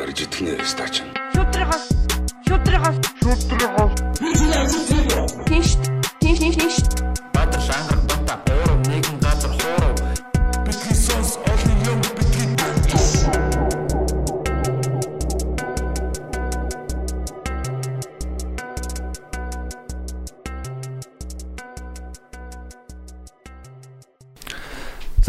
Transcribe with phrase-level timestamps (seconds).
[0.00, 1.02] Арж итгэнэ стач.
[1.34, 1.84] Шүтрихос.
[2.48, 2.96] Шүтрихос.
[3.20, 3.81] Шүтрихос.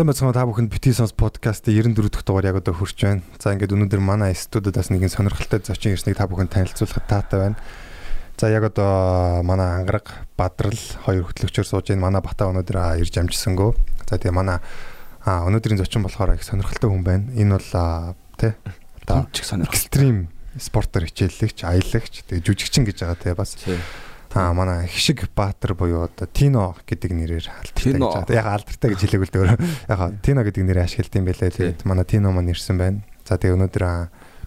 [0.04, 3.24] Сайн байцгаана та бүхэнд Petissons podcast-ийн 94 дахь дугаар яг одоо хүрч байна.
[3.40, 7.56] За ингээд өнөөдөр манай студиуд бас нэгэн сонирхолтой зочин ирснийг та бүхэнд танилцуулахад таатай байна.
[8.36, 10.76] За яг одоо манай ангараг Бадрал
[11.08, 12.04] хоёр хөтлөгчөөр сууж байна.
[12.04, 13.80] Манай Бата өнөөдөр ирж амжсангүй.
[14.04, 14.60] За тэгээ манай
[15.24, 17.32] өнөөдрийн зочин болохоор их сонирхолтой хүн байна.
[17.40, 17.72] Энэ бол
[18.36, 18.60] тэ
[19.08, 19.72] одоо чих сонирхол.
[19.72, 20.28] экстрим
[20.60, 23.56] спортоор хичээллэгч, аялагч, тэгээ жүжигчин гэж байгаа тэгээ бас
[24.34, 28.34] Аа манай хишиг Баатар буюу одоо Тино гэдэг нэрээр алдартай гэж байгаа.
[28.34, 29.60] Яг алдартай гэж хэлээгүүл дээ өөрөө.
[29.94, 31.54] Яг Тино гэдэг нэрээр ашигладаг юм байлаа.
[31.54, 33.06] Тэгээд манай Тино маань ирсэн байна.
[33.30, 33.86] За тэгээ өнөөдөр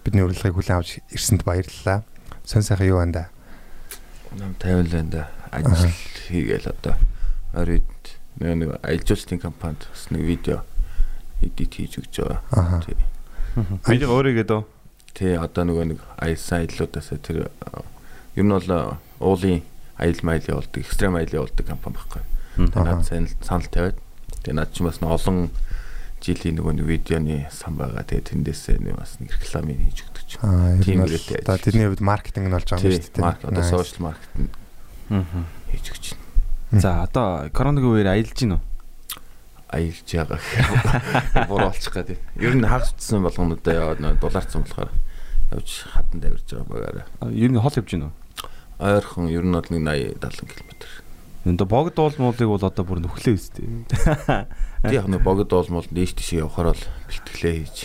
[0.03, 2.03] бидний урилгыг хүлээн авч ирсэнд баярлалаа.
[2.43, 3.25] Сон сайхан юу байна да?
[4.39, 5.25] Нам 50 л байна да.
[5.55, 5.95] Ажил
[6.27, 6.95] хийгээл одоо
[7.55, 7.87] оройд
[8.43, 10.63] нэг нэг аялжуулалтын компанид бас нэг видео
[11.43, 12.43] эдит хийж өгч байгаа.
[12.51, 12.83] Аха.
[12.87, 12.99] Тий.
[13.87, 14.61] Видео өөрөө гэдэг.
[15.15, 17.49] Тий одоо нөгөө нэг аялсан аяллуудаас тэр
[18.35, 19.63] ер нь бол уулын
[19.99, 22.23] аял майл явуулдаг, экстрем аял явуулдаг компани байхгүй.
[22.57, 22.97] Тэгээ Аха.
[22.97, 23.99] над санал санал тавиад
[24.45, 25.51] тэгээ над ч бас олон
[26.21, 28.05] жилийн нөгөө нэг видеоны сан байгаа.
[28.05, 30.33] Тэгээ тэндээсээ нэг бас нэг рекламыг хийж өгдөг ч.
[30.41, 31.45] Аа Тийм үү.
[31.45, 33.25] Одоо тэдний хувьд маркетинг нь болж байгаа юм шүү дээ.
[33.25, 34.51] Марк одоо сошиал маркетинг
[35.71, 36.81] хийж өгч байна.
[36.83, 38.63] За одоо коронавигийн үеэр аялж гин үү?
[39.71, 42.19] аялж байгаа гэх буруу олчих гэдэг.
[42.41, 44.91] Ер нь хагасдсан болгонуудаа яваад нөө дулаарсан болохоор
[45.53, 47.07] явж хатан давирж байгаа багаараа.
[47.31, 48.13] Ер нь хол явж гин үү?
[48.79, 49.83] Ойрхон ер нь бол нэг
[50.21, 50.71] 80 70 км.
[51.47, 53.87] Энэ богд уулмуулыг бол одоо бүр нөхлөө үстэй.
[54.83, 57.79] Тэг яг нэг богд олмол дээш тийш явахаар бол бэлтгэлээ хийж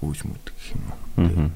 [0.00, 1.50] гүйж мүдэг гэх юм уу.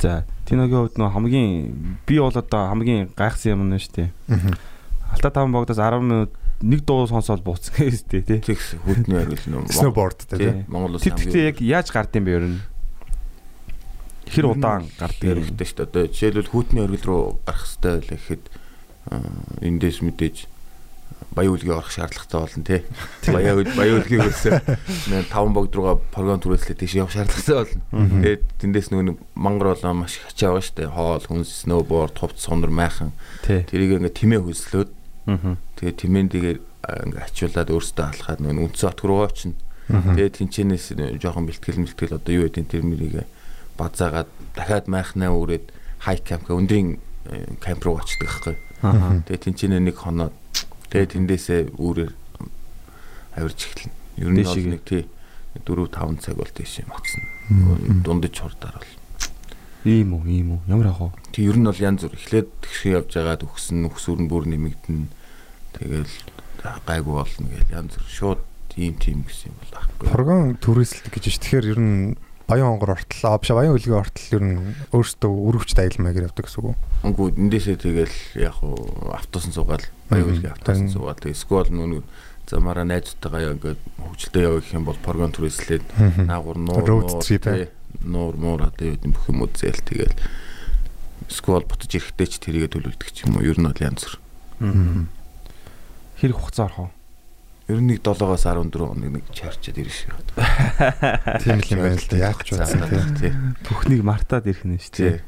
[0.00, 4.10] За Тиногийн хувьд нөө хамгийн би бол одоо хамгийн гайхсан юм нь шүү дээ.
[5.10, 6.30] Алта 5 богдоос 10 минут
[6.62, 8.40] нэг дуу сонсоод бууцсан гэжтэй тий.
[8.44, 10.38] Тэгс хөдний оргил нөө Snowboard Тий.
[10.38, 10.52] тий.
[10.68, 12.60] Монгол улс Тэр тэгтээ яг яаж гардыг бэ ер нь?
[14.26, 14.90] Хэр удаан нь?
[14.98, 16.10] хэрэгтэй шүү дээ.
[16.10, 18.44] Жишээлбэл хүүтний оргил руу гарах хэрэгтэй байлаа гэхэд
[19.62, 20.36] эндээс мэдээж
[21.36, 22.82] баян үлгийн орох шаардлагатай болно тий.
[23.28, 24.24] Баян үл баян үлгийн
[25.12, 27.82] нэг таван богд руугаа програм түрээслээ тийш явах шаардлагатай болно.
[27.92, 30.94] Тэгээд тэндээс нөгөө мангар болоо маш их ачаа байгаа шүү дээ.
[30.96, 33.12] Хоол, хүнс, сноуборд, хувц, сонор, майхан.
[33.44, 34.90] Тэрийг ингээ тэмээ хөлслөөд
[35.76, 36.58] тэгээд тэмээнтэйгээр
[37.04, 39.58] ингээ ачуулаад өөртөө алхаад нөгөө үндсэн отг руугаа очино.
[39.86, 43.26] Тэгээд тэнчэнээс нөө жоохон бэлтгэл мэлтгэл одоо юу гэдэг тэр мэрийг
[43.76, 46.98] базаагаад дахиад майхнаа үрээд хай камп өндрийн
[47.28, 48.56] э, камп руу очдөг байхгүй.
[48.82, 49.20] Аа.
[49.28, 50.34] Тэгээд тэнчэнэ нэг хоноод
[50.90, 52.12] тэгээд тэндээсээ үүрээр
[53.36, 53.94] авирж эхэлнэ.
[54.16, 55.04] Ер нь бол нэг тий
[55.64, 57.22] 4 5 цаг бол тийш моцсон.
[58.04, 58.92] Дундаж хурдаар бол.
[59.86, 60.60] Ийм үү, ийм үү.
[60.66, 61.10] Ямар ах вэ?
[61.32, 65.06] Тэг ер нь бол янз бүр эхлээд тэгшээ явж байгаад өгсөн өксүр нь бүр нэмэгдэнэ.
[65.78, 66.14] Тэгэл
[66.84, 68.40] гайгүй болно гэл янз бүр шууд
[68.72, 70.08] тийм тийм гэсэн юм бол ахгүй.
[70.10, 71.40] Програм түрээсэлдэг гэж байна.
[71.46, 72.02] Тэгэхээр ер нь
[72.46, 74.58] баян онгор ортол, биш баян үлгийн ортол ер нь
[74.94, 76.78] өөрөөсөө өрөвчт аялмаагаар явдаг гэсэн үг?
[77.02, 82.06] Өнгөө эндээсээ тэгэл яг уу автобусан суугаад баян үлгийн автобусан суугаад тэг сквал нүг
[82.46, 85.84] замаараа найзтайгаа ингээд хөвчлөлтөө явах юм бол програм түрээслээд
[86.30, 86.86] наагур нуур
[88.06, 90.14] нуур, муур одоо юу бүх юм үзэл тэгэл
[91.26, 93.46] сквал бутаж ирэхдээ ч тэрийгэ төлөвлөдөг ч юм уу.
[93.46, 95.10] Ер нь бол янз бүр.
[96.22, 96.95] Хэр их хугацаа орох
[97.66, 97.74] вэ?
[97.74, 101.38] Ер нь нэг 7-оос 14 хоног нэг чарчаад ирэх шиг байна.
[101.42, 102.16] Тийм л юм байна л да.
[102.16, 103.30] Яаж ч байсан тий.
[103.30, 103.32] тий.
[103.66, 105.22] Бүхнийг мартаад ирэх нь шүү дээ.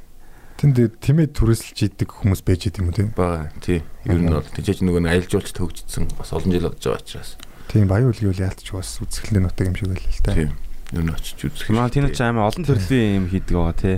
[0.58, 3.06] Тэнд тэмээ түрээсэлж идэг хүмүүс байж идэм юм уу тий?
[3.14, 3.82] Бага тий.
[4.06, 7.30] Ер нь бол тийч нөгөө нэг аялжуулалт хөгжсөн бас олон жил болж байгаа учраас.
[7.70, 10.34] Тийм баян үлгийн үл яалтч бас үзэсгэлэн нутаг юм шиг байлаа л та.
[10.34, 10.50] Тийм.
[10.98, 11.70] Ер нь очиж үзэх.
[11.70, 13.96] Манай Тино ч амар олон төрлийн юм хийдэг байгаа тий.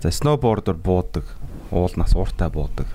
[0.00, 1.24] За сноубордоор буудаг.
[1.70, 2.86] Уулнаас ууртай буудаг.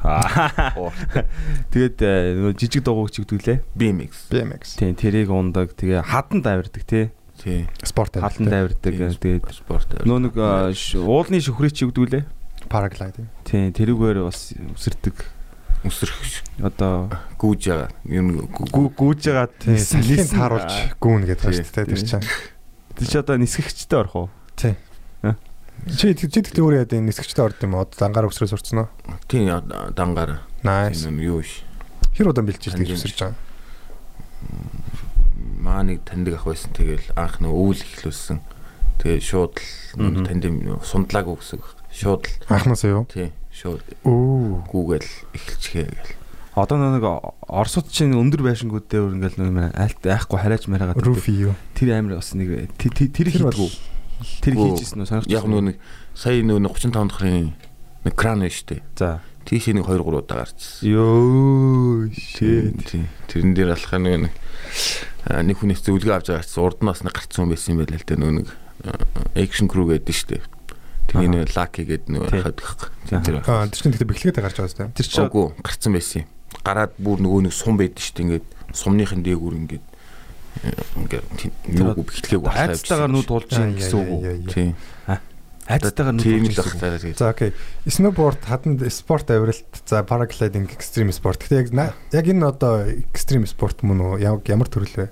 [1.73, 3.59] Тэгээд э, нөгөө жижиг дуугч гэдэг лээ.
[3.77, 4.11] BMX.
[4.33, 4.63] BMX.
[4.81, 5.75] Тийм, тэрийг ундаг.
[5.77, 7.11] Тэгээ хадан давирдаг тий.
[7.37, 7.67] Тий.
[7.85, 8.93] Спорт Хадан давирдаг.
[9.19, 9.93] Тэгээд спорт.
[10.01, 12.25] нөө нэг э, уулны шүхрийг ч гэдэг лээ.
[12.71, 13.27] Paragliding.
[13.45, 15.17] Тийм, тэрүүгээр бас өсөрдөг.
[15.83, 16.15] өсрөх
[16.63, 17.89] Одоо гүүж байгаа.
[18.07, 21.51] Ер нь гүү гүүж байгаа Тийм лисэн- тааруулж гүүн гэдэг Тий.
[21.51, 22.25] байна шүү дээ тэр чинь.
[22.95, 24.29] Тэр чи одоо нисгэгчтэй орох уу?
[24.55, 24.73] Тий.
[25.91, 27.87] Чи чи тэгтээ өөрөө яа нисгчтэй орд юм уу?
[27.89, 28.89] Дангаар өсрөө сурцсан уу?
[29.27, 30.43] тий дангаар.
[30.63, 31.03] Nice.
[31.07, 31.63] Энэ юу ш.
[32.15, 33.35] Хэр удаан бэлж ирдэг Хамгийн өсөрж байгаа.
[35.59, 36.71] Маа нэг таньдаг ах байсан.
[36.71, 38.39] Тэгэл анх нэг өвөл эхлүүлсэн.
[39.03, 39.55] Тэгээ шууд
[39.99, 40.43] л танд
[40.87, 41.59] сундлаагүй гэсэн.
[41.91, 43.03] Шууд л Анхнаасаа юу?
[43.11, 44.65] тий шууд Оо.
[44.71, 46.13] гүүгээл эхэлчихээ гэл.
[46.57, 47.05] Одоо нэг
[47.49, 51.53] Оросууд чинь өндөр байшингууд дээр ингээл нэг альт айхгүй хараач мараагаад Руфи юу?
[51.77, 53.69] тэр амир бас нэг тэр хийдгүү.
[54.41, 55.77] Тэр хийжсэн үү сонирхож Яг нөгөө нэг
[56.15, 57.53] сая нөгөө нэг 35 дахрын
[58.03, 58.81] нэг кран шүү дээ.
[58.99, 59.19] За.
[59.43, 60.87] Тийшээ нэг 2 3 удаа гарчсан.
[60.87, 62.95] Йоо shit.
[63.27, 64.33] Тэрэн дээр алхах нөгөө нэг
[65.43, 68.07] нэг хүнээс зөвлөгөө авч чинь урд нь бас нэг гарцсан хүн байсан юм байл л
[68.07, 68.47] дээ нөгөө нэг
[69.39, 70.43] экшн крүү гэдэг.
[71.11, 71.35] Тэгээ Аха.
[71.35, 72.41] нэг лаки гэдэг нөгөө Тий.
[72.43, 72.81] хаад гэх.
[73.07, 74.95] Тэр чинь тэгтээ бэхлэгээд гарч байгаа зү.
[74.95, 76.27] Тэр чинь Үгүй гарцсан байсан юм.
[76.63, 79.85] Гараад бүр нөгөө нэг сум байдаг шүү дээ ингээд сумныхын дээгүүр ингээд
[80.61, 84.53] э, тийм юу бэхлэгээг айцтайгаар нүд тулж ийн гэсэн үг үү?
[84.53, 84.71] Тийм.
[85.65, 87.15] Айцтайгаар нүд Тийм тулж л тийм.
[87.17, 87.51] За окей.
[87.89, 91.41] Snowboard хатанд спорт авиралт за paragliding extreme sport.
[91.41, 94.21] Гэтэ яг яг энэ одоо extreme sport мөн үү?
[94.21, 95.07] Яг ямар төрөл вэ?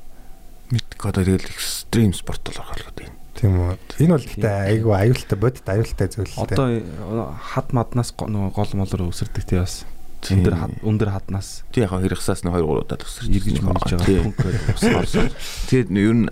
[0.72, 3.16] Мэдгүй одоо тэгэл экстрим спорт бол орхолгод байна.
[3.36, 3.76] Тийм үү.
[4.00, 6.56] Энэ бол гэтээ айгүй аюултай бодит аюултай зүйл л дээ.
[6.56, 9.84] Одоо э, хад маднаас нөгөө гол молор өсөрдөг тий бас.
[10.22, 13.58] Өндөр өндөр хаднаас Тий яг хэрэгсаас нэг 2 3 удаа тусарч эргэж
[14.06, 14.22] Тий.
[14.22, 15.30] байгаа.
[15.68, 16.30] Тэгээд ер нь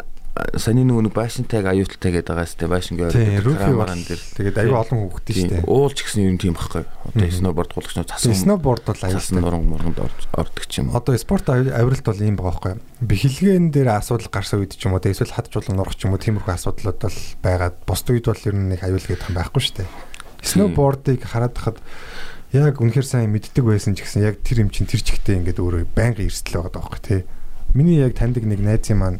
[0.55, 2.79] саний нөгөө нэг баашинтайг аюултай гэдэг байгаас тэ бол
[3.75, 5.67] маран дээр тэгээд айгүй олон хүүхдтэй шүү дээ.
[5.67, 6.83] уулч гэсэн юм тийм байхгүй.
[7.11, 9.35] Одоо сноуборд гулгч нь цасан Snowboard бол аюултай.
[9.41, 10.95] нуран моргонд орж- ордог ч юм уу.
[10.95, 12.73] Одоо спорт авиралт бол ийм байгаа байхгүй.
[13.03, 16.53] Бэхлэгэн дээр асуудал гарсан үед ч юм уу эсвэл хаджуулан нурах ч юм уу тиймэрхүү
[16.55, 19.89] асуудлууд бол байгаад бусд үед бол ер нь нэг аюул гэдэг юм байхгүй шүү дээ.
[20.39, 21.77] Snowboard-ыг хараад хахад
[22.53, 25.85] яг үнэхэр сайн мэддэг байсан ч гэсэн яг тэр юм чин тэр чигтээ ингээд өөрөө
[25.93, 27.21] байнга эрсдэл байгаа байхгүй тий.
[27.77, 29.19] Миний яг таньдаг нэг найзын маань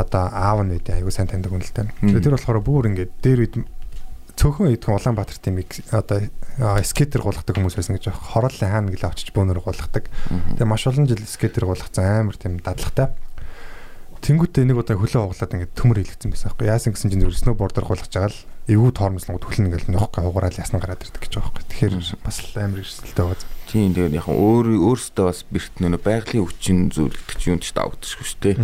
[0.00, 1.92] одоо аав нь үүдээ аюу сайн таньдаг хүн л тань.
[2.00, 3.54] Тэр болохоор бүр ингээд дээр үед
[4.36, 6.20] цөөхөн идэх Улаанбаатар тийм их- одоо
[6.84, 8.20] скейтер гулгадаг хүмүүс байсан гэж байна.
[8.32, 10.04] Хорооллын хаана гэлээ очиж бөөнөр гулгадаг.
[10.56, 13.12] Тэгээ маш олон жил скейтер гулгацсан амар тийм дадлагтай.
[14.20, 16.68] Тэнгүүтээ нэг удаа хөлөө углаад ингээд төмөр хэлгэсэн байсан байхгүй.
[16.68, 20.82] Яасан гэсэн чинь зүгээр сноубордоор гулгаж байгаа л эвгүй тоормослонгод хөлн ингээл нөхгүй угаараа ясна
[20.82, 21.70] гараад ирдэг гэж байгаа байхгүй.
[21.70, 21.94] Тэгэхээр
[22.26, 23.54] бас л амар эрсдэлтэй байгаа.
[23.66, 27.70] Тийм тэгээд яг өөр өөрөөсөө бас бэрт нөө байгалийн хүчин зүйл гэдэг чинь юм ч
[27.74, 28.56] давагдчихгүй шүү дээ.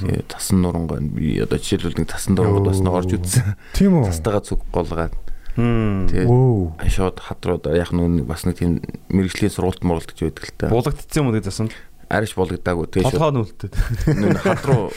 [0.00, 3.56] Тэгээд тасан нурангой би одоо жишээлбэл нэг тасан нурангууд бас нэг орж үзсэн.
[3.76, 4.08] Тийм үү?
[4.08, 5.16] Тастагаа цуг голгаад
[5.56, 6.76] тэгээд Оо.
[6.84, 10.68] шууд хадрууд яг нүүн бас нэг тийм мэрэгжлийн сургалт муралт гэж байдаг л та.
[10.68, 11.72] Булагдцсан юм уу гэдэг засан.
[12.06, 13.74] Ариш болгодаагүй тэгээд шууд Толгоо нүлтэд.
[14.14, 14.94] нүүн хад руу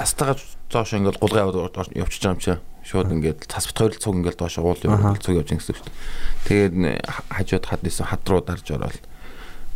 [0.00, 0.40] тастагаа
[0.72, 1.52] цааш ингээд гулгаа
[1.92, 2.56] явчихж байгаа юм чи.
[2.88, 5.96] Шууд ингээд цас бит хоёр цуг ингээд доош уул юм цуг явж гэсэн шүү дээ.
[6.48, 6.74] Тэгээд
[7.04, 8.96] хажууд хад нисэн хад руу дарж ороод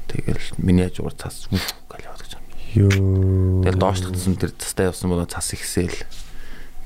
[0.09, 2.57] тэгэл миний хажуугаар цас гэл яваад гэж байна.
[2.73, 3.69] Йоо.
[3.69, 6.09] Тэгэл доошлогдсон тэр цастай явсан бол цас ихсээл.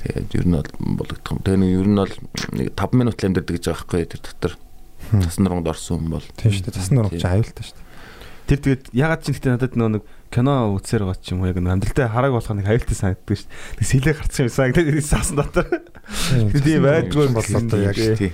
[0.02, 1.46] Тэгээд ер нь бол болгодох юм.
[1.46, 2.14] Тэгээ нэг ер нь бол
[2.58, 4.52] нэг 5 минут л амьдэрдэг гэж байгаа байхгүй тэр дотор.
[5.14, 6.26] Цас нурганд орсон юм бол.
[6.34, 6.74] Тийм шүү дээ.
[6.74, 7.85] Тасны нурах чи аюултай шүү дээ.
[8.46, 11.58] Тэр тэгээд ягаад ч ихтэй надад нөө нэг кино үзсээр байгаа ч юм уу яг
[11.58, 13.74] нэг амьдралтай харааг болох нэг хайлттай санагддаг шүү дээ.
[13.74, 15.66] Нэг сэлээ гарчих юм санагдаад саасан дотор.
[16.62, 18.30] Тийм байдгүй бол одоо яг тий.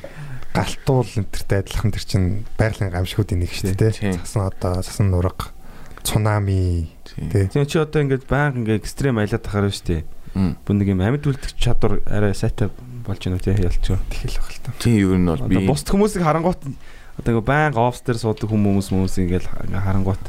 [0.53, 2.23] галтуул энтертэй адилхан тэр чин
[2.61, 3.93] байгалийн гамшигуудын нэг шүү дээ.
[3.97, 4.21] Тийм.
[4.21, 5.49] Цасан одоо цасан нурга
[6.05, 7.29] цунами тий.
[7.33, 7.49] тий.
[7.49, 10.03] Тийм чи одоо ингээд баян ингээд экстрем аялаад тахаар шүү дээ.
[10.65, 12.69] Бүр нэг юм амьд үлдэх чадвар арай сайтай
[13.07, 13.81] болж байна үү тий ялч.
[13.81, 14.77] Тэгэл баг л та.
[14.77, 16.61] Тийм ер нь бол би бусд хүмүүсийг харангуут
[17.19, 20.25] одоо ингээ баян офс дээр суудаг хүмүүс хүмүүс ингээл ингээ харангуут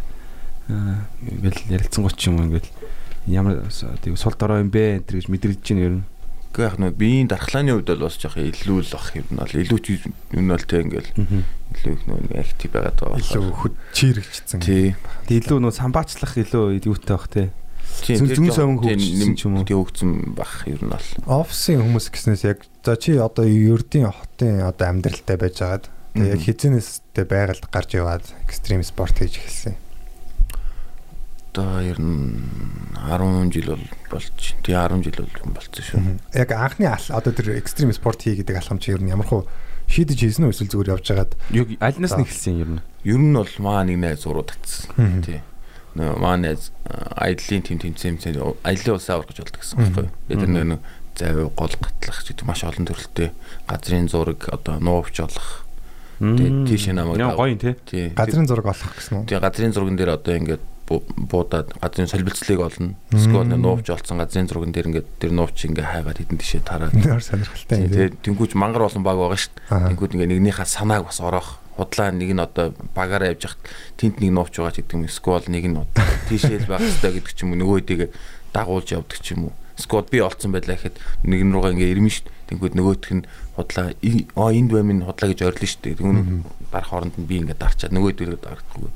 [0.70, 2.70] аа, ингээл ярилцсан гоч юм ингээл
[3.28, 3.64] ямар
[4.04, 6.04] тийм сул дорой юм бэ энэ гэж мэдрэж чинь ер нь
[6.54, 9.80] Гэхдээ яг нэг биеийн дархлааны хувьд бол бас жоох илүү л бах юм бол илүү
[10.38, 13.18] юм бол тэг ингээл илүү их нэг актив байгаад байгаа.
[13.18, 14.60] Илүү хөд чирэгчсэн.
[14.62, 14.94] тий.
[15.26, 17.50] Тэгээ илүү нөө самбаачлах илүү юутай бах тий
[18.06, 19.66] жоох- совин хөгжсөн ч юм уу?
[19.66, 21.10] тий хөгжсөн бах ер нь бол.
[21.26, 26.41] Офисын хүмүүс гэснээс яг за чи одоо ердийн хотын одоо амьдралтай байж байгаад тэгээ яг
[26.41, 29.75] хизэнэстэй байгалд гарч яваад экстрим спорт хийж эхэлсэн.
[31.53, 32.41] Одоо ер нь
[32.98, 36.01] 10 жил бол болж тий 10 жил бол болцсон шүү.
[36.34, 39.46] Яг анхны одоо тэр экстрим спорт хий гэдэг алхам чи ер нь ямар хуу
[39.89, 43.36] шийдэж хийсэн үү эсвэл зүгээр явж байгаад юу альнаас нь эхэлсэн ер нь Ер нь
[43.36, 45.20] бол маа нэг найз уруу татсан.
[45.27, 45.43] Тий.
[46.00, 50.08] Нөө маа найз а, аяллаа тим тим тэмцээн аяллаа улсаа гэж болдог гэсэн байхгүй.
[50.32, 50.79] Тэр нөө
[51.20, 53.36] завь гол гатлах гэдэг маш олон төрөлтэй
[53.67, 55.67] газрын зураг одоо нуувч олох.
[56.24, 58.08] Тэгээд тийш намайг яа гоё тий Тий.
[58.15, 59.25] газрын зураг олох гэсэн үү?
[59.27, 62.96] Тэгээ газрын зурган дээр одоо ингээд бу- буудаад газрын солилцлыг олно.
[63.12, 66.96] Эсвэл нуувч олцсон газрын зурган дээр ингээд тэр нуувч ингээ хайгаад хідэн тишээ тараад.
[66.96, 67.92] Нэр сонирхолтой юм.
[67.92, 69.88] Тэгээ тэнгүүч мангар олон баг байгаа шүү дээ.
[69.92, 71.60] Тэнгүүд ингээ нэгнийхээ санааг бас ороох.
[71.74, 73.65] Худлаа нэг нь одоо багаараа явж хахад
[73.98, 75.08] тент нэг нуувч байгаа ч гэдэг юм.
[75.10, 77.60] Эсвэл нэг нь одоо тийшээл байх хэрэгтэй гэдэг ч юм уу.
[77.63, 78.10] Нөгөө хэдийгээ
[78.53, 79.53] дагуулж явдаг ч юм уу.
[79.77, 82.38] Эсвэл би олцсон байлаа гэхэд нэг нь руугаа ингээ ирмэн дээ.
[82.53, 83.25] Тэнгүүд нөгөөх нь
[83.58, 85.39] худлаа «И- аа энд баймын худлаа гэж
[85.74, 85.98] шүү дээ.
[85.98, 88.89] Тэгүн барах хооронд нь би ингээ дарчаад нөгөө хэдийгээ дарахгүй.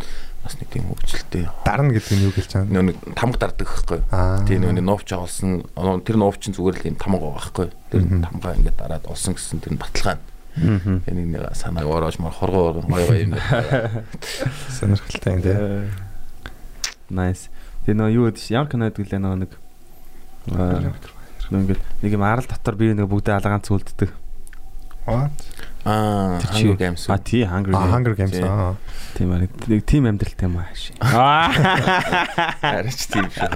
[0.46, 1.43] Бас нэг тийм хөвгчлөлтэй.
[1.65, 2.51] Дарна гэдэг нь юу гэлж?
[2.69, 4.00] Нөө нэг тамга.
[4.13, 4.46] Аа.
[4.46, 5.65] Тэгээ нөө нэг нуувч олсон.
[6.05, 7.67] Тэр нуувч нь зүгээр л юм тамга байгаа байхгүй.
[7.91, 10.17] Тэр тамга ингээд дараад олсон гэсэн тэр нь баталгаа.
[10.57, 13.34] Тэгээ нэг нэг санааг ороож мар хоргоо гоё юм.
[14.77, 15.57] Сонирхолтой юм тий.
[17.10, 17.50] Nice.
[17.86, 19.51] Тэгээ нөө юу гэдэг ямар кино гэдэг лээ нөгөө нэг
[20.56, 20.94] аа,
[21.48, 24.12] Ингээд нэг юм арал дотор би нэг бүгдээ алгаанц үлддэг.
[25.08, 25.32] What?
[25.88, 27.08] Аа, Hunger Games.
[27.08, 27.94] А тий Hunger А Games.
[27.96, 28.75] Hunger Games аа.
[29.16, 29.48] Тийм аа.
[29.48, 30.68] Нэг тим амьдралтай юм аа.
[31.00, 31.48] Аа.
[32.84, 33.56] Арич тийм шиг.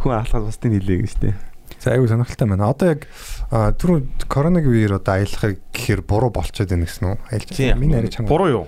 [0.00, 1.34] Хүн алхаад бусдын хэлээ гэж тий.
[1.80, 2.72] За айгу сонирхолтой байна.
[2.72, 3.04] Одоо яг
[3.52, 7.16] түрүү коронавиг үеэр одоо аялахыг гэхээр буруу болчиход байна гэсэн үү?
[7.28, 7.76] Аялж Тийм.
[7.80, 8.32] миний арай чанга.
[8.32, 8.66] Буруу юу?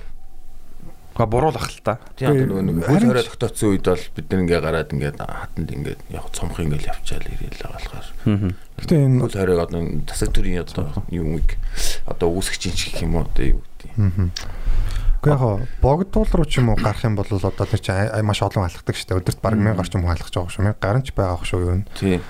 [1.13, 2.01] Га буруулах л та.
[2.17, 6.27] Тийм нэг хөл хорой тогтооцсон үед бол бид нар ингээ гараад ингээ хатанд ингээ яг
[6.33, 8.09] цомх ингээ явчаал ирээл байгаа болохоор.
[8.81, 11.61] Гэтэ энэ хөл хоройг одоо тасаг төрийн одоо юмыг
[12.09, 13.93] одоо үүсгэж ин гэх юм уу одоо юу гэдэг.
[15.21, 18.67] Гэхдээ яг богдуул руу ч юм уу гарах юм бол одоо тэр чинь маш олон
[18.67, 19.21] алхдаг шүү дээ.
[19.21, 20.65] Өдөрт баг 1000 гарч юм уу алхаж байгаа шүү.
[20.65, 21.85] 1000 гарч байгаа шүү юу.
[21.95, 22.21] Тийм.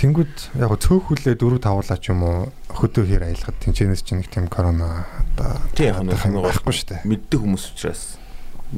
[0.00, 4.48] Тэнгүүд яг цөөхүлээ 4 5 ч юм уу хөдөө хэр аялахад тэнцэнэс чинь нэг тийм
[4.48, 5.04] корона
[5.36, 7.04] одоо Тийм байхгүй шүү дээ.
[7.04, 8.16] Мэддэг хүмүүс учраас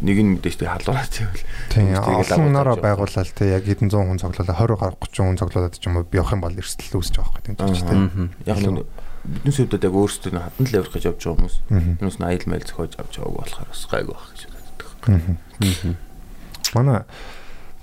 [0.02, 2.82] нэг нь мэдээж тэг халуураад байвал Тийм Хүмүүс олон байгаа.
[2.82, 6.10] байгуулаад те яг хэдэн 100 хүн цоглуулаад 20 гаруй 30 хүн цоглуулаад ч юм уу
[6.10, 8.02] явах юм бол эрсдэл үүсэж байгаа байхгүй тийм ч тийм.
[8.48, 8.82] Яг нэг
[9.22, 11.56] бидний сүдэд яг өөрсдөө хатан л явах гэж явж байгаа хүмүүс.
[12.02, 14.90] Юунаас нь аял майл зохиож авч байгааг болохоор бас гайгүй байх гэж боддог.
[16.74, 17.04] Манай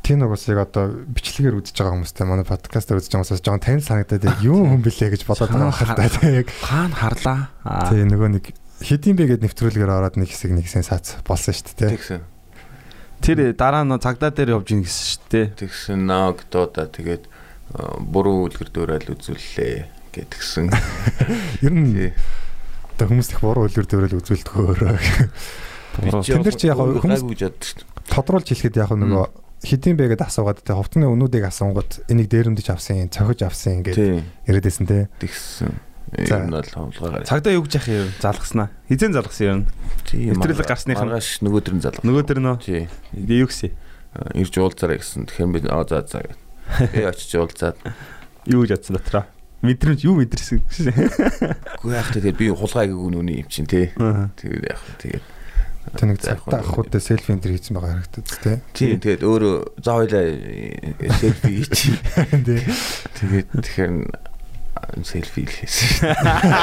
[0.03, 4.23] бас яг одоо бичлэгээр үзэж байгаа хүмүүстэй манай подкастаар үзэж байгаа хүмүүсээс жоон танил санагдаад
[4.25, 7.39] яг юу хүн блэ гэж бодоод байгаа хэл та яг Хаана харлаа?
[7.61, 7.89] Аа.
[7.93, 8.45] тийм нөгөө нэг
[8.81, 11.93] хэдийн бэ гэд нэвтрүүлгээр ороод нэг хэсэг нэг хэсэг сац болсон шүү дээ.
[11.93, 12.21] Тэгсэн.
[13.21, 15.47] Тэр дараа нь цагдаа дээр явж ийн гэсэн шүү дээ.
[15.59, 17.29] Тэгсэн наагдода тэгээд э,
[17.99, 20.71] буруу үлгэр дуурайл үзүүллээ гэдгсэн.
[21.67, 22.15] Ер нь
[22.95, 24.95] одоо хүмүүс их буруу үлгэр дөрөл үзүүлдэг өөрөө.
[25.99, 28.11] Тэн дээр чи яг хүмүүс- гайгүй гэж боддог шүү дээ.
[28.11, 29.25] Тодруулж хэлэхэд яг нөгөө
[29.63, 34.23] хэдийн бэ гэд асуугаад те хувцсны өнүүдийг асуунгууд энийг дээрэмдэж авсан, цохиж авсан гэж Тий.
[34.47, 35.09] яриадсэн те.
[35.19, 35.71] Тэгсэн.
[36.25, 36.41] За.
[36.41, 37.25] Юм бол хавлгаагаар.
[37.27, 38.09] Цагдаа юу гэж яах юм?
[38.17, 38.67] Залгаснаа.
[38.89, 39.61] Хизэн залгасан юм.
[40.09, 40.33] Тийм.
[40.41, 42.01] нэвтрүүлэг гарсных нь- Маргааш нөгөөдөр нь залгав.
[42.07, 42.87] Нөгөө тэр нөө Тий.
[43.13, 43.69] юу гэсэн?
[44.17, 45.29] Э, Ирж уулзаарай гэсэн.
[45.29, 46.25] Тэгэхээр би аа за за.
[46.25, 46.33] гэв.
[46.97, 47.77] Би очиж уулзаад.
[48.49, 49.25] Юу гэж бодсон дотроо?
[49.61, 50.93] Мэдрэмж юу мэдэрсэн гэсэн.
[51.83, 53.93] Үгүй яах тэгээд би хулгайг өгнөний юм чинь тий.
[54.01, 54.33] Аа.
[54.33, 55.25] Тэгээд яах вэ тэгээд.
[55.95, 58.53] Тэ нэг цагтаа ахуудтай селфи энэ төр хийсэн байгаа харагдаад те.
[58.73, 60.25] Тийм тэгээд өөрөө за хоёлаа
[61.19, 61.97] селфи хийчих.
[62.47, 62.61] Тий.
[63.19, 63.93] Тэгээд тэгэхээр
[65.03, 66.13] селфи хийсэн.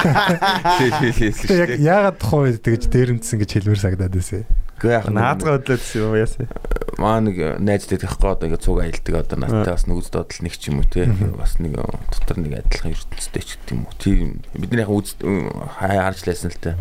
[0.78, 1.46] Селфи хийсэн.
[1.52, 4.46] Яг яагаад тухайн үед тэгж дээрэмдсэн гэж хэлмээр сагдаад байсан.
[4.76, 6.48] Гэхдээ яг Наазгаа хөдлөөдсөн юм яасан.
[6.96, 10.72] маа нэг найзтай тэгэхгүй одоо ингээ цуг аялдаг одоо надтай бас нүгз додол нэг ч
[10.72, 11.04] юм уу те
[11.36, 16.56] бас нэг дотор нэг адилхан ертөнцтэй ч гэдэг юм уу тийм бидний яг харж лайсан
[16.56, 16.72] л та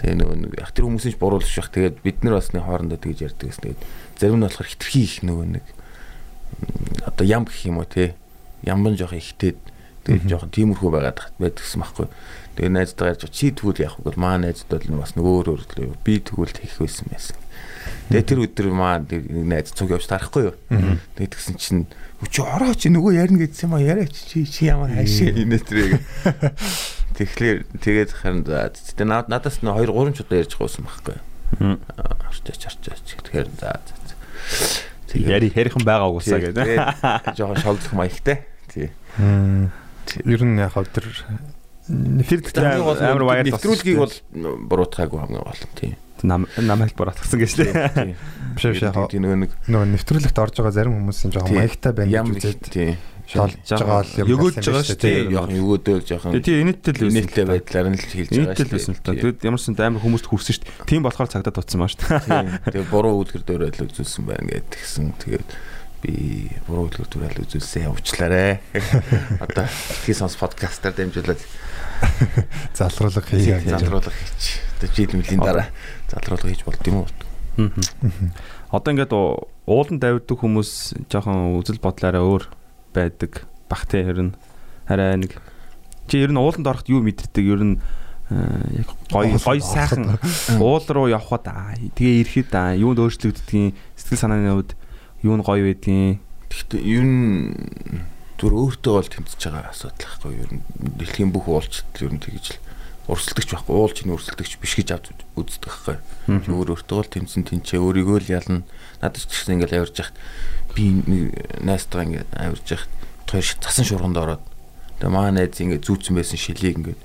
[0.00, 2.96] тэгээ нөгөө нэг яг тэр хүмүүсийн ч буруулж байх тэгээд бид нар бас нэг хоорондоо
[2.96, 3.64] тэгж ярьдаг гэсэн.
[3.68, 3.80] Тэгээд
[4.16, 5.64] зарим нь болохоор хитрхи их нөгөө нэг
[7.04, 8.16] одоо ям гэх юм уу те
[8.64, 9.60] ямбан жоох ихтэй
[10.08, 12.08] тэгээд жоох тиймэрхүү байгаад байдаг гэсэн байхгүй.
[12.56, 14.08] Тэгээ найзтайгаа ярьж чи тэгвэл яах вэ?
[14.08, 17.36] Гэвэл маа найзд бол бас нөгөө өөр өөр би тэгвэл хийх байсан байсан.
[18.08, 20.56] Тэгээ тэр өдөр маа нэг найз цуг явж тарахгүй юу.
[21.14, 21.84] Тэгээд тэгсэн чинь
[22.28, 26.00] чи ороо чи нөгөө ярина гэдсэн юм а яриач чи чи ямар хайшаа инэ тэрэг.
[27.20, 31.20] Тэгэхээр тэгээд харин за тэгээ над надаас нь 2 3 ч удаа ярьж гоосон байхгүй
[31.20, 31.76] юу.
[32.00, 33.04] Арчаач арчаач.
[33.20, 34.14] Тэгэхээр за за.
[35.12, 36.64] Тэгээд- Яри ярихан байгаа уусаа гэдэг.
[36.64, 38.46] Тэгээд жоохон шогдох маягтай.
[38.72, 38.88] Тий.
[39.20, 41.06] Ер нь яг тэр
[42.86, 44.14] бол амар баяр нэвтрүүлгийг бол
[44.70, 45.92] буруутгаагүй хамгийн гол нь тий.
[46.22, 47.52] нам нам хэлбэр батгсан гэж.
[47.58, 48.14] Тий.
[48.54, 51.58] биш биш яг нэг нөгөө нэвтрүүлэгт орж байгаа зарим хүмүүсийн жоохон тий.
[51.58, 52.64] маягтай байна гэж үзээд
[53.30, 55.14] шолж байгаа л юм Өгөөж байгаа шүү шүү дээ.
[55.22, 55.30] дээ.
[55.30, 57.14] Жоохон өгөөдөөл жоохон Тэгээ инээдтэй л байсан.
[57.14, 59.10] инээдтэй байдлаар нь л хэлж байгаа Инээдтэй л байсан л та.
[59.14, 60.88] Тэгэд ямар ч сан амар хүмүүст хүрсэн шүү дээ.
[60.90, 62.26] Тийм болохоор цагдаа тутсан маа шүү дээ.
[62.26, 62.46] Тийм.
[62.66, 65.06] Тэгээ буруу үлгэр дуурайл үзүүлсэн байна гэдэг тэгсэн.
[65.22, 65.48] Тэгээд
[66.00, 66.12] би
[66.66, 68.44] буруу үлгэр дуурайл үзүүлсэн явуучлаарэ.
[69.46, 69.64] Одоо
[70.02, 71.40] тхий сонс подкастаар дамжуулаад
[72.74, 74.58] залруулга хийе залруулга хийч.
[74.80, 75.68] Одоо жил мөлийн дараа
[76.10, 77.08] залруулга хийж болд юм уу?
[78.72, 82.44] Одоо ингээд уу- ууланд давиддаг хүмүүс жоохон үзэл бодлаараа өөр
[82.94, 83.46] байдаг.
[83.68, 84.32] Бах те ер нь
[84.86, 85.38] хараа нэг
[86.10, 87.44] чи ер нь ууланд ороход юу мэдэрдэг?
[87.46, 87.76] Ер нь
[88.30, 90.18] э, яг гоё гоё сайхан
[90.58, 91.46] уул руу явхад
[91.94, 94.72] тэгээ ирэхэд юунд өөрчлөгддгийг сэтгэл санааны хувьд
[95.22, 96.18] юу нь гоё байдгийг?
[96.50, 97.54] Гэхдээ ер нь
[98.42, 100.34] зүр өөртөө бол тэмцэж байгаа асуудал байхгүй?
[100.34, 100.62] Ер нь
[100.98, 102.69] дэлхийн бүх уулчд ер нь тэгж л
[103.10, 105.96] урсгалдагч байхгүй уулч нь урсгалдагч биш гэж авч үздэг байхгүй?
[106.46, 108.62] Чи өөр өөртөө бол тэмцэн тэнцээ өөрийгөө л ялна.
[109.02, 110.16] Надад ч гэсэн ингээл авирж яхад
[110.78, 111.34] би нэг
[111.66, 112.92] найстайгаа ингээд авирж яхад
[113.26, 114.42] хоёр ш- цасан шуурганд ороод
[115.02, 117.00] тэгээ маа найз ингээд зүүцэн байсан шилийг ингээд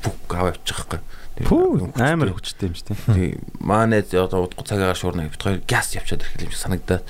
[0.00, 1.18] бүх гав авчих байхгүй юу?
[1.36, 1.64] Тэгээ Пүү
[2.00, 3.00] амар хүчтэй юм шүү дээ.
[3.16, 3.30] Тий.
[3.60, 7.04] Маа найз одоо удахгүй цагаагаар шуурна бит хоёр газ явчаад ирэх юм шиг санагдаад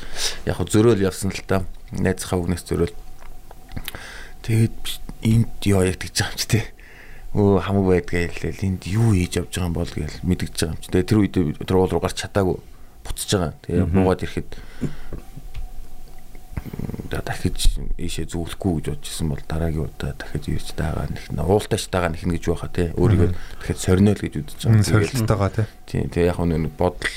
[0.47, 1.63] яг хөө зөрөөл явсан л та.
[1.95, 2.95] Найзхаа үгнээс зөрөөл.
[4.43, 4.77] Тэгээд
[5.23, 6.65] энд яа яг тэгж байгаа юм чи тий.
[7.31, 10.81] Өө хамаг байдгаа хэлээл энд юу хийж явж байгаа юм бол гэж мэдгэж байгаа юм
[10.83, 10.89] чи.
[10.91, 12.59] Тэгээд тэр үед тэр уул руу гарч чадаагүй
[13.07, 13.55] буцаж байгаа.
[13.63, 14.51] Тэгээ буугаад ирэхэд
[17.11, 22.11] дахиж ийшээ зүглэхгүй гэж бодож исэн бол дараагийн удаа дахиж ирж дагаа нэг уултаач дагаа
[22.13, 23.31] нэхнэ гэж байхаа тий өөрийгөө
[23.63, 24.91] дахиж сорниол гэж үзэж байгаа.
[24.91, 25.67] Сорилттойгоо тий.
[25.89, 27.11] Тийм тэгээ яг нэг бодол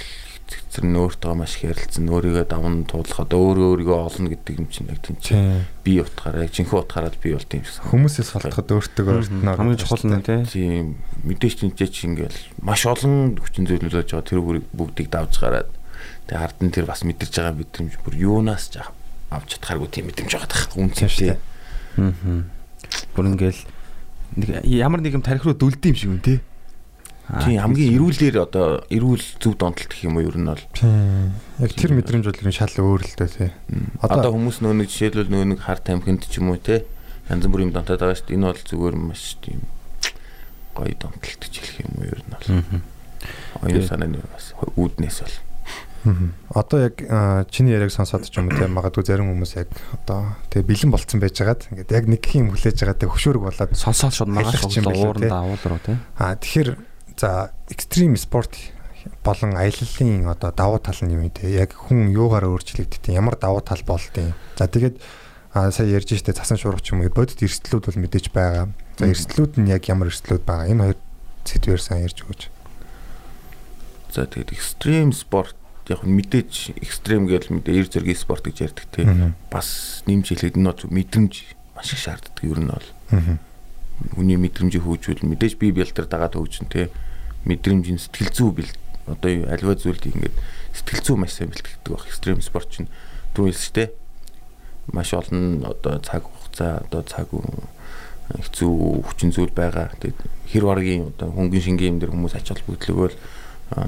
[0.53, 4.89] хэцэр нь өөртөө маш их ярилцсан өөрийгөө даван туулахад өөрөө өөрийгөө олно гэдэг юм чинь
[4.89, 7.89] яг тийм чинь би утгаараа яг жинхэнэ утгаараа би бол тийм гэсэн.
[7.89, 10.41] Хүмүүсээс халтахад өөртөө өөртнөө хамгийн чухал нь тий.
[10.45, 10.85] Тийм
[11.25, 14.39] мэдээж тэнцээ чи ингээл маш олон хүчин зүйлүүлж байгаа тэр
[14.73, 15.69] бүгдийг давж гараад
[16.29, 18.79] тэгээ ард нь тэр бас мэдэрч байгаа мэдрэмж бүр юунаас ч
[19.33, 21.35] авч чадхааргүй тийм мэдрэмж байгаа дах үнцэнтэй.
[21.97, 22.11] Аа.
[23.17, 23.61] Бүр ингээл
[24.37, 26.39] нэг ямар нэгэн тарих руу дүлдэм шиг юм тий.
[27.41, 30.61] Тийм хамгийн эрүүлэр одоо эрүүл зөв донтолт гэх юм уу ер нь бол.
[30.77, 31.33] Тийм.
[31.57, 33.51] Яг тэр мэдрэмж бол ер нь шал өөр л дээ тий.
[34.05, 36.85] Одоо хүмүүс нөө нэг жишээлбэл нөө нэг хар тамхинд ч юм уу тий.
[37.33, 38.37] Янз бүрийн донтоод байгаа шүү дээ.
[38.37, 39.65] Энэ бол зүгээр маш тийм
[40.77, 42.47] гоё донтолт гэж хэлэх юм уу ер нь бол.
[43.65, 45.37] Оюун санааны бас үүднээс бол.
[46.53, 46.99] Одоо яг
[47.49, 51.23] чиний яриаг сонсоод ч юм уу те магадгүй зарим хүмүүс яг одоо тэгээ бэлэн болцсон
[51.23, 55.63] байжгаад ингээд яг нэг юм хүлээж байгаа те хөшөөрөг болоод сонсоод шууд магаш ууранд авуул
[55.63, 55.95] руу те.
[56.19, 58.55] Аа тэгэхээр за экстрим спорт
[59.23, 63.81] болон аяллалын одоо давуу тал нь юм те яг хүн юугаараа өөрчлөгддөг ямар давуу тал
[63.85, 64.97] болдیں۔ За тэгээд
[65.53, 68.71] сая ярьж штэ цасан шуургач юм бодит эрсдлүүд бол мэдээж байгаа.
[68.97, 70.97] За эрсдлүүд нь яг ямар эрсдлүүд байгаа энэ хоёр
[71.45, 72.41] сэдвээр сайн ярьж өгөөч.
[74.15, 75.55] За тэгээд экстрим спорт
[75.91, 79.03] яг мэдээж экстрем гэж мэдээ эр зэргийн спорт гэж ярьдаг те.
[79.51, 81.33] Бас нэмж хэлээд бол мэдрэмж
[81.75, 82.87] маш их шаарддаг ер нь бол.
[84.19, 86.89] Үний мэдрэмжийг хөгжүүл мэдээж би бэлтэр дагаад хөгжин те.
[87.47, 88.71] Мэдрэмжийн сэтгэл зүй бэл
[89.07, 90.35] одоо альва зүйлд ингээд
[90.75, 92.91] сэтгэл зүй маш сайн бэлтгэдэг баг экстрем спорт чинь
[93.35, 93.91] түрүүлс те.
[94.91, 97.27] Маш олон одоо цаг хугацаа одоо цаг
[98.31, 99.91] хэцүү хүчин зүйл байгаа.
[99.99, 100.19] Тэгээд
[100.51, 103.17] хэр баргийн одоо хөнгөн шингийн юм дээр хүмүүс ач холбогдлого бол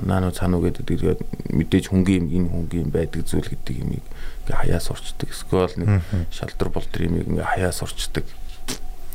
[0.04, 1.20] наано цаануу гэдэг
[1.54, 5.30] мэдээж хөнгөн юм энэ хөнгөн юм байдаг зүйл гэдэг юм ингээ хаяа сурчдаг.
[5.30, 8.26] Эсвэл нэг шалдар болтер юм ингээ хаяа сурчдаг.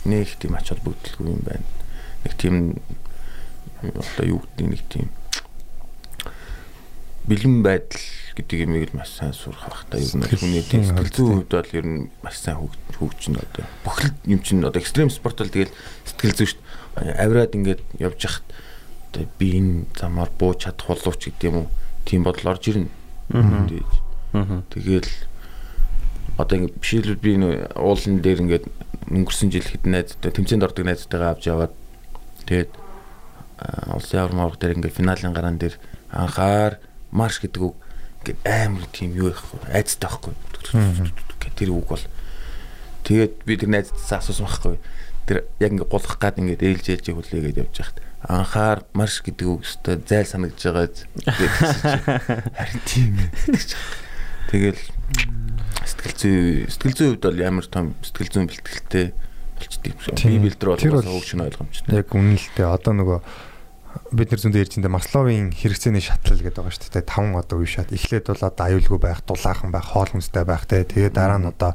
[0.05, 1.67] Нэг тийм ач холбогдолгүй юм байна.
[2.25, 2.57] Нэг тийм
[3.83, 5.09] одоо юу гэдэг нэг тийм
[7.29, 8.01] бэлэн байдал
[8.35, 11.53] гэдэг юмыг л маш сайн сурах байх та ер нь хүний тийм сэтгэл зүйн хувьд
[11.53, 12.59] бол ер нь маш сайн
[12.97, 15.73] хөгжин одоо бүх юм чинь одоо экстрем спорт бол тэгэл
[16.09, 16.61] сэтгэл зүй шүү
[16.97, 17.21] дээ.
[17.21, 18.47] Авираад ингээд явж хахад
[19.13, 21.69] одоо би энэ замаар бууж чадах болов ч гэдэг юм уу?
[22.09, 22.89] Тийм бодол орж ирнэ.
[24.73, 25.11] Тэгэл
[26.37, 27.33] одоо ингээд бишээлбэл би
[27.75, 28.67] уулын дээр ингээд
[29.11, 31.75] өнгөрсөн жил хэд найзтай тэмцээнд ордог найзтайгаа авч яваад
[32.47, 32.71] тэгээд
[33.95, 35.75] улсын аврам авраг дээр ингээд финалийн гараан дээр
[36.11, 36.79] анхаар
[37.11, 37.77] марш гэдэг үг
[38.23, 40.35] ингээд амар тийм юу их айцтай байхгүй.
[41.57, 42.07] Тэр үг бол.
[43.05, 44.77] Тэгээд би тэр найзтайсаа асуусан байхгүй.
[45.27, 49.65] Тэр яг ингээд гулах гад ингээд ээлж ээлж хүлээгээд явж байхад анхаар марш гэдэг үг
[49.65, 50.93] өстой зайл санагдж байгаа
[51.25, 53.17] харин тийм
[54.53, 54.81] тэгэл
[55.85, 56.37] сэтгэл зүй
[56.69, 59.07] сэтгэл зүйн хувьд бол ямар том сэтгэл зүйн бэлтгэлтэй
[59.61, 63.19] болчтой юм шиг би бэлдэр бол хөгжин ойлгомжтой яг үнэн л дээ одоо нөгөө
[64.11, 67.11] бид нар зөндөө ярьж байгаа Масловын хэрэгцээний шатлал гэдэг байгаа шүү дээ.
[67.11, 67.91] Таван одоо үе шат.
[67.91, 70.83] Эхлээд бол одоо аюулгүй байх, дулаахан байх, хоол хүнстэй байх те.
[70.87, 71.75] Тэгээд дараа нь одоо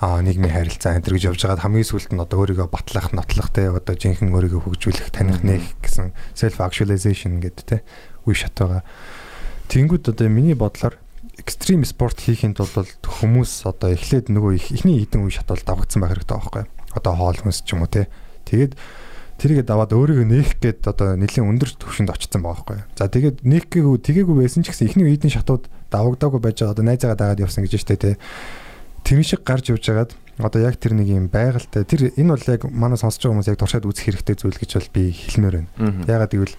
[0.00, 3.72] нийгмийн харилцаа энэ гэж явж байгаад хамгийн сүүлд нь одоо өөрийгөө батлах, нотлох те.
[3.72, 7.76] Одоо жинхэнэ өөрийгөө хөгжүүлэх, таних нэх гэсэн self actualization гэдэг те.
[8.28, 8.84] Үе шат байгаа.
[9.68, 11.00] Тэнгүүд одоо миний бодлоор
[11.38, 16.14] экстрим спорт хийхэд бол хүмүүс одоо эхлээд нөгөө ихний хідэн үе шат бол давагдсан байх
[16.14, 16.64] хэрэгтэй байхгүй.
[16.94, 18.06] Одоо хоол хүнс ч юм уу те.
[18.46, 18.78] Тэгээд
[19.38, 22.78] тэрийгээ даваад өөрийгөө нээх гээд одоо нэлийн өндөр төвшөнд очсон байгаа байхгүй.
[22.94, 26.86] За тэгээд нээх гээгүй тэгээгүй байсан ч гэсэн ихний үеийн шатууд давагдаагүй байж байгаа одоо
[26.86, 28.18] найзаагаа дагаад явсан гэж штэ тэ.
[29.02, 32.62] Тэр шиг гарч явж байгаад одоо яг тэр нэг юм байгальтай тэр энэ бол яг
[32.70, 35.70] манай сонсож байгаа хүмүүс яг туршаад үзэх хэрэгтэй зүйл гэж бол би хэлмээр байна.
[36.06, 36.54] Ягаад гэвэл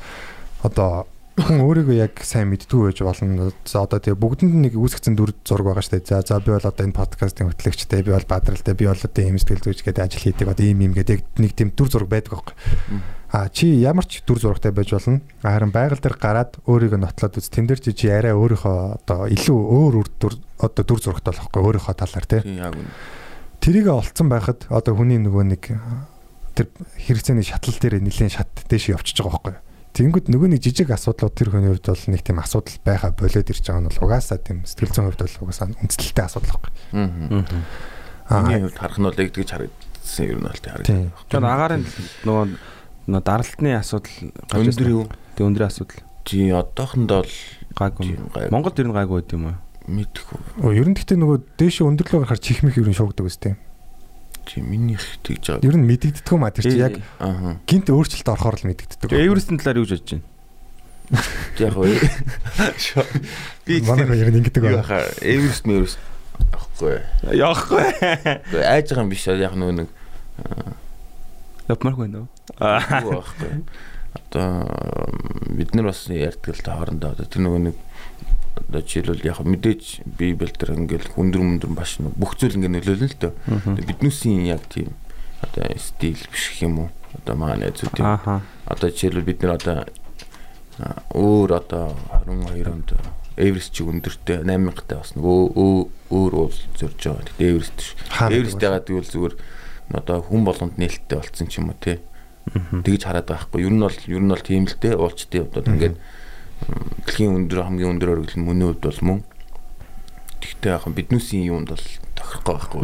[0.63, 3.51] одоо хүн өөрийгөө яг сайн мэддгүй байж болно.
[3.67, 6.07] За одоо тэгээ бүгдэнд нэг үүсгэсэн дүр зураг байгаа шүү дээ.
[6.07, 9.35] За за би бол одоо энэ подкастын хөтлөгчтэй, би бол бадралтай, би бол одоо ийм
[9.35, 10.47] сэтгэл зүйч гэдэг ажил хийдэг.
[10.47, 12.55] Одоо ийм ийм гэдэг нэг тийм дүр зураг байдаг байхгүй.
[13.35, 15.19] А чи ямар ч дүр зурагтай байж болно.
[15.43, 17.51] Харин байгаль дээр гараад өөрийгөө нотлоод үз.
[17.51, 21.61] Тэн дээр чи чи арай өөрийнхөө одоо илүү өөр үр дүр одоо дүр зурагтай болохгүй
[21.67, 22.41] өөрийнхөө талаар тий.
[23.59, 25.67] Тэрийг олцсон байхад одоо хүний нөгөө нэг
[26.55, 29.64] тэр хэрэгцээний шатлал дээр нэлийн шат дэше явчихж байгаа байхгүй.
[29.95, 33.63] Тэнгүүд нөгөө нэг жижиг асуудлууд тэр хүний хувьд бол нэг тийм асуудал байха болоод ирж
[33.63, 36.71] байгаа нь бол угаасаа тийм сэтгэл зүйн хувьд бол угаасаа үндэслэлтэй асуудал байхгүй.
[38.27, 38.43] Аа.
[38.43, 41.15] Миний хувьд харах нь бол эгдэж харагдсан юм бол тийм.
[41.15, 41.83] Тэгэхээр агарын
[42.27, 42.45] нөгөө
[43.07, 45.07] нөгөө даралтны асуудал гарч ирсэн юу?
[45.39, 46.03] Тэг өндрийн асуудал.
[46.27, 47.35] Жи одоохондоо л
[47.79, 48.19] гайгүй.
[48.51, 49.55] Монголд ер нь гайгүй байд юм уу?
[49.87, 50.39] Мэдхгүй.
[50.59, 53.55] Оо ер нь гэхдээ нөгөө дээшээ өндөрлөө гарахаар чихмих ер нь шуугдаг үстэй
[54.45, 55.65] чи минийх тэгж байгаа.
[55.65, 56.95] Ер нь мэдэгддэг юм а тэр чи яг
[57.65, 59.09] гинт өөрчлөлт орохоор л мэдэгддэг.
[59.11, 60.25] Эверестийн талаар юу гэж бодож байна?
[61.59, 61.89] Яг уу.
[63.65, 64.85] Би манай хоёр ингэдэг байна.
[65.21, 65.97] Эверест Эверест
[66.39, 66.97] явахгүй.
[67.35, 67.83] Яахгүй.
[68.51, 69.89] Гэхдээ айж байгаа юм биш яг нөө нэг
[71.65, 72.25] Явмаргүй нөө.
[72.61, 73.51] байхгүй.
[74.15, 74.69] Одоо
[75.57, 77.75] бид нар бас ярьдаг л та хоорондоо тэр нөгөө нэг
[78.55, 79.83] одоо жишээлбэл яг мэдээж
[80.17, 83.33] библ дээр ингээл хүндэр мөндөр баш бүх зүйл ингээ нөлөөлнө л дөө.
[83.83, 84.95] Биднүүсийн яг тийм
[85.43, 86.89] одоо стил биш юм уу?
[87.19, 88.07] Одоо маань зүйл тийм.
[88.65, 89.83] Одоо жишээлбэл бид нар одоо
[91.15, 91.95] өөр одоо
[92.27, 92.91] 22 онд
[93.35, 97.23] Эверест чи өндөртэй 8000 тай бас нөгөө өө- өөр уул зорж байгаа.
[97.27, 97.87] Тэгтээ Эверест ш.
[98.31, 99.35] Эверест ягаад гэвэл зүгээр
[99.91, 101.99] одоо хүн болгонд нээлттэй болцсон ч юм уу те.
[102.47, 103.67] Тэгж хараад байгаа хгүй.
[103.67, 105.99] Ер нь бол ер нь бол тийм л те уулчтай одоо ингээд м,
[107.05, 109.19] дэлхийн өндөр хамгийн өндөр нь мөний хувьд бол мөн.
[110.41, 112.83] Тэгтээ яг биднүүсийн юунд бол тохирохгүй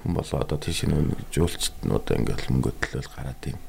[0.00, 3.60] Хүн болоо одоо тийш нэг жуулчт нь одоо ингээд мөнгө төлөөл гараад юм.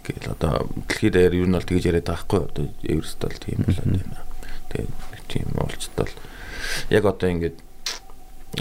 [0.00, 0.52] Ингээл одоо
[0.88, 2.40] дэлхийд даяар ер нь бол тэгж яриад байгаа хгүй.
[2.44, 4.22] Одоо Эверест бол тийм болоод байна.
[4.70, 6.12] Тэгээд тийм уулчт бол
[6.90, 7.58] яг одоо ингээд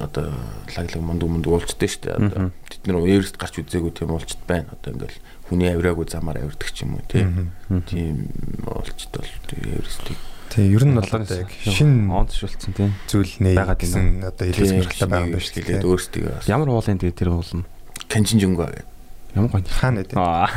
[0.01, 0.33] одоо
[0.73, 2.17] лаглаг мундаг мундаг уулчтай шүү дээ.
[2.17, 4.73] Одоо тэд нар Эверест гарч үзээгүй тийм уулчт байна.
[4.73, 7.51] Одоо ингээл хүний авираагүй замаар авирдаг ч юм уу тийм.
[7.87, 8.29] Тийм
[8.67, 10.17] уулчт бол Эверестийг
[10.53, 12.93] тий ер нь бол яг шин онцшулцсан тийм.
[13.09, 13.81] зүйл нэ байгаад байна.
[13.81, 15.81] гэсэн одоо илээс мэрхлээ байгаа юм байна шүү дээ.
[15.81, 17.65] өөрсдөө Ямар уулын тэгээ тэр уул нь.
[18.05, 18.85] Канжинжунга гэдэг.
[19.33, 19.65] Ямар гоё.
[19.65, 20.17] Хаана гэдэг?
[20.17, 20.47] Аа.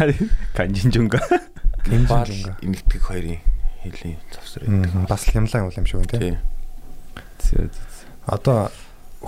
[0.52, 1.20] Канжинжунга.
[2.06, 2.60] Баал Канжинжунга.
[2.60, 3.40] энэтхэг хоёрын
[3.82, 4.62] хэлийн завсар.
[4.68, 5.08] Мгм.
[5.08, 6.36] Бас л хямлан уул юм шиг тий.
[7.40, 7.70] Тийм.
[8.26, 8.70] Одоо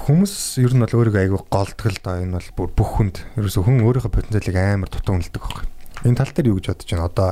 [0.06, 3.82] хүмүүс ер нь бол өөрийгөө айгүй голдгол доо энэ бол бүр бүх хүнд ерөөсө хүн
[3.82, 5.66] өөрийнхөө потенциалыг амар дутуу үнэлдэг байхгүй.
[6.06, 7.08] Энэ тал дээр юу гэж бодож байна?
[7.10, 7.28] Одоо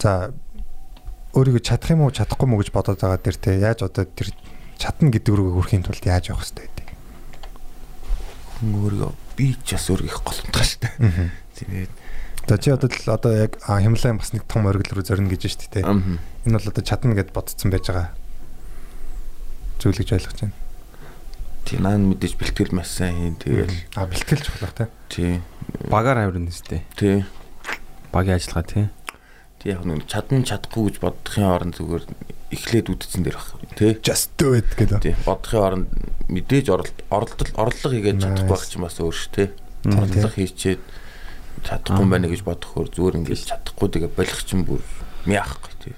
[0.00, 0.12] за
[1.36, 4.32] өөрийгөө чадах юм уу чадахгүй мүү гэж бодоод байгаа дэр те яаж одоо тэр
[4.80, 6.88] чадна гэдэг рүү хүрэхийн тулд яаж явах хэрэгтэй гэдэг.
[8.64, 10.94] Хүн өөрийгөө би ч бас өөрийгөө их голомтгоо шүү дээ.
[11.58, 11.92] Тэгээд
[12.44, 15.48] За чи одоо л одоо яг а, хямлан бас нэг том оргил руу зорино гэж
[15.48, 15.84] байна шүү дээ
[16.44, 18.12] Энэ бол одоо чадна гэд бодсон байж байгаа.
[19.80, 20.63] Зүйл гэж ойлгож байна.
[21.64, 23.76] Тийм наан мэдээж бэлтгэл маш сайн хийн тэгэл.
[23.96, 24.86] А бэлтгэлж болох те.
[25.08, 25.40] тий.
[25.88, 26.84] Багаар авирна сте.
[26.96, 27.24] тий.
[28.12, 28.86] Багийн ажиллагаа тий.
[29.58, 32.04] тий яг нэг чадна чадахгүй гэж бодохын оронд зүгээр
[32.52, 33.48] эхлээд үдцэн дээр баг.
[33.74, 33.96] Тий.
[34.04, 35.00] Just do it гэдэг.
[35.00, 35.88] тий бодохын оронд
[36.28, 39.48] мэдээж оролдол орлого хийгээд чадахгүй байх ч юм бас өөр ш тий.
[39.88, 40.82] Орлого хийчээд
[41.64, 44.84] чадахгүй юм байна гэж бодохоор зүгээр ингээд чадахгүй тэгээ болох чинь бүр
[45.24, 45.94] мяахгүй тий.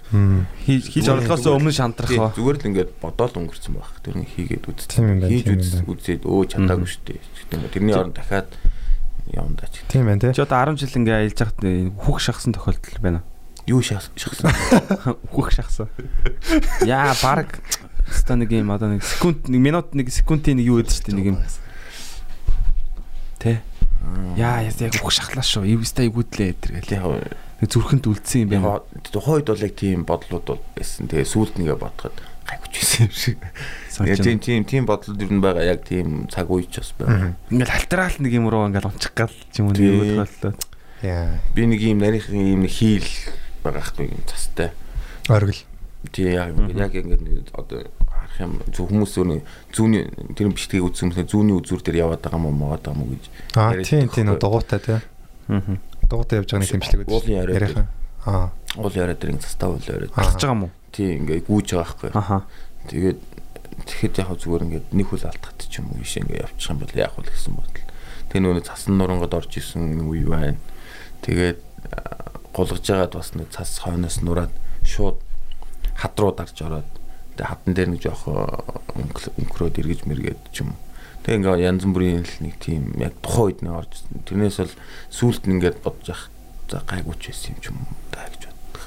[0.66, 2.30] Хийж орлохоос өмнө шантрах Тий, ба.
[2.34, 3.90] зүгээр л ингээд бодоол өнгөрцөн баг.
[4.02, 7.20] Тэр нь хийгээд байна, Хийж үзээд өө чадаагүй шүү дээ.
[7.50, 7.70] Тэгтээ.
[7.74, 8.50] Тэрний оронд дахиад
[9.30, 9.82] явандаа ч.
[9.90, 10.34] Тийм байна те.
[10.34, 11.58] Чи одоо 10 жил ингээ аялж хахад
[11.98, 13.20] хүүх шахсан тохиолдол байна.
[13.66, 14.14] Юу шахсан?
[15.34, 15.90] Хүүх шахсан.
[16.86, 17.58] Яа, баг
[18.06, 21.26] ста нэг юм одоо нэг секунд нэг минут нэг секундын нэг юу гэдэг чинь нэг
[21.34, 21.38] юм.
[23.42, 23.58] Тэ.
[24.38, 25.66] Яа, яг хүүх шахлаа шүү.
[25.66, 27.02] Эвстэй игүүдлээ тэр Тий.
[27.02, 28.84] Нэг зүрхэнд үлдсэн юм байна.
[29.40, 31.08] үед бол яг тийм бодлууд бол байсан.
[31.08, 33.38] Тэгээ сүулт нэгэ бодоход гайхаж байсан юм шиг.
[34.04, 35.64] Яг тийм тийм тийм бодлууд ер нь байгаа.
[35.64, 37.32] Яг тийм цаг үеч бас байгаа.
[37.48, 39.88] Ингээл халтраал нэг юм руу ингээл унчих гал юм уу нэг Тий.
[39.88, 40.52] юу боллоо.
[41.00, 41.40] Яа.
[41.56, 43.08] Би нэг юм нарийнхан юм хийл
[43.64, 44.70] байгаа хгүй юм цастай.
[45.32, 45.64] Оргил.
[46.12, 49.40] Тий яг яг ингээд одоо харах юм зөв хүмүүс өөр
[49.72, 50.04] зүүнний
[50.36, 53.24] тэр бичлэгийг үзсэн хүмүүс зүүнний үзүүр дээр яваад байгаа юм уу байгаа юм уу гэж.
[53.56, 54.38] Аа тийм байхгүй.
[54.38, 55.00] дугуйтай те.
[55.48, 55.80] Аа.
[56.10, 57.10] Дугуйтай явж байгаа нэг тэмцлэг үү?
[57.10, 57.86] Уулын Яриахан.
[58.26, 58.50] Аа.
[58.76, 60.12] Уул яриад тэр ингэ цастаа уул яриад.
[60.14, 60.72] Алхаж байгаа юм уу?
[60.92, 62.10] Тий ингээ гүүж байгаа байхгүй.
[62.14, 62.38] Аха.
[62.90, 63.18] Тэгээд
[63.86, 66.94] тэгэхэд яг зүгээр ингээд нэг хүл алдахад ч юм уу ийш ингээ явчих юм бол
[66.94, 67.86] яг хөл гэсэн бодол.
[68.30, 70.58] Тэр нөө цасан нурангад орж исэн үе байна.
[71.22, 71.58] Тэгээд
[72.54, 74.52] гулгаж байгаад бас нэг цас хойноос нураад
[74.86, 75.18] шууд
[75.98, 76.88] хад руу дарж ороод
[77.36, 78.26] тэгээд хатан дээр нэг жоох
[78.96, 80.80] өнгө- өнгөрөөд эргэж мэргээд ч юм уу.
[81.26, 83.92] Тэгээ ингээ янз бүрийн л нэг тийм яг тухайн үед нэг орж.
[84.30, 84.74] Тэрнээс бол
[85.10, 86.30] сүулт нь ингээд бодож явах
[86.70, 88.82] за гайгууч байсан юм ч юм уу та гэж боддог.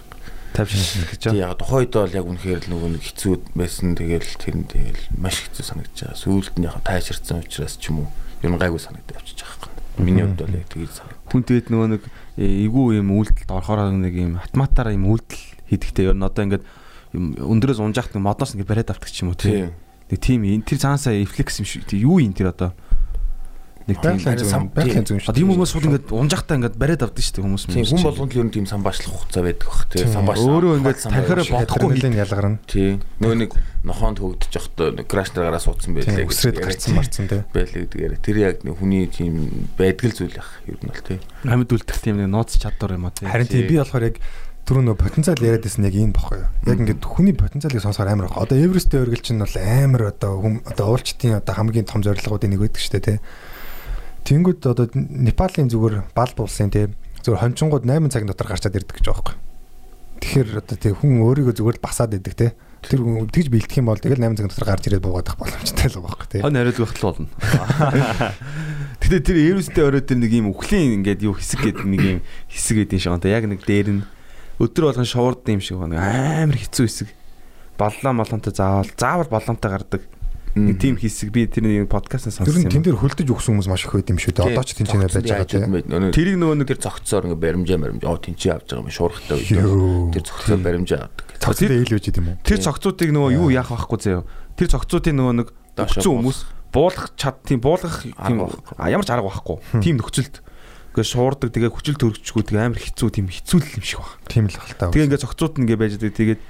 [0.56, 1.44] Тавь шинж гэж байна.
[1.44, 3.92] яг тухайн үед бол яг үнэхээр л нөгөө нэг хэцүү байсан.
[4.00, 6.16] Тэгэл тэр нь тэгэл маш хэцүү санагдаж байгаа.
[6.16, 9.68] Сүүлд нь яг тайширсан учраас ч юм уу ер нь гайгүй санагдаж авчиж байгаа
[10.00, 10.00] юм.
[10.00, 11.28] Миний хувьд бол яг тэгж санагдав.
[11.28, 12.04] Хүн тэгээд нөгөө нэг
[12.40, 16.08] э, эвгүй юм үйлдэлд орохоор нэг юм автоматаар юм үйлдэл хийдэгтэй.
[16.08, 16.64] Ер нь одоо ингээд
[17.12, 19.76] юм өндөрөөс унжаахт нэг модноос ингээд бариад ч юм уу Тий.
[20.10, 22.74] Нэг тийм энэ тэр цаанасаа рефлекс юм шиг тий, юу юм тэр одоо
[23.90, 24.70] нэг тийм.
[24.74, 25.32] Байгалийн зүг шүү.
[25.34, 28.34] Одоо юм хүмүүс шууд ингээд унжаахтаа ингээд бариад авдаг шүү дээ хүмүүс Тийм хүн болгонд
[28.34, 30.02] л ер нь тийм самбаачлах хугацаа байдаг бах тий.
[30.06, 30.14] Тийм.
[30.14, 30.50] Самбаачлах.
[30.50, 31.54] Өөрөө ингээд шиг.
[31.58, 32.58] бодохгүй Адреналин ялгарна.
[32.70, 32.90] Тий.
[33.18, 36.26] Нөө нэг нохоонд хөвгдөж явахдаа нэг краш дараагаараа суудсан байлээ.
[36.26, 37.38] Тийм яриад гарцсан марцсан те.
[37.50, 38.20] байлээ гэдэг яриа.
[38.22, 39.34] Тэр яг нэг хүний тийм
[39.74, 41.20] байдгал зүйл ах ер нь бол тий.
[41.50, 43.26] амьд үлдэх тийм нэг нууц чадвар юм а тий.
[43.26, 44.18] Харин тийм би болохоор яг
[44.68, 46.48] түрүү нөө потенциал яриад байсан яг энэ юу.
[46.68, 48.44] Яг ингээд хүний потенциалыг сонсохоор амар ах.
[48.44, 52.62] Одоо Эверестийн өргөл чинь бол амар одоо хүм одоо уулчтын одоо хамгийн том зорилгоудын нэг
[52.62, 53.16] байдаг шүү дээ те.
[54.30, 56.94] Тэнгүүд одоо Непалийн зүгээр бал булсын те.
[57.26, 59.50] Зүгээр хончингууд 8 цагийн дотор гарчаад ирдэг гэж байгаа байхгүй.
[60.20, 62.48] Тэгэхээр одоо тийм хүн өөрийгөө зүгээр л басаад идэг те.
[62.84, 65.96] Тэр хүн тэгж бэлдэх юм бол тэгэл 8 цаг дотор гарч ирээд буугаадах боломжтой л
[66.00, 66.42] байгаа байхгүй тий.
[66.44, 67.28] Хонь хариуд байх л болно.
[69.00, 72.20] Гэтэ тэр эрүүстэй орой тэр нэг юм үхлийн ингээд юу хэсэг гэдэг нэг юм
[72.52, 73.32] хэсэг гэдэг шиг байна.
[73.32, 74.04] Яг нэг дээр нь
[74.60, 76.04] өдөр болгон шуурд юм шиг байна.
[76.44, 77.10] Амар хэцүү хэсэг.
[77.80, 80.04] Боллоо молонтой заавал заавал болонтой гардаг.
[80.56, 82.86] Нэг тийм хэсэг би тэрний подкастнаас Тэр сонссон нь тэн юм.
[82.90, 84.50] дээр хөлдөж өгсөн хүмүүс маш их байд юм шүү дээ.
[84.50, 85.62] Одоо ч тэнцэнэ байж байгаа тий.
[86.10, 90.18] Тэрийг нөгөө нэг тэр зогцоор ингээ баримжаа баримжаа оо тэнцээ авч байгаа юм шуурхтай үед
[90.18, 91.26] тэр зогцоор баримжаа авдаг.
[91.38, 92.38] Цогцтой ээл байж юм уу?
[92.44, 94.26] тэр цогцуудыг нөгөө юу яах байхгүй заяа.
[94.58, 95.48] Тэр цогцуудын нөгөө нэг
[95.80, 96.40] өгцөн хүмүүс
[96.74, 99.58] буулгах чад тийм буулгах тийм ямар ч арга байхгүй.
[99.86, 100.42] Тийм нөхцөлд
[100.90, 104.26] ингээ шуурдаг тэгээ хүчил төрөгчгүй тэгээ амар хэцүү тийм хэцүү л юм шиг байна.
[104.30, 104.90] Тийм л хальтаа.
[104.90, 106.18] Тэгээ ингээ цогцууд нь ингээ байж байгаа.
[106.18, 106.42] Тэгээд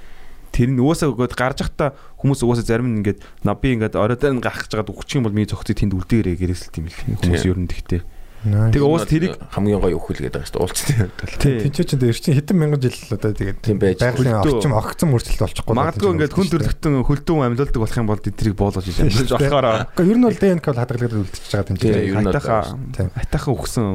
[0.50, 4.18] тэр нь угаасаа өгөөд гарч явахдаа хүмүүс угаасаа зарим нь ингээд нав би ингээд орой
[4.18, 6.96] дээр нь гарах гэж байгаа үхчих юм бол миний цогцыг тэнд үлдээгээрээ гэрээсэлт юм л
[7.22, 8.02] хүмүүс ер нь тэгтээ.
[8.40, 10.64] Тэгээ Тэгээ уус тэрийг хамгийн гоё өхөл гэдэг байгаа шүү дээ.
[10.64, 11.60] Уулцтай.
[11.60, 15.76] Тинч чинь дээр чинь хэдэн мянган жил л одоо тэгээд байгалийн орчим огцон мөрчлөлт болчихгүй.
[15.76, 20.08] Магадгүй ингээд хүн төрлөختөн хөлтөн амьлуулдаг болох юм бол тэрийг буулгаж хийж амьлуулж болохоор Гэхдээ
[20.08, 22.96] ер нь бол ДНК бол хадгалагдаад үлдчихэж байгаа юм чинь.
[22.96, 23.08] Тийм.
[23.12, 23.86] хайтахан өгсөн.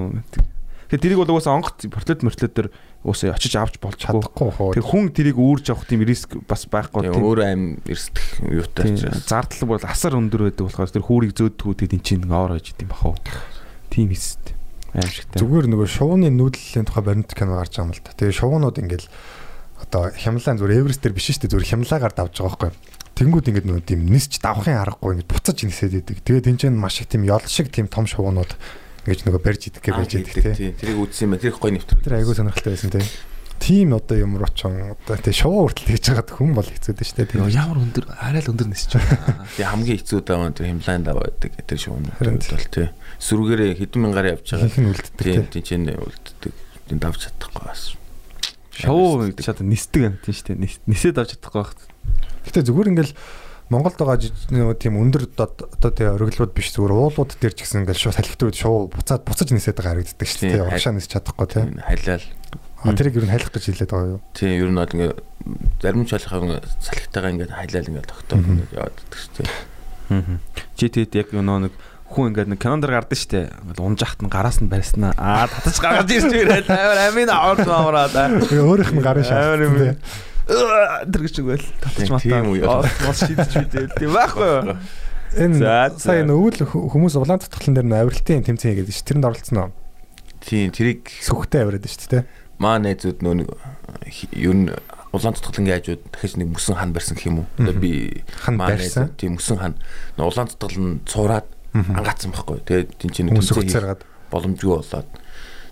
[0.85, 2.67] Тэгэхээр тэрийг бол угаасаа онгоц портлет мөртлөдөр
[3.01, 4.21] угаасаа очиж авч болчихгүй.
[4.21, 4.77] чадахгүй.
[4.77, 7.25] Тэр хүн тэрийг үүрж авах тийм риск бас байхгүй Тийм тийм.
[7.25, 9.25] өөрөө аим эрсдэх юутай учраас.
[9.25, 12.93] Зардал бол асар өндөр байдаг болохоор тэр хүүрийг зөөдгүү тэд эн чинь оор байж идэм
[12.93, 13.17] бахав.
[13.95, 14.51] Тийм хэсэт.
[14.91, 15.39] Аимшигтай.
[15.39, 18.11] Зүгээр нөгөө шувууны нүүдлийн тухай баримт кино гарч байгаа юм л да.
[18.11, 19.07] Тэгээ шувуунууд ингээл
[19.87, 21.51] одоо хямлаан зүгээр Эверест дээр биш шүү дээ.
[21.55, 22.71] Зүгээр хямлагаар давж байгаа байхгүй.
[23.15, 26.19] Тэнгүүд ингээд нөгөө тийм нисч давхын аргагүй ингээд буцаж нисээд идэг.
[26.27, 28.51] Тэгээд энэ чинь маш их тийм ёл шиг тийм том шувуунууд
[29.07, 30.75] ингэж нөгөө барьж идэх гэж байж идэг тий.
[30.75, 31.43] Тийм тэрийг үзсэн юм байна.
[31.43, 32.03] Тэр их гоё нэвтрэл.
[32.03, 33.07] Тэр айгүй сонирхолтой байсан тий.
[33.59, 37.07] Тийм одоо юм руу ч одоо тий шувуу хүртэл хийж байгаад хүн бол хэцүү дээ
[37.07, 37.29] шүү дээ.
[37.31, 37.55] Тий.
[37.55, 39.47] ямар өндөр арай л өндөр нисэж байна.
[39.55, 41.51] Тэгээ хамгийн хэцүү даваа тэр химлайн даваа байдаг.
[41.63, 42.87] Тэр шуун Харин бол тий.
[43.19, 44.71] Сүргээрээ хэдэн мянгаар явж байгаа.
[44.71, 45.61] Үлддэг Тийм тий.
[45.61, 46.53] тийм чинь үлддэг.
[46.89, 47.81] Тийм давж чадахгүй бас.
[48.75, 50.83] Шоу чад нисдэг юм тийм шүү дээ.
[50.87, 51.73] Нисээд авч чадахгүй байх.
[52.45, 53.13] Гэтэ зүгээр ингээл
[53.73, 54.21] Монголд байгаа
[54.53, 58.17] нөгөө тийм өндөр одоо одоо тий оргилууд биш зүгээр уулууд дээр ч гэсэн ингээл шууд
[58.21, 60.65] салхитууд шуу буцаад буцаж нисээд байгаа харагддаг шүү Тийм, дээ.
[60.69, 61.63] Урагшаа нисэж чадахгүй тий.
[61.65, 62.25] Тийм халиал.
[62.85, 64.21] А тэрийг ер нь хайлах гэж хэлээд байгаа юу?
[64.37, 65.13] Тийм ер нь бол ингээ
[65.81, 69.49] зарим ч болохоо ингээ салхитайгаа ингээ халиал ингээ тогтоох яваад байдаг шүү дээ.
[70.77, 71.73] Чи тэгэд яг нөө нэг
[72.09, 73.49] хүн ингээд нэг кинонд гардаг штэ.
[73.65, 75.13] Ингээд унжахт нь гараас нь барьснаа.
[75.17, 78.13] Аа татаж гаргаж ирж ирээд амар амин аваад.
[78.45, 79.25] Тэгээ өөрийнх нь гарын
[79.79, 79.93] тий.
[80.45, 82.21] Тэр гэж үгэл татаж матаа.
[82.29, 82.85] тийм үе бол.
[83.09, 84.77] Мос шидэж бидэл тийм байхгүй?
[85.35, 85.57] Энэ
[85.99, 86.23] сая
[86.69, 89.05] хө- хүмүүс улаан татгалан дээр нь авиралтын тэмцээн хийгээд шүү.
[89.09, 89.71] Тэрэнд оролцсон уу?
[90.45, 92.23] Тийм тэрийг Сүхтэй авираад шүү дээ.
[92.61, 93.33] маа найзууд нөө
[94.37, 94.69] ер нь
[95.11, 97.47] улаан цутгалангийн хажууд дахиж нэг мөсөн хан барьсан гэх юм уу.
[97.59, 99.11] Одоо би Хан барьсан.
[99.17, 99.73] тийм мөсөн хан
[100.15, 101.54] улаан цутгалан цуураад Мгм.
[101.75, 102.59] Ангаацсан байхгүй.
[102.63, 102.89] Тэгээд
[103.59, 104.01] хийх гад.
[104.31, 105.09] боломжгүй болоод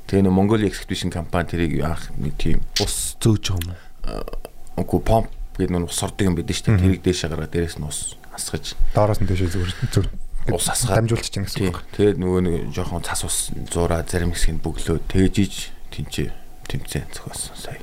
[0.07, 4.83] тэгээ нөө Mongolia Exhibition компани тэрийг анх нэг тийм Ус зөөж юм уу?
[4.83, 6.81] үгүй помп гэдэг нөө ус ордог юм бидэн шүү дээ.
[6.81, 10.05] Тэрийг дээшээ гараад дээрээс нь ус асгаж Доороос нь зүгээр зүг
[10.51, 11.79] ус асгаад дамжуулчих чинь гэсэн үг.
[11.95, 13.37] Тэгээд нөгөө нэг жоохон цас ус
[13.71, 15.55] зураа зарим хэсгийг бөглөө тэгж иж
[15.93, 16.29] тэнцээ
[16.67, 17.79] тэмцээн зохиосон сая.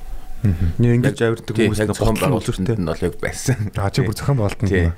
[0.77, 3.57] Нэг ингэж авирдаг хүмүүс нэг зохион байгуулалтанд нь бол яг байсан.
[3.77, 4.93] А чи бүр зохион байгуулалт нь.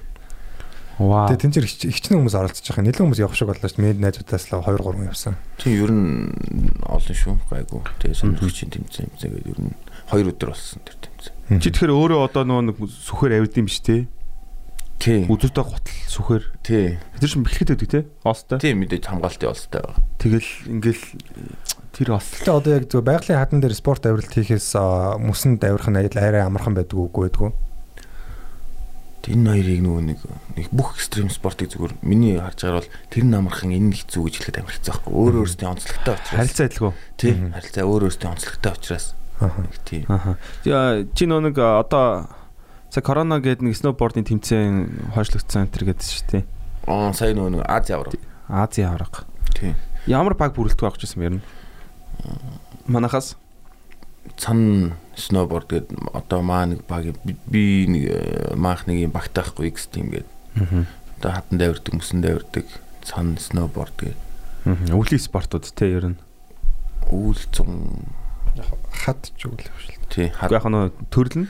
[0.97, 2.85] Тэгээ тэн чинь хичнээн хүмүүс оролцож байгаа.
[2.85, 3.81] Нэлээд хүмүүс явах шиг боллоо шүү.
[3.81, 5.33] Мэд найзуудаас л 2 3 явсан.
[5.57, 6.29] Тийм ер нь
[6.85, 7.81] олон шүү гайгүй.
[7.97, 9.73] Тэгээ сонирхчийн тэмцээн тэмцээгээд ер нь
[10.13, 11.61] 2 өдөр болсон тэр тэмцээн.
[11.65, 14.05] Чи тэгэхээр өөрөө одоо нэг сүхээр авирд юм биш те?
[15.01, 15.27] Тийм.
[15.27, 16.43] Үзүүтэй гутал сүхээр.
[16.61, 17.01] Тийм.
[17.19, 18.01] Тэр чинь бэлгэхэд байдаг те?
[18.23, 18.57] Остой.
[18.61, 19.99] Тийм мэдээж хамгаалтын олстой байгаа.
[20.21, 21.03] Тэгэл ингээл
[21.91, 24.79] тэр Гэтэ одоо яг зөв байгалийн хатан дээр спорт авиралт хийхээс
[25.19, 27.51] мөсөнд авирах нь арай амархан байдаг үгүй байдгүй.
[29.23, 30.19] Энэ хоёрыг нөгөө нэг
[30.59, 34.35] нэг бүх экстрим спортыг зүгээр миний харж байгаа бол тэр нь амархан энэ хэцүү гэж
[34.35, 35.11] хэлэхэд амар хэцүү байхгүй.
[35.15, 36.35] Өөр өөрсдийн онцлогтой учраас.
[36.35, 36.91] харилцаа адилгүй.
[37.15, 37.37] Тийм.
[37.55, 39.05] Харилцаа өөр өөрсдийн онцлогтой учраас.
[39.87, 40.03] Тийм.
[41.15, 42.07] Чи нөгөө нэг одоо
[42.91, 46.43] за корона гэдэг нэг сноубордын тэмцээн хойшлогдсон энэ гэдэг шүү дээ.
[46.91, 48.19] Аа сая нөгөө нэг Ази авраг.
[48.51, 49.23] Азийн авраг.
[49.55, 49.75] Тийм.
[50.05, 51.43] Ямар баг бүрэлдэхүүн авах гэсэн юм ер нь?
[52.91, 53.39] Манахаас
[54.43, 57.15] цан сноуборд гээд одоо маа нэг баг
[57.47, 60.27] би- нэг э, маах нэг юм багтаахгүй X team гээд
[61.23, 62.67] одоо хатан давирдаг мөсөн давирдаг
[63.07, 64.19] цан сноуборд гээд
[64.91, 66.19] өвлийн спортууд те ер нь.
[67.11, 68.03] үүл зун
[68.93, 70.07] Хад ч үгүй л шүү.
[70.11, 71.49] тий Уу яг нөө төрөл нь?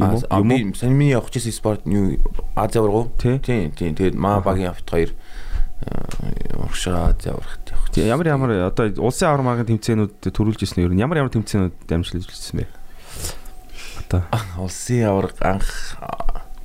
[0.00, 0.74] Юм уу?
[0.76, 2.16] сайн миний явах гэсэн спорт юу
[2.56, 2.78] Ази
[3.20, 3.38] Тий.
[3.44, 5.12] тий тий тэгээд маа багийн авт хоёр
[5.86, 11.32] аврагт явах Тий, Ямар ямар одоо улсын авар маргын тэмцээнүүд төрүүлж ирсэн нь ямар ямар
[11.32, 12.66] тэмцээнүүд дамжуулж ирсэн бэ?
[14.06, 14.22] Одоо.
[14.60, 15.96] Улсын авраг анх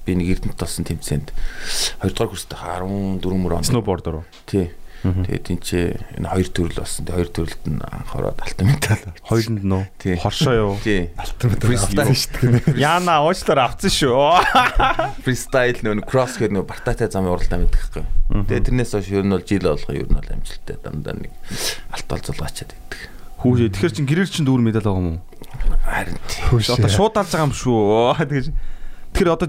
[0.05, 1.33] би нэг эрдэнэт болсон тэмцээнд.
[2.03, 4.25] 2 дугаар курст 14 мөр он сноубордоор уу?
[4.45, 4.69] тий
[5.05, 5.85] Тэгээд тэнцээ
[6.17, 7.05] энэ хоёр төрөл болсон.
[7.05, 9.05] Тэгээд хоёр төрөлд нь анх ороод алтан медаль.
[9.21, 10.15] Хоёуланд нөө Тий.
[10.17, 10.73] хоршоо юу.
[10.81, 12.09] Алтан Freestyle.
[12.09, 12.81] мэдээ шүү дээ.
[12.81, 14.17] Яна уучлаар авцсан шүү.
[15.21, 18.05] Freestyle нөө кросс гэдэг нөө бартатай замын уралдаа мэдэх байхгүй.
[18.49, 21.31] Тэгээд тэрнээс хойш ер нь бол жил болго ер нь бол амжилттай дандаа нэг
[21.93, 23.01] алт бол зулгаачаад идэг.
[23.45, 25.23] Хүүшээ тэгэхээр чин гэрэр чин дүүр медаль байгаа юм уу?
[25.85, 26.41] Харин тий.
[26.65, 28.17] Чи одоо шууд алж байгаа юм шүү.
[28.25, 28.47] Тэгэж.
[29.13, 29.47] Тэгэхээр одоо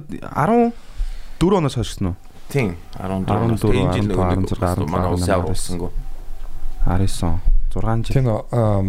[1.41, 2.17] 14 оноос хойшсон уу?
[2.49, 5.91] Тийм 14 14, оноос энэ жил 15, 16, манай улсын 17, авар болсонгүй.
[6.87, 7.07] 19
[7.75, 8.15] 6 жил.
[8.15, 8.25] Тийм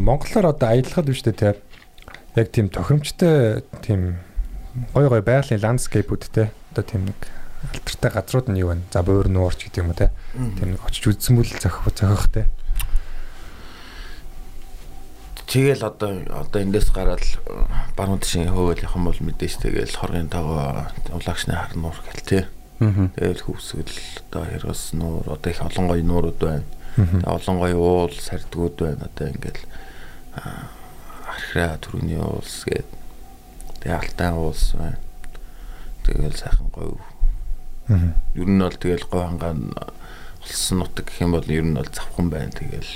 [0.06, 1.56] монголоор одоо аялахад биш үү те.
[2.36, 4.22] Яг тийм тохиромжтой тийм
[4.94, 6.52] гой гой байгалийн ландскейпүүд те.
[6.72, 7.18] Одоо тийм нэг
[7.74, 8.86] алтартай газрууд нь юу вэ?
[8.94, 10.14] За буур нуурч гэдэг юм уу те.
[10.38, 12.44] Тийм нэг очиж үзсэн бүл зохих зохих те.
[15.48, 17.24] Тэгэл одоо одоо эндээс гараад
[17.96, 22.44] баруун тишин хөөгөл явах юм бол мэдээж тэгэл хоргийн тоогоо улагчны хар нуур гэл тий.
[22.78, 23.90] Тэгэл хөвсгөл
[24.30, 26.66] одоо хэрэгс нуур одоо их олон гоё нуурууд байна.
[26.94, 29.10] Тэгээ олон гоё уул сардгууд байна.
[29.10, 29.64] Одоо ингээл
[31.26, 32.90] архира төрөний уулс гээд
[33.82, 35.02] тэгээ алтан уулс байна.
[36.06, 37.02] Тэгэл сайхан гоё.
[38.38, 39.74] Ер нь бол тэгэл гоё хангаан
[40.46, 42.54] олсон нутаг гэх юм бол ер нь бол завхан байна.
[42.54, 42.94] Тэгэл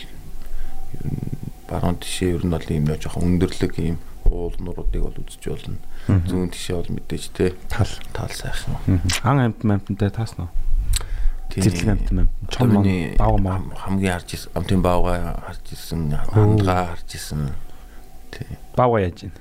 [0.94, 3.98] ер нь баруун тишээ ер нь бол ийм нэг жоохон өндөрлөг ийм
[4.30, 5.82] уул нуруудыг бол үзэж болно.
[6.08, 7.88] Зүүн тишээ бол мэдээж те Тал.
[8.14, 8.76] тал сайхан.
[9.22, 10.50] Хан амт амттай тааснаа.
[11.52, 12.30] Зэрлэг амт амт.
[12.50, 12.72] Чон
[13.20, 13.54] баага маа.
[13.60, 17.52] хам- хамгийн харж ирсэн амтын баага харж ирсэн хандгаа харж ирсэн
[18.32, 19.32] тий Баага яаж ийн.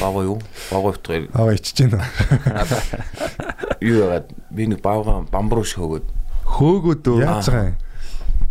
[0.00, 0.38] баага юу
[0.70, 2.00] баага утгаар Аа ичж үү?
[3.80, 6.06] юу яагаад би нэг баага бамбруу шиг өгөөд
[6.50, 7.20] Хөөгөөд өө.
[7.24, 7.76] Яаж байгаа юм?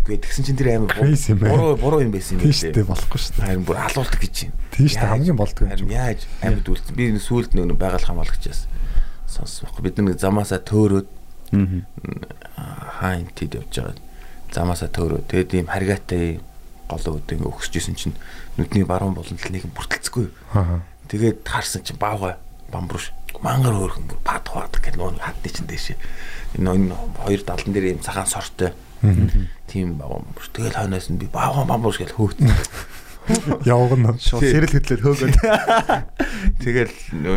[0.09, 0.91] Гээ тэгсэн чинь тэр амар
[1.37, 3.45] буруу буруу юм байсан юм шүү дээ болохгүй шүү дээ.
[3.45, 5.71] харин бүр алуулдаг гэж юм Яаж- хамгийн болдгоо юм.
[5.71, 8.65] харин яаж амьд үлдсэн би нэг сүулт нэг байгаль хамгаалагчаас
[9.29, 11.07] сонсохгүй бид нэг замаасаа төөрөөд
[12.99, 13.95] хаан тэд явж байгаа.
[14.53, 15.21] Замаасаа төөрөө.
[15.29, 16.39] Тэгээд ийм харгаатай
[16.89, 18.15] голоо өдөө ингээ өгсөжсэн чинь
[18.57, 20.25] нүдний баруун болонд л нэг бүртэлцэхгүй.
[20.57, 20.81] Аа.
[21.09, 22.37] Тэгээд харсан чинь баага
[22.73, 25.93] бамбруш мангар хөөрхөн бүр бад хаадаг гэх нөө хадны чинь дэше.
[26.57, 28.73] Энэ энэ хоёр далан дээр ийм цагаан сортой.
[29.69, 30.49] Тийм бамбруш.
[30.53, 32.51] Тэгэл хойноос нь би баага бамбруш гэж хөөцсөн.
[33.65, 34.17] Явган.
[34.17, 34.51] Шууд Тий.
[34.57, 35.37] сэрэл хөдлөд хөөгөөд.
[36.65, 36.93] Тэгэл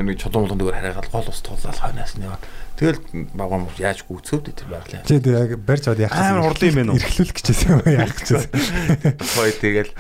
[0.09, 2.43] нэг чулуун молон дээр хараагаад гол ус тулаад хойноос нь яваад.
[2.81, 2.99] Тэгэл
[3.37, 5.05] баага бамбруш яаж гүцөөд тэр байгалаа.
[5.05, 6.99] Чи яг барьж аваад яах Амар хурдан юм байна уу?
[6.99, 7.81] Ирхлүүлэх гэжсэн юм?
[7.85, 8.51] Яах гэжсэн.
[9.37, 9.93] Хой тэгэл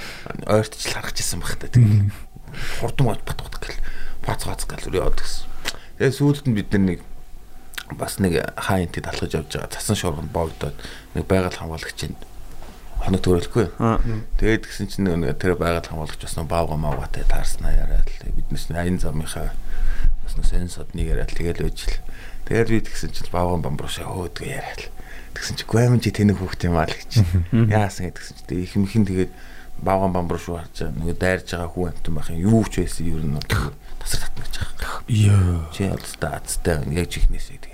[0.49, 2.09] ойртчл харах гэсэн баг та тэгэл.
[2.81, 3.79] Хурдан бат бат гэл
[4.25, 5.45] бац бац гэл үр яваад гэсэн.
[6.01, 7.01] Тэгээ сүүлд нь бид нар нэг
[7.99, 10.77] бас нэг хаан тэд алхаж явж байгаа цасан шуурганд боогдоод
[11.15, 12.17] нэг байгаль хамгаалагчийн
[13.03, 13.67] хоног төрөлхгүй.
[14.39, 18.71] Тэгээд гисэн чинь нэг тэр байгаль хамгаалагч бас нэг баага маагатай таарснаа яриад л биднес
[18.71, 19.51] аян замынхаа
[20.23, 21.99] бас нэг сэн содныг яриад тэгэл байж л.
[22.47, 24.93] Тэгээд би тэгсэн чинь баага бамбруушаа хөөдгөө яриад л.
[25.35, 27.13] Тэгсэн чинь гуйман чи тэнэг хөөхт юм аа л гэж.
[27.75, 29.33] Яасан гэдгсэн чинь их мхэн тэгээд
[29.83, 33.07] баага бамбруш уу харж байгаа нэг дайрж байгаа хүн амтан байх юм юу ч байсан
[33.11, 33.35] ер нь
[33.99, 34.95] тасар татна гэж байгаа.
[35.11, 35.59] Йоо.
[35.75, 37.72] Чи алстаа азтай яг чихнээсээ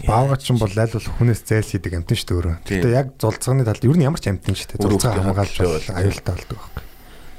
[0.00, 0.40] гэдэг яриад байгаа юм чинь.
[0.40, 2.56] Баага ч юм бол аль болох хүнээс зайлсхийдэг амтэн шүү дээ өөрөө.
[2.64, 4.80] Гэтэ яг зулцганы талд ер нь ямар ч амтэн шүү дээ.
[4.80, 6.84] Зулцгаа хамгаалж аюултай болдог байхгүй.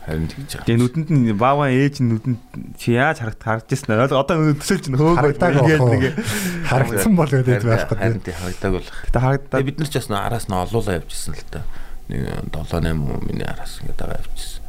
[0.01, 0.65] Харин тэгж байгаа.
[0.65, 2.41] Тэгээ нүдэнд нь баава ээж нь нүдэнд
[2.73, 4.09] чи яаж харагд харж ирсэн аа.
[4.09, 5.93] Одоо төсөлж нь хөөгөөд уу?
[5.93, 6.17] нэг.
[6.65, 7.97] Харагдсан бол гэдэг байхгүй.
[8.01, 8.89] Харин тий харагдаг бол.
[8.89, 11.61] Гэтэ харагдаад Тэгээ бид нар ч бас араас нь олуулаа явжсэн л та.
[12.09, 14.61] Нэг 7 8 миний араас ингээд байгаа явжсэн.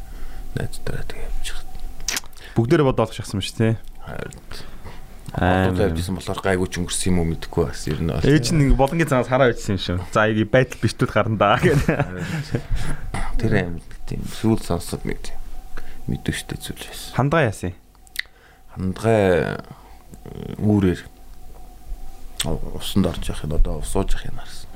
[0.53, 1.57] Найзтайгаа тэгээ явчих.
[2.53, 3.73] бүгдээрээ бодоолох шахсан юм шүү тий.
[4.05, 4.37] Харин
[5.33, 5.73] Аа.
[5.73, 8.21] олуулаа явжсэн болохоор гайгүй ч өнгөрсөн юм уу мэдэхгүй бас ер нь бол.
[8.21, 9.97] Ээж нь нэг болонгийн цагаас хараа байжсэн юм шүү.
[10.13, 11.81] За ийг байтал биштүүд гарна даа гэх.
[13.41, 15.41] Тэр аим тийм сүүл сонсоод тийм
[16.05, 17.17] мэдвэштэй зүйл байсан.
[17.17, 17.73] Хандгаа яасан.
[18.77, 19.57] Хандгай
[20.61, 21.01] үүрээр
[22.77, 24.69] усанд орж явах юм одоо усууж явах юм харсан.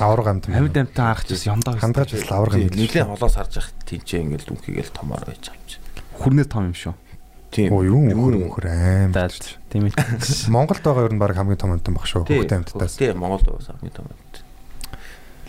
[0.00, 0.48] Авраг амт.
[0.48, 2.72] Амьд амьтаа харах чинь ёндоо хандгаж бас авраг амт.
[2.72, 5.76] Нилийн холоос харж явах тэнцээ ингээл дүнхийгээл томоор байж авч.
[6.18, 6.94] Хүрнээс том юм шүү.
[7.50, 7.72] Тийм.
[7.72, 9.12] Оо юу мөхөр мөхөр аим.
[9.16, 9.56] Дайлж.
[9.72, 9.96] Тийм ээ.
[10.52, 12.28] Монголд байгаа ер нь баг хамгийн том амтан баг шүү.
[12.28, 13.00] Хөхтэй амттаас.
[13.00, 14.06] Тийм Монголд бас хамгийн том.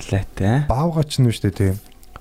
[0.08, 0.64] Лайтай.
[0.72, 1.76] Баавга ч нь шүү дээ тийм.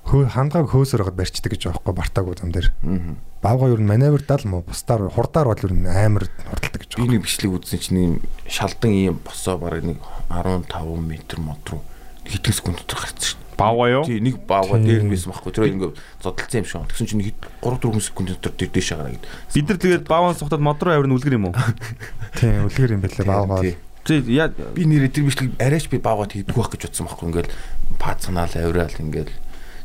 [0.09, 2.67] Хөө хангааг хөөсөр гад барьчдаг гэж байгаа байхгүй бартаагүй зам дээр.
[2.83, 3.15] Аа.
[3.39, 7.13] Баавга ер нь маневрдал мó бусдаар хурдаар бол ер нь амар хурддаг гэж байгаа.
[7.13, 8.13] нэг бичлэг үзсэн чинь ийм
[8.49, 11.81] шалдан ийм босоо бараг нэг 15 м мод руу
[12.27, 13.39] хитгэн секунд дотор гарцсан шин.
[13.59, 14.03] Баава юу?
[14.07, 14.39] Тий нэг
[14.79, 14.87] Тийм.
[14.87, 15.51] дээр байсан байхгүй.
[15.51, 15.91] Тэр ингээ
[16.23, 16.87] зодтолцсон юм шиг.
[16.87, 19.27] Тэгсэн чинь 3 4 секунд дотор тэр дээш гараа гэд.
[19.27, 21.55] Бид нар тэгээд бааван сухтад мод руу авир нь үлгэр юм уу?
[22.39, 23.61] Тийм үлгэр юм байлаа баавга.
[23.67, 23.75] Тий.
[24.07, 27.27] Тий яа Би нэрээ тэр бичлэг арайч би баага тэгдэх байх гэж бодсон байхгүй.
[27.27, 27.53] Ингээл
[27.99, 29.33] пацанаал авираал ингээл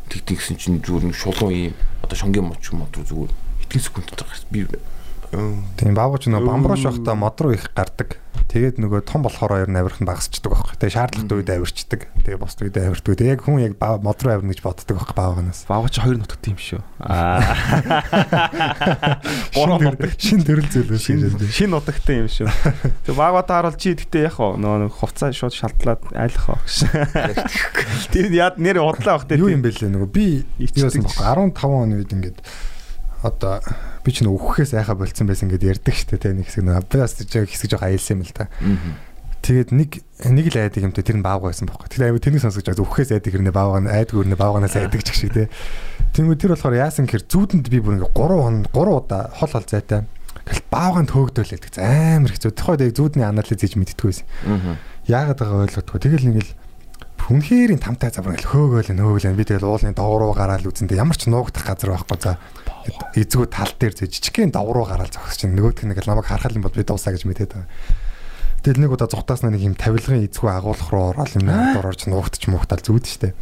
[0.08, 3.32] тэгтэн гэсэн чинь зүгээр нэг шулуун ийм одоо шонгийн мод руу зүгээр
[3.66, 4.68] хитгэн секунд дотор би
[5.32, 8.18] Тийм баавууч нөгөө бамбрууш байхдаа мод руу их гардаг.
[8.54, 10.78] Тэгээд нөгөө том болохоор ер нь авирах нь багасчдаг байхгүй.
[10.78, 12.00] Тэгээд шаардлагатай үед авирчдаг.
[12.22, 13.18] Тэгээд бос үед авиртдаг.
[13.18, 15.66] Тэгээд яг хүн яг мод руу авирна гэж боддог байхгүй баавганаас.
[15.66, 16.78] Баавч хоёр нутагт юм шүү.
[17.02, 17.42] Аа.
[19.58, 20.14] Гурван нутаг.
[20.22, 21.18] Шин төрөл зүйлээ Шин
[21.50, 21.74] шин.
[21.74, 22.46] нутагтай юм шүү.
[23.02, 27.42] Тэг баагуудаа харуул чи гэхдээ яг нөгөө хувцас шууд шалтлаад айлах аа гэж.
[28.14, 31.58] Тэр яд нэр удлаа бах Юу юм бэ лээ нөгөө би Ичдэг юусан бохоо 15
[31.58, 32.38] оны үед ингээд
[33.24, 33.64] одоо
[34.04, 37.68] би ч үхэхээс айха болцсон байсан гэдээ ярьдаг штэ тэ нэг хэсэг би бас хэсэг
[37.72, 38.52] жоох аялсан юм л та.
[39.44, 39.90] Тэгээд нэг
[40.28, 41.88] нэг л айдаг юмтай тэр нь баавга байсан бохоо.
[41.88, 45.08] Тэгэхээр аюу тэнийг сонсож байгаа үхэхээс айдаг хэрнээ баавга нь айдаг хэрнээ баавганаас айдаг ч
[45.12, 45.52] шиг тэ.
[46.16, 49.68] Тэнгүү тэр болохоор яасан гэхээр зүудэнд би бүр ингээд 3 хон 3 удаа хол хол
[49.68, 50.08] зайтай.
[50.48, 51.72] Гэхдээ баавганд хөөгдөөл байдаг.
[51.76, 52.52] Амар хэцүү.
[52.56, 54.26] Тухайд яг зүудний анализ хийж мэдтгүү байсан.
[55.12, 56.00] Яагаад байгаа ойлгодгоо.
[56.00, 56.52] Тэгэл нэг л
[57.24, 61.64] хүнхээрийн тамтай ингээл хөөгөөл нөөгөл би тэгэл уулын дов руу гараал үзэндээ ямар ч нуугдах
[61.64, 62.36] газар байхгүй за
[63.14, 66.64] эзгүү тал дээр зөө жижигхэн дов руу гараал зогсож чинь нөгөөдх нэг намайг харахад юм
[66.66, 67.68] бол би дуусаа гэж мэдээд байгаа.
[68.64, 72.48] Тэгэл нэг удаа зугтааснаа нэг юм тавилгын эзгүү агуулах руу ороод юм надад орж нуугдчих
[72.48, 73.36] муухтал зүуд штэ.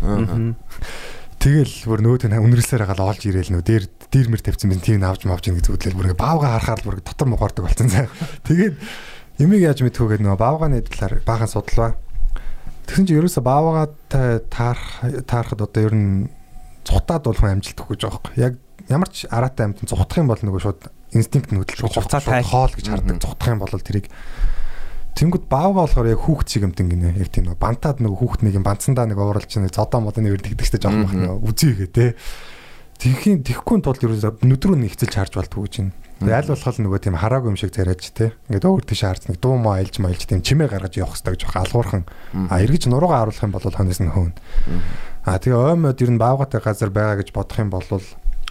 [1.43, 5.03] Тэгэл бүр нөгөөд нь үнэрлсээр хагаал олж ирээл нөө дээр дээр мэр тавьсан bin тийм
[5.03, 8.07] авч мавж ин гэж зүудлээ бүр баавга харахаар бүр дотор мухаардаг болсон заа.
[8.47, 8.79] Тэгээд
[9.43, 11.91] ямиг яаж мэдхүү гэдэг нөгөө баавганы талаар баахан судлаа.
[12.87, 14.87] Тэгсэн чинь ерөөсө баавгатай таарах
[15.27, 16.31] таарахад одоо ер нь
[16.87, 18.39] цутаад бол хүн амжилт өгөх гэж байгаа юм.
[18.39, 18.55] Яг
[18.93, 20.81] ямар ч араатай амьтан цутах юм бол нөгөө шууд
[21.17, 22.45] инстинкт нь хөдөлж Хугацаа тайл.
[22.45, 23.17] хоол гэж хардаг.
[23.25, 24.07] Цутах юм бол тэрийг
[25.13, 27.21] Тэнгүүд баавга болохоор яг хүүхд шиг юмтан гинэ.
[27.21, 30.41] Яг тийм нөгөө бантаад нөгөө хүүхд нэг юм банцсандаа нэг ууралж нэг зодоо модны нэр
[30.41, 32.17] тэгдэгтэй жоох мах нэг үзээгээ те.
[32.97, 35.93] Тэгхийн тэхгүй тул ерөөсө нүдрүү нь ихцэлж харж байна.
[36.23, 38.31] Тэгээ аль болох нөгөө тийм хараагүй юм шиг царайж те.
[38.47, 41.43] Ингээд өөр тийш харж нэг дуу маа айлж маялж тийм чимээ гаргаж явах хэрэгтэй гэж
[41.51, 42.07] алгуурхан.
[42.47, 44.33] А эргэж нуруугаа харуулах юм бол хонос нь хөөн.
[45.27, 47.83] А тэгээ оймод ер нь баавгатай газар байгаа гэж бодох юм бол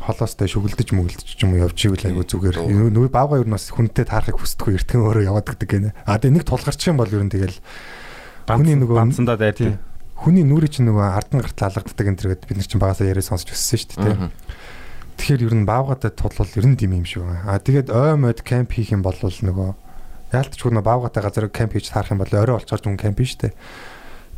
[0.02, 2.58] холоостой шүгэлдэж мүгэлдэж ч юм уу явж ивэл айгу зүгээр.
[2.92, 5.90] Нөгөө баавга ер нь бас хүнтэй таарахыг хүсдэггүй эртгэн өөрөө яваад гэдэг гэнэ.
[6.10, 7.58] А тэгээ нэг тулгарчих юм бол ер нь тэгэл
[8.50, 9.78] Хүний нөгөө- банцсандаа дайрдаг.
[10.18, 13.54] хүний нүрий чинь нөгөө ардан гартал алгаддаг энэ төргээд бид нар чинь багасаа яриа сонсч
[13.54, 14.18] өссөн шүү дээ.
[14.18, 14.30] тэ.
[15.18, 17.46] Тэгэхээр ер нь баавгатай тулвал ер нь дим юм шиг байна.
[17.46, 19.70] А тэгээд ой мод кемп хийх юм бол нөгөө
[20.34, 23.54] яалтч хүн баавгатай газар кемп хийж таарах юм бол орой олцоорч хүн кемп шүү дээ.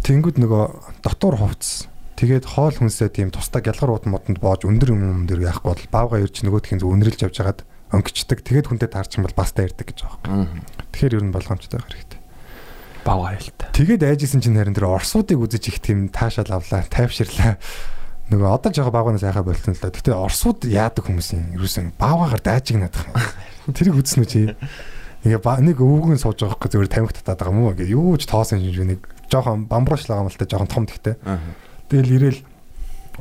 [0.04, 0.64] Тэнгүүд нөгөө
[1.04, 1.88] дотор хувцс
[2.18, 5.86] тэгээд хоол хүнсээ тийм тусдаа гялгар ууд модонд боож өндөр юм юм дээр яахгүй бол
[5.90, 7.60] баавга ирж нөгөөдхийн зүг өнөрлж явж хагаад
[7.94, 8.42] өнгөчдөг.
[8.42, 10.66] Тэгээд хүнтэй таарч юм бол бас таардаг гэж байгаа юм.
[10.90, 12.20] Тэгэхээр ер нь болгоомжтой байх хэрэгтэй.
[13.06, 13.70] Бав айлтай.
[13.76, 17.62] Тэгээд айжсэн чинь харин тэр орсуудыг үзэж их тийм таашаал авлаа, тайвширлаа.
[18.32, 19.94] Нөгөө одоо жоо бааганаас айхаа болтон л да.
[19.94, 21.60] Гэтэ орсууд яадаг хүмүүс юм.
[21.60, 23.06] Юусэн баагаар даажиг надах.
[23.68, 24.42] Тэрийг үзсэн үү чи?
[25.28, 28.64] Ингээ нэг өвгөн сууж байгаа хөөх зүгээр тамхи татаад байгаа мó ингээ юу ч тоосон
[28.64, 31.20] юм нэг жоохон бамбруулш лагаам л та жоохон том тэгтэй.
[31.90, 32.40] Тэгэл ирээл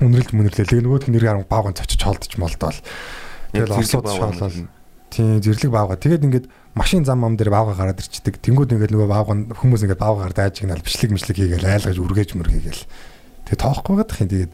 [0.01, 0.67] үнэрлж мөнөрлээ.
[0.69, 2.79] Тэгээ нөгөөх нь нэр харан баагаан цочиж холдож молдоол.
[3.53, 4.69] Тэгэл орсууд шоолол.
[5.13, 6.01] Тийм зэрлэг баавга.
[6.01, 8.41] Тэгээд ингээд машин зам ам дээр баавга гараад ирчдэг.
[8.41, 12.85] Тэнгүүд ингээд нөгөө баавга нь хүмүүс ингээд баавгаар даажигнал бичлэг мишлэг хийгээл айлгаж үргэж мөргийгээл.
[13.45, 14.31] Тэгээ тоохгүй гадах юм.
[14.33, 14.53] Тэгээд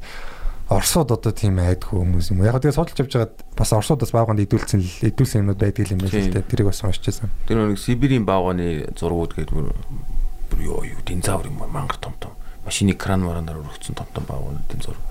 [0.69, 2.45] Оросууд одоо тийм айдгүй хүмүүс юм.
[2.45, 6.13] Яг тэгээ судалж явж байгаад бас Оросуудаас баавганд идүүлсэн л идүүлсэн юмнууд байдаг юм байна
[6.13, 6.45] л дээ.
[6.45, 7.33] Тэрийг бас уншижсэн.
[7.49, 12.37] Тэр нэг Сибирийн баавганы зургууд гэдэг бүр ёо юу динозавр юм мангар том том
[12.69, 15.05] машины кран маранаар өргөцсөн том том баавгуудын зураг.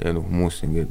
[0.00, 0.90] Тэгээ нэг хүмүүс ингээд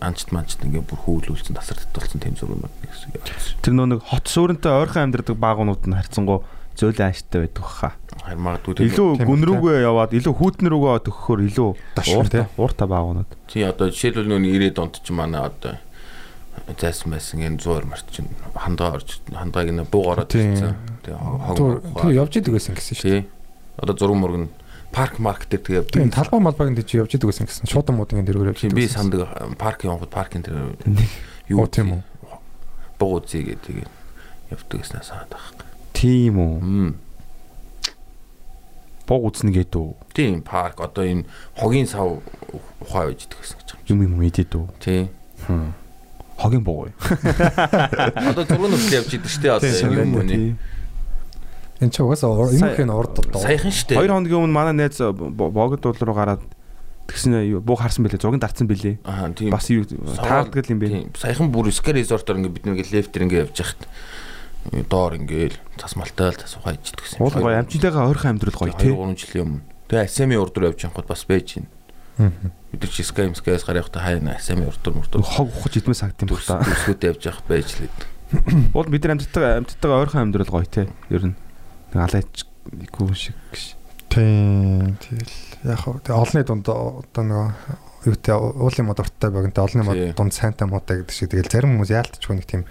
[0.00, 3.60] анчт манчт ингээд бүр хөвлүүлсэн тасар татуулсан тийм зураг байна гэсэн явуулсан.
[3.60, 6.40] Тэр нөө нэг хот сууринтай ойрхон амьдардаг баагуунууд нь харьцангуй
[6.74, 7.92] зөөлөн ааштай байдаг хаа.
[8.24, 11.68] Харин магадгүй тэр Илүү гүн үү, рүүгээ яваад илүү хүүтэн рүүгээ төгөхөөр илүү
[12.58, 13.30] ууртай баагуунууд.
[13.46, 15.78] тий одоо жишээлбэл нөө 90-ад онд ч манай одоо
[16.78, 20.74] зайсан байсан энэ 100 март чинь хандгаа орж хандгааг нь буугаар ороод ирсэн.
[21.06, 21.18] Тэгээ
[21.54, 23.22] Тэр тэр явж идэг байсан гэсэн шүү дээ.
[23.22, 23.30] тий.
[23.78, 24.48] Одоо зураг мөрг нь
[24.94, 27.66] парк марк дээр тэгээ Тийм талбай малбайг энэ чи явж идэг байсан гэсэн.
[27.66, 28.78] Шуудан муудын дэргээр явж Тийм идэг.
[28.78, 29.26] би сандаг
[29.58, 30.78] паркийн явахад паркийн дээр
[31.58, 32.02] Оо, тийм үү?
[32.94, 33.90] Буу үзье гэдэг
[34.54, 35.66] явдаг гэснээр санаад байгаа.
[35.92, 36.94] Тийм үү.
[39.04, 39.92] Бог үзнэ гэдэг үү?
[40.16, 41.26] Тийм парк одоо энэ
[41.58, 42.22] хогийн сав
[42.80, 43.68] ухаа байж идэг гэсэн гэж.
[43.92, 44.66] Юм юм идэд үү?
[44.80, 45.10] Тийм.
[46.40, 46.94] Хогийн бог уу?
[48.30, 50.56] Одоо зураг нүртэл явж идэг штэ одоо Тийм, юм
[51.82, 53.42] Энэ ч угаасаа ор- юм хэн урд доо.
[53.42, 53.98] Саяхан штэ.
[53.98, 56.42] Хоёр хоногийн өмнө манай найз богд уул руу гараад
[57.10, 58.22] тэгснэ буу харсан бэлээ.
[58.22, 58.96] Зургийг дарцсан бэлээ.
[59.04, 59.50] Аа тийм.
[59.50, 61.10] Бас юу таарддаг юм бэ?
[61.18, 63.82] Саяхан бүр ска резортоор ингээ бид нэг лефтер ингээ явж яхад
[64.88, 67.20] доор ингээл цас малтаал цас ухаа ичдэг гэсэн.
[67.20, 68.88] Уул гоё амжилтайгаа ойрхон амьдрал гоё тий.
[68.88, 69.62] 2 3 жилийн өмнө.
[69.90, 71.66] Тэгээ Асами урд руу явж явахад бас байж гин.
[72.72, 75.12] Бид нар чи скайм скайс гарах та хайна Асами урд руу мурд.
[75.20, 76.62] Хог ухаж идмээ сагт юм та.
[76.64, 77.98] Дүрсгүүтэй явж явах байж лээд.
[78.72, 80.88] Уул бид нар амжилтайгаа амжилтайгаа ойрхон амьдрал гоё тий.
[81.12, 81.36] Ер нь
[81.94, 83.64] гүн шиг гэж.
[84.10, 85.34] Тийм тэгэл
[85.70, 89.88] яг хөө тэг олонний дунд одоо нөгөө юутэй уулын мод урттай олонний Тий.
[89.88, 92.62] мод дунд сайнтай модтай гэдэг шиг тэгэл зарим хүмүүс яалтчгүй нэг тийм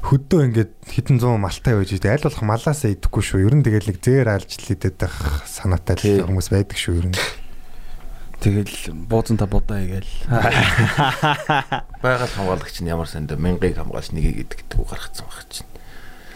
[0.00, 3.44] хөдөө ингээд хитэн 100 малтай байж дээ аль болох малаасаа идэхгүй шүү.
[3.44, 7.18] Ер нь тэгэл нэг зээр алж лидэд байх санаатай л хүмүүс байдаг шүү ер нь.
[8.40, 10.08] Тэгэл бууцанта будаа гээл.
[12.04, 15.68] Байгаль хамгаалагч нь ямар санд мянгаыг хамгаалж нэгийг идэг гэдэг үг гаргацсан байх чинь.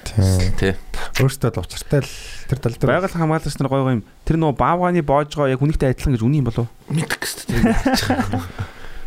[0.05, 0.53] Тийм.
[0.61, 0.77] Тэ.
[1.19, 2.13] Өөртөө л учиртай л
[2.49, 4.03] тэр тал дээр Байгаль хамгаалагч нар гой гой юм.
[4.29, 6.69] Тэр нөө баавгааны боожгоо яг хүнийхтэй адилхан гэж үний юм болов?
[6.93, 7.59] Мэдэх гэстэй.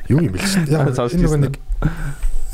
[0.09, 0.65] юу юм бэл чинь.
[0.71, 1.55] Яг энэ нөгөө нэг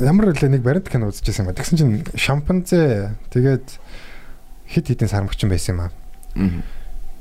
[0.02, 1.56] ямар үлээ нэг баримт кино үзчихсэн юм ба.
[1.56, 3.66] Тэгсэн чинь шампанзе тэгээд
[4.68, 5.90] хит хитэн сармагчин байсан юм аа.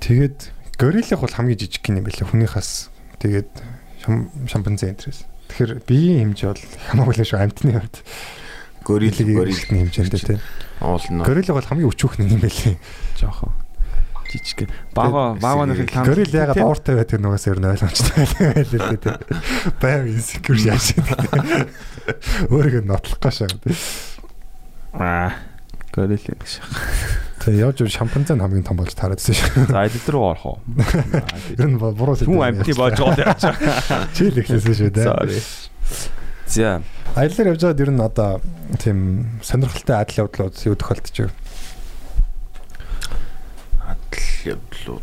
[0.01, 0.51] Тэгээд
[0.81, 2.89] гориллах бол хамгийн жижиг гин юм байлаа хүнийхээс.
[3.21, 3.49] Тэгээд
[4.03, 5.23] шам- шампанзе энтрээс.
[5.53, 7.97] Тэгэхээр биеийн хэмжээ бол хамаагүй л шүү амтны хувьд.
[8.83, 10.39] Горил горил гориллны хэмжээндээ тийм.
[10.83, 11.23] уулна.
[11.23, 12.77] Гориллах бол хамгийн өчүүхний юм байлээ.
[13.19, 13.51] Жохон.
[14.33, 14.69] Жижиг.
[14.93, 16.07] Баава баавааныхыг тань.
[16.09, 19.17] Горилл ягаад ууртай байдаг нугаас ер нь ойлгомжтой байлаа л дээ.
[19.77, 20.97] Байв инсекюр яаж.
[22.49, 23.47] Өөрийгөө нотлох гашаа.
[24.97, 25.37] Аа.
[25.93, 26.59] Горил гэж.
[27.45, 29.69] Тэгээ явж явж шампанзе нь хамгийн том болж тараадсэн шүү.
[29.69, 30.57] За эдэл рүү орох уу?
[31.53, 33.53] Ер нь буруу Хүн амтны боожгоо яаж.
[34.17, 35.05] Чийл ихлээсэн шүү дээ.
[35.05, 35.37] Sorry.
[36.53, 36.83] За.
[37.17, 38.37] Аяллаар явж байгаад ер нь одоо
[38.77, 41.33] тийм сонирхолтой адил явдлууд юу тохиолдож байна.
[43.81, 45.01] Адал явдлуу.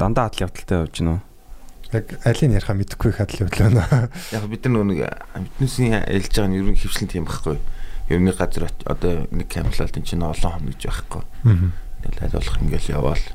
[0.00, 1.18] Дандаа адал явдалтай явж гинөө.
[1.92, 4.08] Яг алийг яриха мэдэхгүй их адил явдал байна.
[4.32, 5.04] Яг бид нар нэг
[5.36, 7.60] амтнуусын ялж байгаа нь ер нь хөвшлэн тийм байхгүй.
[8.08, 11.22] Ер нь газар одоо нэг камерлалт энэ чинь олон хоног гэж байхгүй.
[12.08, 13.26] Тэгэл аль болох ингээл яваал.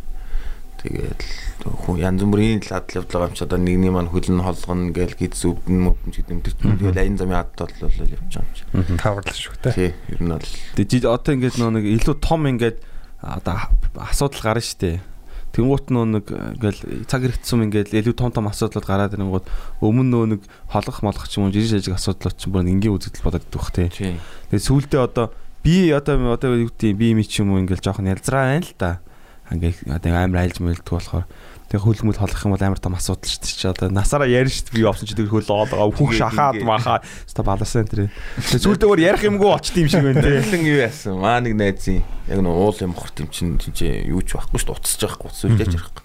[0.81, 1.21] Тэгээд
[1.59, 5.43] хүн янз бүрийн адал явдал байгаа юм чи одоо нэгний маань хөлн холгоно гээл гиз
[5.43, 6.77] өвдөн мөвдөн ч гэдэг юм.
[6.79, 8.63] Тэгэл аян замын адал бол явж байгаа юм чи.
[8.95, 9.73] Таварлаа шүү дээ.
[9.75, 10.47] Тий, ер нь бол
[10.79, 12.77] Тэгээд одоо ингээд нөө нэг илүү том ингээд
[13.19, 13.57] одоо
[13.99, 15.03] асуудал гарна штэ.
[15.51, 19.49] Тэнгуут нөө нэг ингээл цаг хэрэгцсэн ингээд илүү том том асуудлууд гараад ирэнгууд
[19.83, 23.25] өмнө нөө нэг холгох молгох ч юм уу жижиг жижиг асуудлууд ч бүр энгийн үзэгдэл
[23.25, 23.89] болоод идэх те.
[23.89, 24.15] тий.
[24.53, 25.33] Тэгээд сүүлдээ одоо
[25.65, 28.77] би одоо одоо юу гэдэг би ми ч юм уу ингээл жоохон ялзраа байна л
[28.77, 29.01] да.
[29.49, 31.25] Ингээ одоо амар айлж мэлдэг болохоор
[31.69, 33.73] тэг хөлмөл холох юм бол амар том асуудал шүү дээ.
[33.73, 34.75] Одоо насаараа ярина шүү дээ.
[34.77, 37.01] Би явсан чи тэр хөл оолгаа хүн Тэгээд шахаад махаа.
[37.29, 38.09] Ста баласан тэр.
[38.41, 40.41] Тэг сүүлдээ өөр ярих юмгүй очт юм шиг байна те.
[40.41, 41.17] Тэгэлэн юу яасан?
[41.21, 44.69] Маа нэг найзын яг нэг уул юм хорт юм чинь чинь юу ч байхгүй шүү
[44.69, 44.77] дээ.
[44.81, 46.03] Утасч байхгүй, сүлдэж байхгүй.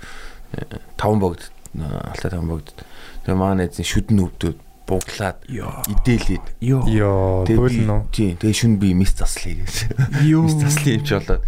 [0.52, 1.48] Э, Таван богд
[1.82, 2.72] алтай таван богд.
[3.24, 5.38] Тэгээ маа найзын шүдэн өвдөд буглаад
[5.88, 6.44] идээлээд.
[7.48, 8.00] Туйл би- нөө.
[8.12, 9.16] тий, тэгээ шүн би мис.
[10.22, 10.44] Юу.
[10.44, 11.42] Мис заслая юм чи болоод.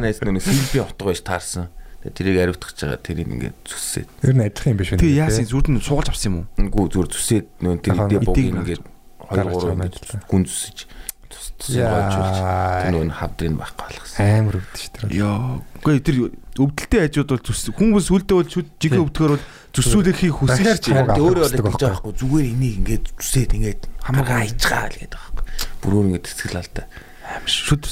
[0.00, 1.68] Найз нөгөө сэлби отгоо ш таарсан.
[2.00, 3.02] Тэгээ тэрийг ариутгах гэж байгаа.
[3.04, 4.08] Тэрийг ингээд зүссээд.
[4.24, 5.02] Ер нь адилхан юм биш үү?
[5.02, 6.46] Тэгээ яасан зүрд нь суулж авсан юм уу?
[6.70, 8.82] Үгүй зүгээр зүсээд нөгөө тэр идээ эдийг ингээд
[9.30, 9.90] гаргаж 2 байгаа
[10.30, 10.86] 3
[11.30, 12.36] гүн зүсэж цусгоожуулж.
[12.36, 12.90] Тэр Яа.
[12.90, 14.18] нөгөө хавдрын байхгүй болгосон.
[14.20, 15.14] Амар өвд шүү дээ.
[15.14, 15.62] Йоо.
[15.80, 16.16] Үгүй тэр
[16.58, 21.64] өвдөлттэй хажууд бол зүс хүмүүс үлдээ бол жигээ өвдгөр бол зүсүүлэхийг хүсэж авах Өөрөө хүсдэг
[21.70, 22.10] гэж байхгүй.
[22.10, 25.44] байгаа зүгээр энийг ингээд зүсээд ингээд хамаагаа хайчгаа л гэдэг байхгүй.
[25.80, 26.82] Бүрөөр ингээд цэцгэл алта.
[27.46, 27.84] Шүд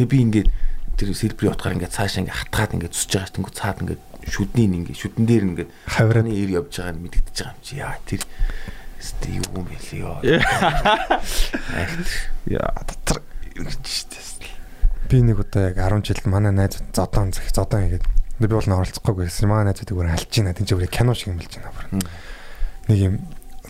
[0.00, 0.48] Тэг би ингээд
[0.96, 4.02] тэр сэлбэрийн утгаар ингээд цаашаа ингээд хатгаад ингээд зүсэж байгаа тэнгүү цаад ингээд
[4.32, 7.96] шүдний ингээд шүдэн дээр ингээд хаврын ир явж байгаа нь мэдэгдэж байгаа юм чи яа
[8.08, 8.22] тэр
[9.00, 10.20] Сте юу юм бэ ёо.
[12.46, 13.24] яа дотор
[13.56, 14.20] ингэж штэ.
[15.10, 18.06] би нэг удаа яг 10 жил манай найз зодон зах зодон хийгээд
[18.38, 19.50] би бол н оролцохгүйг гэсэн.
[19.50, 20.54] Манай найзууд зүгээр алж байна.
[20.54, 22.06] Тин ч өөр кино шиг юм болж байна.
[22.86, 23.14] Нэг юм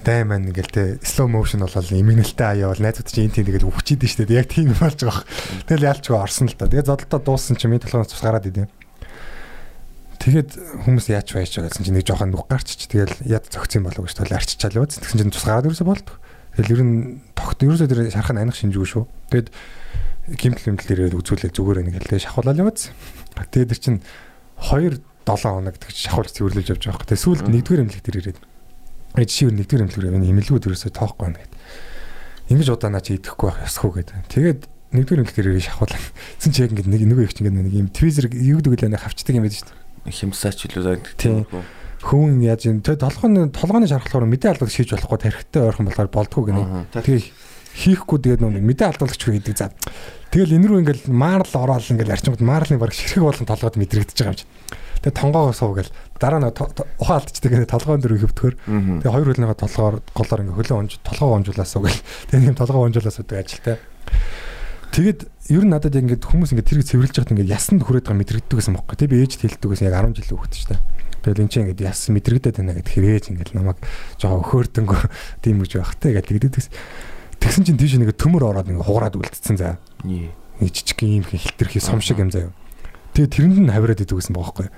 [0.05, 4.05] дайман ингээл те slow motion болол имгнэлтэй аяа бол найзууд чинь энэ тийм тэгэл өвчихэд
[4.05, 4.29] штэ.
[4.29, 5.25] Яг тийм болж байгаа.
[5.65, 6.69] Тэгэл ялчгүй орсон л та.
[6.69, 8.69] Тэгээ зодолтой дууссан чинь минь толгоноос цус гараад идэв.
[10.21, 14.05] Тэгээд хүмүүс яач байж байгаа гэсэн чинь нэг жоохон нүх гарчиж тэгэл яд зөгцсөн болов
[14.05, 16.21] гэж тол арчичаал яваад тэгсэн чинь цус гараад ерөөсө болдог.
[16.61, 19.09] Тэгэл ер нь тогт ерөөсө тэр шарах нь аних шинжгүй шүү.
[19.33, 19.49] Тэгэд
[20.37, 22.93] гимтэл гимтэл ирээд үзүүлээд зүгээр нэг хэлээ шахуулаад яваадсан.
[23.49, 23.99] Тэгээд тэр чинь
[24.61, 27.09] 2 7 хоног тэгж шахуулж цэвэрлэж явж байгаа.
[27.09, 28.39] Тэгээд сүүлд нэгдүгээр эмнэлэг тэр ирээд.
[29.17, 31.55] Э жишээ нэгдүгээр эмнэлэг энэ эмнэлгүүд ерөөсө тоохгүй байна гэд.
[32.53, 34.17] Ингэж удаанаа чи идэхгүй байх ёсгүй гэдэг.
[34.37, 34.61] Тэгээд
[35.01, 36.05] нэгдүгээр эмнэлэг ирээд шахуулаад.
[36.45, 39.35] Цэн чи яг ингэ нэг нөгөө их ингэ нэг юм твизер юу гэдэг лээ хавчдаг
[39.39, 39.80] юм байдаг шүү дээ.
[40.11, 40.83] Хямсаач илүү
[41.17, 41.47] Тийм.
[42.01, 46.43] Хүн яаж юм тэ толгойн толгойн шархлахаар мэдээ алдах шийдэж болохгүй тархитай ойрхон болохоор болдгоо
[46.49, 46.89] гинэ.
[46.97, 47.21] Тэгээ
[47.77, 49.69] хийхгүй тэгээд нэг мэдээ алдуулагч гэдэг за.
[50.33, 54.33] Тэгэл энэ рүү ингээл маарл ороод ингээл арчимд маарлын баг ширхэг болон толгойд мэдрэгдэж байгаа
[54.33, 54.47] юм чи.
[55.01, 58.55] Тэгээ тонгоогоо суу гэл дараа нь ухаан алдчихдаг гэнэ толгойн дөрөв хөвтгөр.
[59.01, 62.05] Тэгээ хоёр хөлнийхөө толгоор голоор ингээ хөлөө онж толгоо онжуулаасаа гэл.
[62.29, 63.77] Тэгээ нэг толгоо онжуулаасаа гэдэг ажилтай.
[64.91, 65.21] Тэгэд
[65.55, 68.75] ер нь надад ингээд хүмүүс ингээд тэрийг цэвэрлж байхад ингээд ясанд хүрээд байгаа мэдрэгддэг гэсэн
[68.75, 68.99] бохоо.
[68.99, 70.83] Тэг би ээж хэлдэг гэсэн яг 10 жил өгөхд ч та.
[71.23, 73.79] Тэгэл эн чинь ингээд яс мэдрэгдээд байна гэд хэрээж ингээд намайг
[74.19, 75.01] жоо хөөртөнгөө
[75.47, 76.69] тийм гэж байх те гэдэг тэгдэгс.
[77.39, 79.79] Тэгсэн чинь тийш нэг төмөр ороод ингээд хугараад үлдсэн заа.
[80.03, 80.35] Нэг
[80.75, 82.51] жижиг юм хилтерхий сом шиг юм заяа.
[83.15, 84.69] Тэгээ тэрэнд нь хавираад идэв гэсэн бохоо.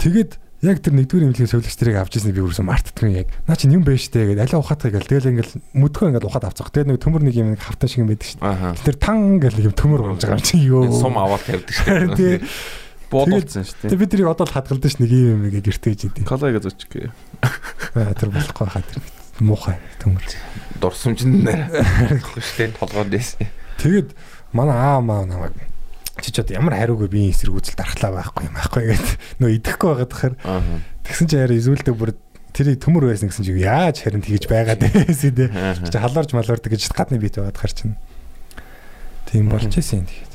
[0.00, 3.28] Тэгэд Яг тэр нэгдүгээр имлэгийн сувлагч тэрийг авч ирснийг би үргэлж мартдаггүй яг.
[3.48, 6.68] Наа чинь юм байж штэ гэдэг алиа ухаатгах гэл тэгэл ингээл мөдгөө ингээл ухаад авцгаа.
[6.68, 8.44] Тэгээд нэг төмөр нэг юм нэг хавтан шиг юм байдаг штэ.
[8.84, 10.84] Тэр тан нэг юм төмөр унж байгаа юм чи ёо.
[10.92, 11.72] Сум аваад тавьдаг
[12.20, 12.44] тий.
[12.44, 12.44] дээ.
[13.08, 14.00] Буудалцсан шүү Тэг дээ.
[14.04, 16.28] би тэрийг одоо л хадгалдаг ш нэг юм ингээ гэртэж идэв.
[16.60, 17.08] Зочих гээ.
[17.96, 19.00] Аа тэр болохгүй хаа тэр
[19.40, 20.22] муухай төмөр.
[20.76, 22.76] Дурсамжинд нэрхгүй шүү дээ.
[22.76, 23.40] Толгойд дэс.
[23.80, 24.12] Тэгээд
[24.52, 25.56] манай аа маа намайг
[26.20, 29.08] чи ч одоо ямар хариугүй би эсрэг үзэл дархлаа байхгүй юм байхгүй гэд
[29.40, 30.60] нөө идэхгүй байгаад Аа.
[31.04, 32.12] тэгсэн чи яара изүүлдэг бүр
[32.52, 35.34] тэрийг төмөр байсан гэсэн чи яаж харин тэгэж байгаад байсан.
[35.54, 35.74] Аа.
[35.80, 37.94] чи халуурж малуурдаг гэж гадны бит байгаад хар чинь.
[39.30, 40.34] Тийм болж исэн тэгээд.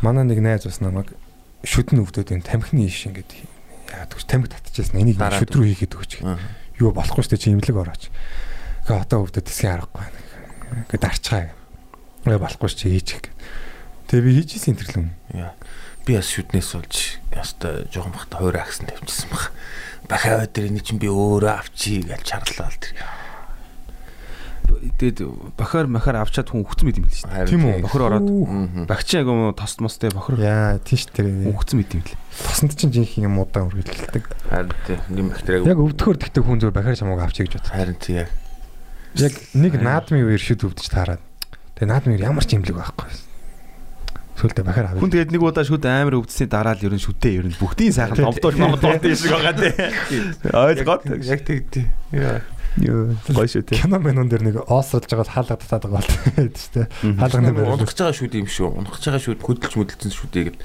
[0.00, 1.12] Манай нэг найз бас намайг
[1.62, 3.30] шүдэн өвдөд энэ тамхины иш ингээд
[3.92, 4.98] яадаг ш тамхи татчихсан.
[5.04, 6.12] Энийг шүд рүү хийгээд өгч.
[6.80, 8.08] Юу болохгүй штэ чи имлэг орооч.
[8.88, 10.02] Гэ одоо өвдөд тэсгийн аргагүй.
[10.88, 11.52] Ингээд дарчгаа.
[12.26, 13.28] Гэ болохгүй ч чи хийчих.
[14.12, 15.08] Тэгээ би хийжсэн тэрлэн.
[15.32, 15.56] Яа.
[16.04, 16.96] Би бас шүднээс болж
[17.32, 19.48] яста жоохон бахта хойроо агсан тавьчихсан баг.
[20.10, 22.92] Бахаа өдөр энэ чинь би өөрөө авчий гэж чарлаа л тэр.
[24.72, 25.18] Тэгээд
[25.56, 27.48] бохоор махаар авчаад хүн өгцөн мэт юм л шүү дээ.
[27.48, 27.84] Тийм үү?
[27.84, 28.28] Бохор ороод
[28.88, 31.28] багчин яг юм тост мостэй бохор Яа тийш тэр.
[31.48, 32.16] өгцөн мэт юм л.
[32.40, 34.24] Тосонд чинь жинхэнэ юм удаан үргэлжлэлдэг.
[34.48, 37.68] Харин тийм нэг бактериаг Яг өвдөхөр тэгтээ хүн зөв бахаар чамааг авчиг гэж бод.
[37.68, 38.30] харин тийм яг
[39.12, 41.20] Яг нэг наадмын үеэр шүд өвдөж таарад.
[41.76, 43.12] Тэгээ наадмын ямар ч имлэг байхгүй.
[44.40, 45.12] Сүлдө бахаар Хүн авъя.
[45.12, 49.00] тэгээд нэг удаа шүд амар өвдсөний дараа л ерөн шүдээ ерөн бүгдийн сайхан ломдоош момдоод
[49.04, 49.72] тийм шиг байгаа тий.
[50.50, 51.02] Ойлгоод.
[51.28, 51.40] яг.
[52.12, 52.40] Яа.
[52.80, 53.76] Йоо гоё шүү тий.
[53.76, 56.08] Кино мэнүүн дээр нэг оосролж байгаа хаалга татаад байгаа бол
[56.40, 56.86] гэдэг шүү дээ.
[57.20, 57.68] Хаалганы дээр.
[57.68, 58.68] Унах байгаа шүүд юм шүү.
[58.80, 60.58] Унах байгаа шүүд хөдөлж möдөлцөн шүдээ гэд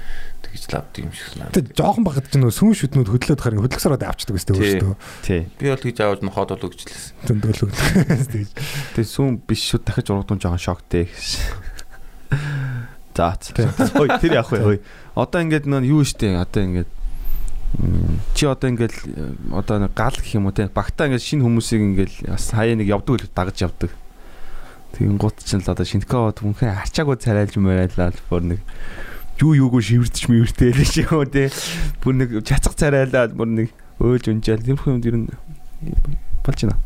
[0.47, 1.51] тэгж лавд юм шиг санаа.
[1.51, 4.63] Тэгээ жоохон багт ч нөө сүүн шүднүүд хөдлөөд харин одоо авчдаг өстэй Тий.
[4.79, 4.95] өөртөө.
[5.27, 5.41] Тий.
[5.59, 7.11] Би бол тэгж аваад нохоод бол өгчлээсэн.
[7.27, 7.71] Дөндөөлөг.
[8.31, 8.51] Тэгж.
[8.95, 11.27] Тэгээд сүүн биш шүд дахиж ургадун жоохон шоктэй гэж.
[13.17, 13.33] За.
[13.97, 14.53] Ой тэр явах?
[14.53, 14.77] Ой.
[15.17, 16.89] Одоо ингээд нөө юу штэ одоо ингээд
[18.37, 18.93] чи одоо ингээд
[19.49, 22.93] одоо нэг гал гэх юм уу те багтаа ингээд шинэ хүмүүсийг ингээд бас хаяа нэг
[22.93, 23.91] явдаг л дагаж явдаг.
[24.93, 28.61] Тэгин гут чинь л одоо шинэкавод хүнхэн арчаагүй царайлж мөрайлаа л бүр нэг
[29.41, 31.49] юу юугүй шивэрдэж мивэртэй л шиг юм те.
[32.05, 35.29] Бүр нэг чацах царайлаа бүр нэг өөлж унжаал тэр хүмүүс ер нь
[36.45, 36.77] болж байна.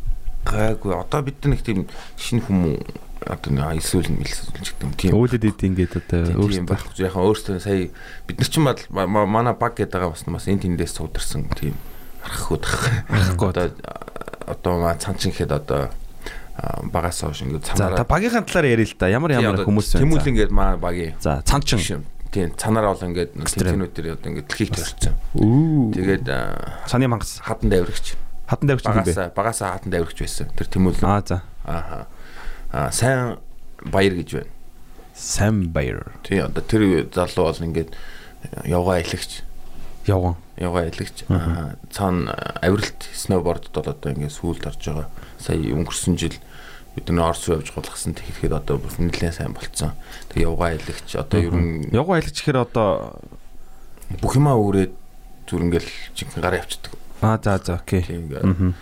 [0.48, 0.96] Гайгүй.
[0.96, 1.84] Одоо бид нар нэг тийм
[2.16, 5.12] шинэ хүмүүс одоо эсвэл мэлсүүлж гэдэг юм тийм.
[5.16, 7.04] Өвлөд ид ингээд одоо өөрсдөө байхгүй.
[7.06, 7.88] Яхан өөртөө сая
[8.26, 8.66] бид нар чинь
[9.30, 11.74] манай баг гэдэг байгаа бас бас энэ тэндээс суударсан тийм
[12.22, 12.64] архахуд
[13.10, 13.48] Архахгүй.
[13.50, 13.66] одоо
[14.46, 15.90] одоо маа цан чин гэхэд одоо
[16.92, 19.08] багаас хойш ингээд За цанараа багийнхаа талаар ярил л да.
[19.08, 20.06] Ямар ямар хүмүүс байна.
[20.06, 22.04] Тэмүүл ингээд маа багийн За цанчин.
[22.30, 23.80] тийм цанараа бол ингээд Экстрем.
[23.82, 25.14] тэмцэнүүд дээр одоо ингээд дэлхийг төрсөн.
[25.34, 25.92] Үү.
[25.96, 26.24] Тэгээд
[26.86, 27.40] Цаны мангас.
[27.42, 28.14] хадан даврагч
[28.52, 29.00] Хатан давч юм бэ?
[29.00, 30.46] багасаа багасаа хадан даврагч байсан.
[30.52, 31.42] Тэр тэмүүл Аа за.
[31.64, 32.06] ааха
[32.72, 33.38] а сайн
[33.84, 34.50] баяр гэж байна.
[35.14, 36.08] Sam Bayer.
[36.24, 37.92] Тий одоо тэр залуу бол ингээд
[38.64, 39.44] явгаа илагч
[40.08, 40.36] Явган.
[40.56, 42.32] явгаа илагч аа, цаана
[42.64, 45.08] авиралт сноубордд бол одоо ингээд сүүлд орж байгаа.
[45.38, 46.34] Сая өнгөрсөн жил
[46.96, 49.92] бид нар Орос руу явж голгосон тэгэхэд одоо бүр нэлээд сайн болцсон.
[50.32, 53.20] Тэг явгаа илагч одоо ер нь Явган айлч гэхээр одоо
[54.24, 54.92] бүх юмаа өөрөөд
[55.44, 56.92] зүр ингээл жинхэнэ гараа явчихдаг.
[57.20, 58.02] аа за за окей.
[58.02, 58.74] Тийм ингээд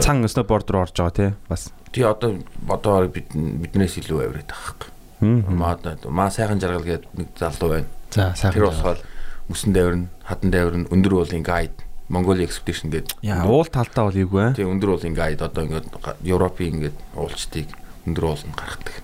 [0.00, 1.30] Цан сноуборд руу орж байгаа тий.
[1.48, 1.70] Бас.
[1.92, 4.92] Тий одоо одоо бид биднээс илүү авираад байгаа хэрэг.
[5.52, 5.76] Маа
[6.08, 7.88] маа сайхан жаргал гэдэг нэг залуу байна.
[8.10, 8.56] За сайхан.
[8.56, 8.98] Тэр болохоор
[9.52, 11.76] мөсөн дайвар нь, хадан дайвар нь, өндөр уулын гайд,
[12.08, 13.22] Mongolia Expedition гэдэг.
[13.22, 14.52] Яа, уул талтаа бол юу вэ?
[14.56, 15.88] Тэгээ өндөр уулын гайд одоо ингээд
[16.24, 17.68] Европын ингээд уулчдыг
[18.08, 18.96] өндөр ууланд гаргадаг.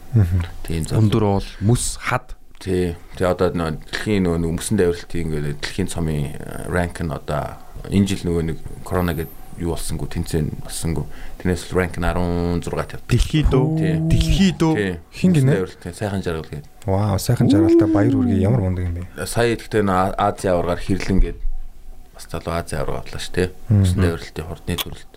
[0.66, 1.00] Тийм зал.
[1.00, 2.34] Өндөр уул, мүс, хад.
[2.58, 2.96] Тий.
[3.14, 6.36] Тэгээ одоо нөө дэлхийн нэг мөсөн дайварлтын ингээд дэлхийн цомын
[6.66, 11.04] ранк нь одоо энэ жил нөгөө нэг корона гэдэг юу болсонгүй тэнцэн болсонгүй.
[11.42, 13.02] Тэрнээс ранк нь 16 тавьдаг.
[13.10, 13.66] Дэлхий дөө.
[13.78, 13.94] Тий.
[14.08, 14.74] Дэлхий дөө.
[14.74, 14.92] Тий.
[15.12, 15.66] Хин гинэ?
[15.92, 16.66] Сайхан жаргал гэдэг.
[16.86, 19.26] Вау, сайхан жаргалтай баяр үргээ ямар мундаг юм бэ?
[19.26, 21.38] Сая нөө Ази аваргаар хэрлэн гээд
[22.14, 23.50] бас залуу Ази аварга авлаа ш тий.
[23.68, 25.12] Мөсөн дайварлтын хурдны төрөлд.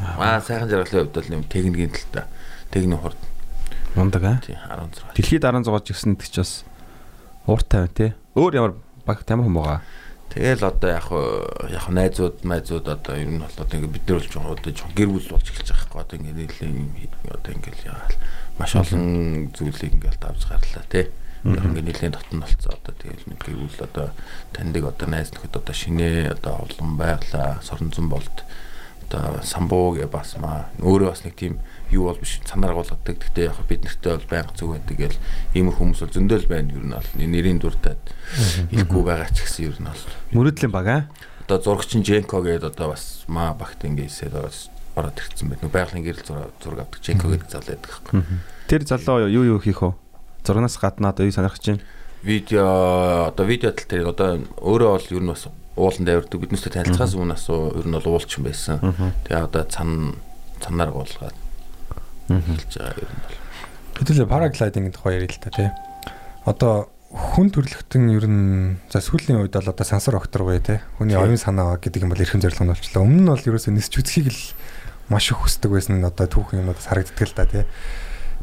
[0.00, 2.24] Аа сайхан жаргалын хувьд бол юм техникийн талтай.
[2.70, 3.20] Техникийн хурд
[3.94, 4.40] Мундаг аа.
[4.40, 5.12] тий 16.
[5.16, 6.64] Дэлхий дараа зогож гисэн гэдэг чи бас
[7.46, 8.10] ууртай байна тий.
[8.34, 8.72] Өөр ямар
[9.04, 9.80] баг тамир хүм байгаа.
[10.32, 11.12] Тэгэл одоо яг
[11.68, 14.96] яг найзууд майзууд одоо ер нь бол одоо ингээд бид нар бол жоохон одоо жоохон
[14.96, 18.14] гэр бүл болж эхэлж байгаа байхгүй одоо ингээд нийлээ одоо ингээд яагаад
[18.56, 19.04] маш олон
[19.52, 21.06] зүйлийг ингээд авч гарлаа тий.
[21.44, 24.06] Яг ингээд нийлээ дотн болцоо одоо тэгэл нэг гэр бүл одоо
[24.56, 28.36] таньдаг одоо найз нөхөд одоо шинэ одоо олон байглаа соронзон болд
[29.14, 31.60] одоо самбуу гэ бас маа өөрөө бас нэг тийм
[31.92, 33.04] юу бол биш цанаар болгодог.
[33.04, 35.18] Гэхдээ яг бид нартай бол байнга зүг байдаг гэл
[35.52, 38.00] ийм хүмүүс бол зөндөл байна ер нь бол нэрийн дуртад
[38.72, 40.02] хэлэхгүй байгаа ч гэсэн ер нь бол
[40.32, 41.02] Мөрөдлийн баг аа.
[41.44, 44.32] одоо зурагчин Женко гэдэг одоо бас маа багт ингээсээ
[44.96, 45.68] ороод ирсэн байна.
[45.68, 46.24] Байгалийн гэрэл
[46.60, 48.22] зураг авдаг Женко гэдэг залуу байдаг байхгүй.
[48.68, 49.92] Тэр залуу юу юу хийх вэ?
[50.44, 51.84] Зурнаас гадна одоо юу сонирхож байна?
[52.22, 54.28] Видео одоо видео тал дээр одоо
[54.60, 58.44] өөрөө бол ер нь бас уулан дайрдаг биднээсээ танилцахаас өмнө асуу ер нь бол уулчин
[58.44, 58.80] байсан.
[59.24, 60.20] Тэгээ одоо цан
[60.60, 61.36] цанаар уулгаад
[62.28, 63.38] хэлж байгаа ер нь бол.
[64.00, 65.70] Хэдүүлээ параглайдинг тухай ярил л та тий.
[66.44, 70.80] Одоо хүн төрлөختөн ер нь за сүүлийн үед бол одоо сансар окторгоо тий.
[70.96, 73.04] Хүний оюун санаа гэдэг юм бол эрхэм зорилго нь болчлаа.
[73.04, 74.42] Өмнө нь бол ерөөсөө нисч үзхийг л
[75.12, 77.64] маш их хүсдэг байсан нь одоо түүхэн юмудаас харагддаг л да тий.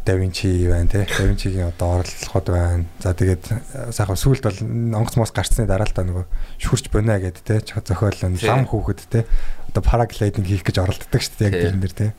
[0.05, 1.05] Давинчи байна тий.
[1.05, 2.85] Давинчигийн одоо оролцоход байна.
[2.99, 4.59] За тэгээд сайхан сүүлд бол
[5.01, 6.25] онгоц мос гарцсны дараа л та нөгөө
[6.59, 7.59] шүрч бониа гэдэг тий.
[7.63, 9.23] Зохиол лам хүүхэд тий.
[9.69, 12.11] Одоо параглайдинг хийх гэж оролддог шүү дээ яг тэрэн дээр тий.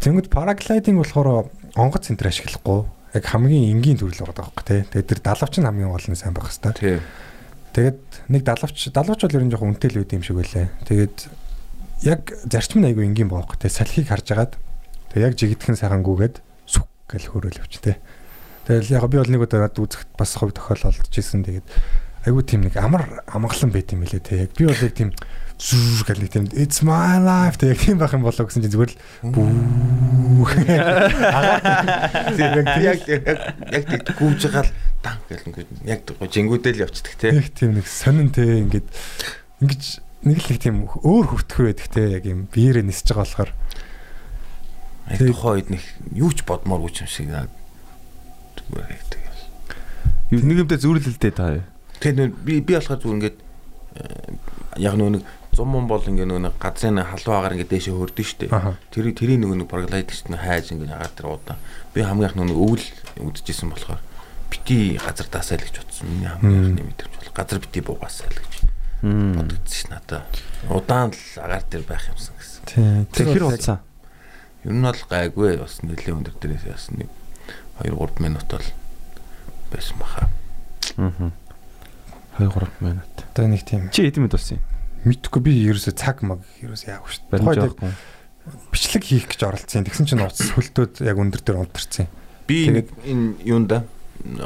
[0.00, 4.80] Тэнгүүд параглайдинг болохоор онгоц центр ашиглахгүй яг хамгийн энгийн төрөл байгаа байхгүй тий.
[4.94, 6.78] Тэгээд тэр далавч нь хамгийн гол нь сайн байх хэвээр.
[6.78, 6.98] Тий.
[7.74, 10.70] Тэгээд нэг далавч далавч бол ер нь жоохон үнэтэй л үт юм шиг байлаа.
[10.86, 11.16] Тэгээд
[12.06, 13.70] яг зарчим нь айгүй энгийн байгаа байхгүй тий.
[13.70, 14.52] Салхийг харж агаад
[15.10, 16.38] тэг яг жигдхэн сайхан гүгээд
[17.10, 17.98] гэл хөрөөл явч тий.
[18.70, 21.42] Тэгэл яг би бол нэг удаа үзэхэд бас хов тохиол олдож исэн.
[21.42, 21.66] Тэгээд
[22.30, 24.46] айгүй тийм нэг амар амгалан байт юм лээ тий.
[24.46, 25.10] Яг би бол яг тийм
[25.60, 28.92] зүр гэл нэг тийм it's my life яг тийм байх юм болоо гэсэн чинь зүгээр
[28.92, 28.96] л
[29.28, 29.44] бүү.
[32.80, 34.72] Яг яг тэг гүүж байгаа л
[35.04, 37.32] дан гэл ингээд яг жингүүдэл явцдаг тий.
[37.36, 38.88] Нэг тийм нэг сонин тий ингээд
[39.60, 43.52] ингэж нэг л нэг тийм өөр хөвтгөр байдаг тий яг юм биеэрээ нисэж байгаа болохоор
[45.10, 45.82] Яг тухайн үед нэг
[46.14, 47.50] юу ч бодмооргүй юм шиг наа.
[48.70, 49.42] Тэгэл.
[50.30, 51.58] Юу нэг юмдээ зүрлэлтэй та.
[51.98, 53.38] Тэгээ би би болохоор зүгээр ингээд
[54.78, 58.46] яг нөгөө нэг 100 мөн бол ингээ нөгөө газрын халуугаар ингээ дээшээ хөрдөн штэ.
[58.94, 61.58] Тэр тэрийн нөгөө нэг параглайдерт нь хайж ингээ агаар тэр удаа.
[61.90, 62.86] Би хамгийн анх нөгөө өвөл
[63.18, 63.98] үдчихсэн болохоор
[64.46, 66.06] бити газар даасаа л гэж бодсон.
[66.06, 68.54] Миний хамгийн анхны мэдэрч бол газар бити буугаасаа л гэж
[69.02, 70.22] бодогдсон ш надаа.
[70.70, 73.10] Удаан л агаар дээр байх юмсан гэсэн.
[73.10, 73.82] Тэр утсан.
[74.64, 77.10] Ер нь бол гайгүй бас нэлээд өндөр дээрээс яасан нэг
[77.80, 78.68] 2 3 минут бол
[79.72, 80.28] байсан баха.
[80.96, 81.32] Аа.
[82.38, 83.14] 2 3 минут.
[83.32, 84.64] Одоо нэг тийм Чи хэдэн минут болсон юм?
[85.04, 87.40] мэдхгүй би ерөөсөө цаг маг ерөөсөө яагүй шүү дээ.
[87.40, 87.96] Тухайд
[88.72, 89.86] бичлэг хийх гэж оролцсон.
[89.88, 92.08] Тэгсэн чинь уц хөлтөөд яг өндөр дээр унтарсан.
[92.44, 93.84] Би нэг энэ юунда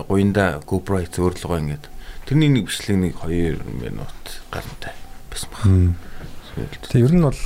[0.06, 1.84] гуйнда GoPro хийц өөрлөгөө ингээд
[2.30, 4.22] тэрний нэг бичлэг нэг 2 минут
[4.54, 4.94] гарантай
[5.30, 5.66] байсан баха.
[6.90, 7.40] Тэг ер нь бол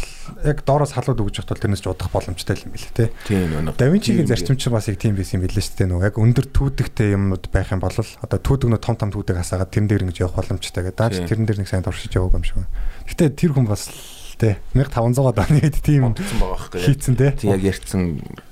[0.45, 3.11] яг доороос халууд өгж явах бол тэрнээс ч удах боломжтой юм билээ те.
[3.26, 5.91] Тийм нэг Давинчигийн зарчим чинь бас яг тийм байсан юм билээ шүү дээ.
[5.93, 9.89] Нөгөө яг өндөр түүдэгтэй юмнууд байх юм бол одоо түүдэгнөө том том түүдэг хасаагаад тэрэн
[9.89, 10.99] дээр ингэж явах боломжтой гэдэг.
[10.99, 12.72] Даач тэрэн дээр нэг сайн туршиж яваагүй юм шиг байна.
[13.09, 13.97] Гэтэ тэр хүн бас л
[14.39, 16.81] те 1500-аад оны хэд тийм бодсон байгаа байхгүй.
[16.87, 17.35] хийцэн те.
[17.35, 18.03] Тийм яг ярьсан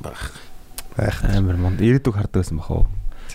[0.03, 0.47] байгаа.
[0.97, 1.20] байх.
[1.22, 2.87] Амар монд ирээдүг хардаг байсан бах уу.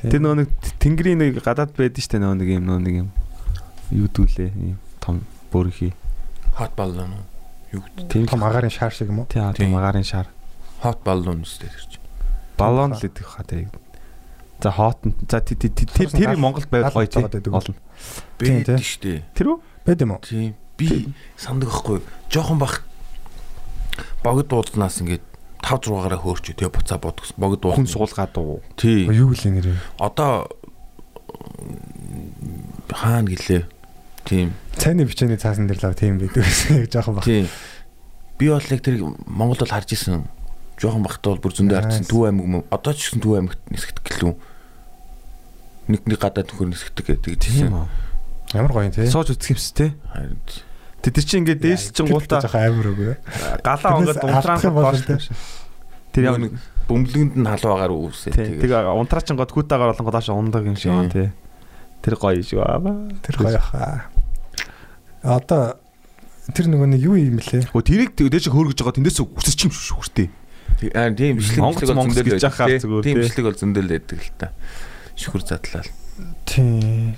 [0.02, 0.50] Тэр нөгөө нэг
[0.82, 3.10] тэнгэрийн нэг гадаад байдаг штэ нөгөө нэг юм нөгөө нэг юм
[3.94, 5.22] юу дүүлээ юм том
[5.54, 5.94] бүрхий.
[6.58, 7.26] Hot balloon уу?
[7.72, 8.08] Юу гэдэг?
[8.12, 9.28] Тийм том агаарын шаар шиг юм уу?
[9.32, 9.76] тийм Тийм.
[9.76, 10.28] агаарын шар.
[10.84, 12.04] Hot balloon үстэй тэр чинь.
[12.58, 13.70] Баллон л гэдэг хаа тэг.
[14.62, 17.22] За хот нь за тэр тэр- тэр тэр Монголд байвал гоё тий.
[17.22, 17.54] Галууд байдаг.
[17.54, 17.76] Олон.
[18.38, 18.78] Тийм, тийм.
[18.78, 19.24] Бэд штэ.
[19.34, 19.58] Тэр үү?
[19.88, 20.22] Байд юм уу?
[20.22, 20.54] Тийм.
[20.78, 22.02] Би сандаг байхгүй.
[22.30, 22.84] Жохон бах
[24.22, 25.24] богд дуудлнаас ингээд
[25.62, 27.38] 5 6-аараа хөөрч тэгээ буцаа бодгосон.
[27.38, 27.74] Богд дуу.
[27.78, 28.62] Хүн суулгаад уу.
[28.78, 29.06] Тий.
[29.10, 29.78] Юу гэлээ нэр?
[30.02, 30.50] Одоо
[32.90, 33.66] хаана гэлээ.
[34.26, 34.54] Тийм.
[34.78, 37.26] Цайны бичээний цаасан дээр лав тийм байдаг гэсэн яг жоохон баг.
[37.26, 37.48] Тийм.
[38.38, 38.96] Би бол яг тэр
[39.28, 40.26] Монголд бол харж исэн.
[40.82, 41.86] Жохон бахт бол бүр зөндөө Nice.
[41.86, 42.64] харжсан Төв аймаг мөн.
[42.74, 44.34] Одоо ч гэсэн Төв аймагт нисгдэг гэлүү.
[45.92, 47.74] Нэг нэг гадаад нөхөр нисгдэг гэдэг Тийм тийм.
[47.76, 47.88] үү.
[48.58, 49.06] Ямар гоё юм те.
[49.10, 49.94] Сууж үзэх юмс те.
[50.14, 50.38] Харин
[51.02, 53.14] Тэд нар чи ингээд дээш чин гутаа жоохон амар үгүй.
[53.66, 55.02] галаа онгод унтраан алдах юм бол гоош.
[55.02, 55.18] те.
[56.14, 56.54] Тэр яг нэг
[56.86, 58.34] бөмбөлгөнд нь халуугаар үүсээ.
[58.38, 61.34] Тэг унтраа чин гот хүүтагаар болон годоош ундаг юм шиг байна те.
[62.02, 62.82] Тэр гоё шүү аа.
[63.22, 64.10] Тэр гоё хаа.
[65.22, 65.78] Одоо
[66.52, 67.70] тэр нөгөө нэг юу юм лээ?
[67.70, 70.30] Хөө тэрийг дээш хөргөж байгаа тэндээс үсэж чим шүү хүртээ.
[70.98, 72.82] Аа тийм бичлэг Монгол- бичлэг бол зөндөл байдаг.
[72.82, 73.24] зүгээр, Тийм тий.
[73.30, 74.48] бичлэг бол зөндөл байдаг л та.
[75.14, 75.90] Шүхэр задлал.
[76.50, 77.14] Тийм.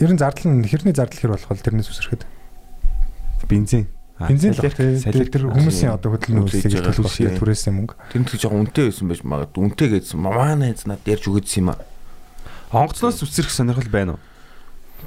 [0.00, 2.22] Ер нь зардал нь хэрний зардал хэр болох вэ тэрнээс үсрэхэд?
[3.44, 3.88] Бензин.
[4.18, 5.28] Бензин л салхи.
[5.28, 7.36] Тэр хүмүүсийн одоо хөдөлмөр үйлсийг тий.
[7.36, 7.94] түрээсэн мөнгө.
[8.10, 9.60] Тэр нь жоохон үнэтэй байсан байж магадгүй.
[9.68, 11.78] Үнэтэй гэсэн манай хэз над ярьж өгөөдсөн юм аа.
[12.72, 14.20] Онгоцноос үсрэх сонирхол байна уу?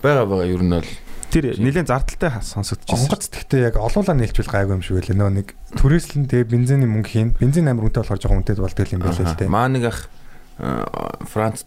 [0.01, 0.89] Бага бага ер нь бол
[1.31, 3.07] Тэр нэлээд зардалтай сонсогдчихсэн.
[3.07, 5.15] Онгоц гэхдээ яг олуулаа нээлжүүл гайгүй юм шиг байлаа.
[5.15, 5.47] Нөө нэг
[5.79, 7.29] түрээслэн тэгээ бензиний мөнгө хийн.
[7.39, 9.47] Бензин амар үнэтэй болохоор жоохон үнэтэй болдог юм байлаа л тий.
[9.47, 10.11] Маа нэг ах
[10.59, 10.83] э,
[11.31, 11.63] Франц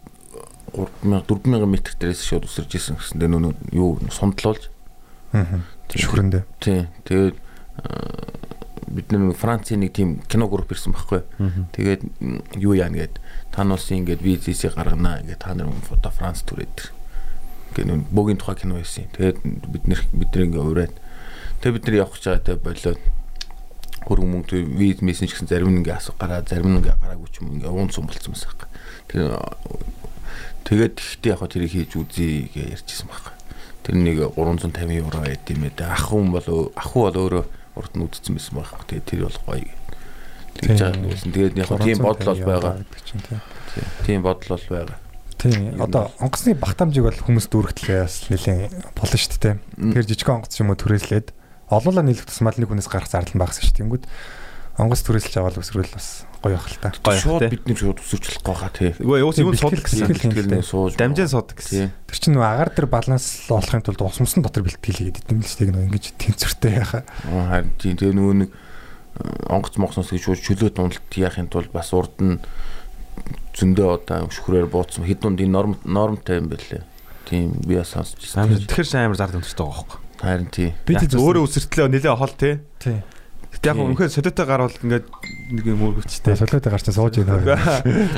[0.76, 3.24] 3000 4000 м дээрээс шууд үсэрж исэн гэсэн.
[3.24, 4.68] Тэр нөө юу сундлуулж.
[5.32, 5.64] Аа.
[5.88, 6.44] Шүхэрэндээ.
[6.60, 6.84] Тий.
[7.08, 8.34] Тэгээд э,
[8.92, 11.24] бид нэг Францын нэг тийм кино групп ирсэн байхгүй.
[11.72, 12.04] Тэгээд
[12.60, 13.16] юу яана гээд
[13.54, 16.90] та нуусын ингээд визэсээ гаргана ингээд та нар фото Франц түрээд
[17.70, 19.06] ингээд нөө бөгийн тухай кино байсан.
[19.14, 20.94] Тэгээд бид нэр бид нэр ингээд ураад
[21.62, 23.00] тэгээд бид нар явах гэж байгаа тэгээд болоод
[24.04, 27.40] хөрөнгө мөнгө виз мессеж гэсэн зарим нь ингээд асуу гараа зарим нь ингээд гараагүй ч
[27.40, 28.68] юм ингээд уун сум болцсон байсан хэрэг.
[29.06, 29.22] Тэр
[30.66, 33.34] тэгээд ихтэй яг тэрийг хийж үзье гэж ярьжсэн байхгүй.
[33.86, 35.78] Тэр нэг 350 евро байд юм ээ.
[35.86, 37.44] Ах хүн бол ах хүн бол өөрөө
[37.78, 38.74] урд нь үдцсэн байсан байх.
[38.90, 39.83] Тэгээ тэр бол гоё.
[40.68, 41.30] Байгаа юм байсан.
[41.32, 42.74] Тэгээд яг тийм бодол бол байгаа.
[43.74, 43.84] тий.
[44.06, 44.98] Тийм бодол бол байгаа.
[45.38, 45.76] Тийм.
[45.82, 49.56] Одоо онгоцны багтаамжийг бол хүмүүс дүүргтлээ бас нэлээд болно шүү дээ.
[49.92, 51.26] Тэр жижигхэн онгоц юм уу түрээслээд
[51.68, 53.80] олоолаа нийлэх тусмал нэг хүнээс гарах зардал нь багасна шүү дээ.
[53.84, 54.04] Тэнгүүд
[54.80, 56.90] онгоц түрээсэлж аваад өсрүүл бас гоё ах л та.
[56.96, 58.90] Шууд бидний шууд өсөрч болохгүй хаа тий.
[59.04, 60.08] Үгүй юу юм Бэлтгэл- гэсэн.
[60.10, 61.86] бэлтгэл- нэг сууж Дамжин судаг тий.
[61.86, 62.08] гэсэн.
[62.10, 65.60] Тэр чинь нөгөө агаар дээр баланс олохын тулд усмсан дотор бэлтгэл хийгээд идэм л шүү
[65.70, 65.88] дээ.
[65.88, 67.02] Ингэж тэнцвэртэй яхаа.
[67.30, 68.50] Аа, Харин тийм тэгээ нөгөө нэг
[69.48, 72.42] онгоц монгоцноос гэж шууд чөлөө дундалт яахын тулд бас урд нь
[73.54, 76.82] зөндөө одоо шүхрээр бууцсан хэд дунд энэ норм нормтой юм бэлээ.
[77.30, 78.66] Тийм би бас сонсч Амар байсан.
[78.66, 80.00] тэгэхээр амар зардал өндөртэй байгаа байхгүй.
[80.18, 80.72] Харин тийм
[81.22, 82.54] өөрөө өсөртлөө нэлээ хол тий.
[83.54, 85.06] Гэтэ яг үнэхээр солиотой гарвал ингээд
[85.54, 86.34] нэг юм өөргөвчтэй.
[86.34, 87.54] Солиотой гарч сууж байна.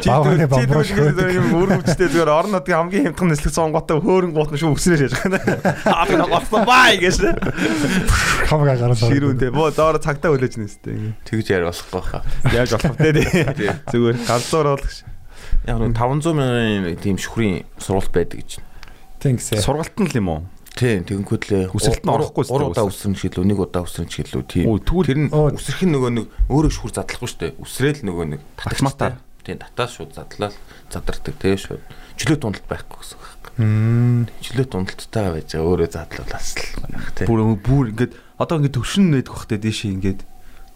[0.00, 4.56] Баавны чи бамбуу тэгвэл юм өөргөвчтэй зүгээр орон нутгийн хамгийн хямдхан нислэг сонготой хөөрөн гутна
[4.56, 5.38] шүү өснөр яаж байна.
[5.84, 7.16] Аа би гоцсон бай гэж.
[8.48, 9.52] Хамгаа гараад Ширүүн те.
[9.52, 11.12] Боо доороо цагтаа хүлээж нэстэй.
[11.28, 12.24] Тэгж яар болохгүй хаа.
[12.56, 12.96] Яг болох.
[12.96, 13.70] Тий.
[13.92, 14.96] Зүгээр галзуур бол гэж.
[15.68, 18.64] Яг нэг 500 мянган тийм шүхрийн сургалт байдаг гэж.
[19.20, 19.58] Гэсэн.
[19.60, 20.40] Сургалт нь л юм уу?
[20.76, 21.64] Тийм тэгэнхүүд лээ.
[21.72, 24.44] Үсрэлт нь орохгүй шүү дээ, Уруу удаа өсрөн ч гэлөө нэг удаа өсрөн ч гэлөө
[24.44, 24.68] тийм.
[24.76, 27.52] Тэр нь үсрэх нь нөгөө нэг өөрөө шүхэр задлахгүй шүү дээ.
[27.64, 29.16] Үсрээл нөгөө нэг Автоматар.
[29.40, 30.52] Тийм татаас шууд задлал
[30.92, 31.80] задардаг тийм шууд.
[32.20, 33.44] Чөлөө тундалт байхгүй гэсэн үг.
[33.56, 34.28] Мм.
[34.44, 37.26] Чөлөө тундалттай байж байгаа өөрөө задлуулаас л байх тийм.
[37.30, 40.20] бүр бүр ингээд одоо ингээд төвшин нээдэг бахтай дээшээ ингээд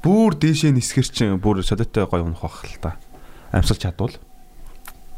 [0.01, 2.97] бүр дээшээ нисгэр чинь бүр солиотой гоё унах бах л та.
[3.53, 4.17] Амьсгалж чадвал.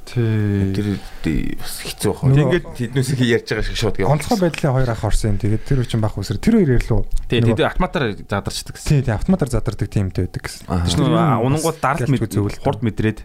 [0.03, 0.74] Тий.
[0.74, 0.86] Тэр
[1.22, 2.22] тий, бас хэцүү байх.
[2.26, 3.96] Ингээд тэднээс их ярьж байгаа шиг шууд.
[4.03, 5.38] Онцгой байдлын хоёр ах орсон юм.
[5.38, 6.42] Тэгээд тэр үчин бах үсэр.
[6.42, 7.07] Тэр хоёр.
[7.30, 8.88] Тэгээ Нөгөө- тэд автоматар задарчдаг гэсэн.
[8.90, 10.66] Тий, тий автоматар задардаг тиймтэй байдаг гэсэн.
[10.66, 10.82] Аа.
[10.82, 13.18] Тэр чинь унангууд даралт мэд хурд мэдрээд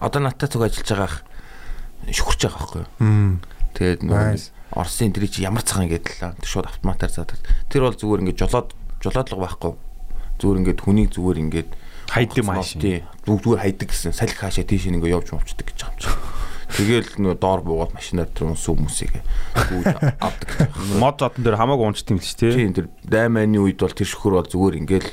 [0.00, 1.16] Одоо надтай зүг ажиллаж байгаа ах
[2.12, 3.40] шүхэрч байгаа байхгүй юу?
[3.76, 4.00] Тэгээд.
[4.76, 7.40] Оросын тэр чи ямар цагаан гэдэг л тэр шууд автоматар задаг.
[7.70, 9.72] Тэр бол зүгээр ингээд жолоод жолоодлого байхгүй.
[10.36, 11.70] Зүгээр ингээд хүнийг зүгээр ингээд
[12.10, 12.76] хайд юм ааш.
[12.78, 13.02] Тий.
[13.26, 14.14] Зүгээр хайдаг гэсэн.
[14.14, 16.10] Салхи хаашаа тийш ингээд явж мовчдаг гэж байгаа юм чи.
[16.66, 19.22] Тэгэл нөгөө доор буугаад машинаар тэр унс хүмүүсийг
[19.54, 19.86] гүйж
[20.18, 20.48] авдаг.
[20.98, 22.52] Мод зодон дээр хамаагүй л ч тий.
[22.52, 25.08] Тийм тэр дайманы үед бол тэр шөхөр бол зүгээр ингээл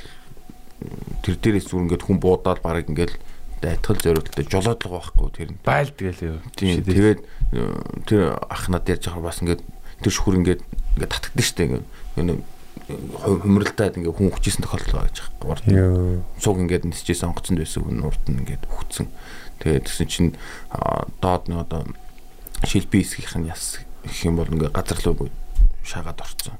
[1.22, 3.16] тэр дээрээс зүгээр ингээд хүн буудаад бараг ингээл
[3.62, 5.62] дайтгал зориултаа жолоодлого байхгүй тэр нь.
[5.64, 6.38] Байл тэгэл юу.
[6.58, 7.20] Тийм тэгээд
[8.04, 9.62] тэр ах над ярьж байгаа бас ингээд
[10.02, 10.62] тэр шөхөр ингээд
[10.98, 12.44] ингээд татдаг штэ ингээд
[12.88, 15.48] нэг хумралтаад ингээд хүн хүчээсэн тохиолдол гэж байгаа.
[15.48, 19.08] Урд нь цуг ингээд нисчээс онгоцонд байсан хүн урд нь ингээд хөгцсөн.
[19.64, 20.30] Тэгээд тэгсэн чинь
[21.20, 21.88] доод нэг одоо
[22.64, 25.32] шилби хэсгийнх нь яс гэх юм бол ингээд газар руу
[25.84, 26.56] шаагаад орцсон.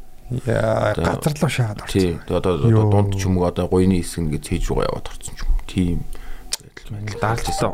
[0.49, 1.93] Яа, газар руу шаад орсон.
[1.93, 2.17] Тий.
[2.29, 5.51] Одоо дунд ч юм уу одоо гойны хэсэг ингээд цээж руугаа яваад орцсон ч юм.
[5.69, 5.99] Тийм.
[6.75, 7.71] Даалттай.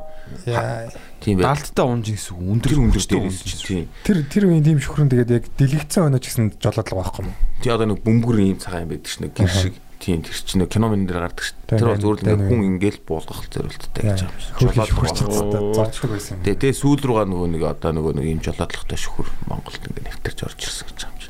[0.46, 0.90] Яа.
[1.20, 1.46] Тийм байл.
[1.51, 3.86] Даалттай унж гэсэн өндөр өндөр дээрээс чинь тийм.
[4.07, 7.34] Тэр тэр үеийн тийм шөхрөн тэгээд яг дэлгэцсэн өнөө ч гэсэн жолоодлого байхгүй юм.
[7.64, 9.74] Тий одоо нэг бөмбөр ийм цагаан байдаг ш нэг гэр шиг.
[10.01, 11.53] Тийм тэр чинь кино мэн дээр гардаг ш.
[11.68, 12.48] Тий, Тэр бол тий, тий, ингээд тий.
[12.48, 14.55] хүн ингээл буулгах зориулттай гэж байгаа юм шиг.
[14.57, 15.36] Хөрхи Жолоодлого шөхөрч байгаа.
[15.36, 16.42] цацтай зорчхог байсан юм.
[16.46, 20.38] Тэгээ тэгээ сүүл рүүгээ нөгөө нэг одоо нөгөө нэг ийм жолоодлоготой шөхөр Монголд ингээд нэвтэрч
[20.48, 21.28] орж ирсэн гэж байгаа юм чи.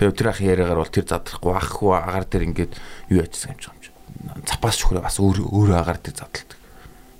[0.00, 2.72] Тэгээ тэр ах яриагаар бол тэр задрахгүй ахгүй агаар дээр ингээд
[3.12, 3.90] юу яжсан юм чи.
[4.48, 6.56] Цапаас шөхрөө бас өөр өөр агаар дээр задалдаг.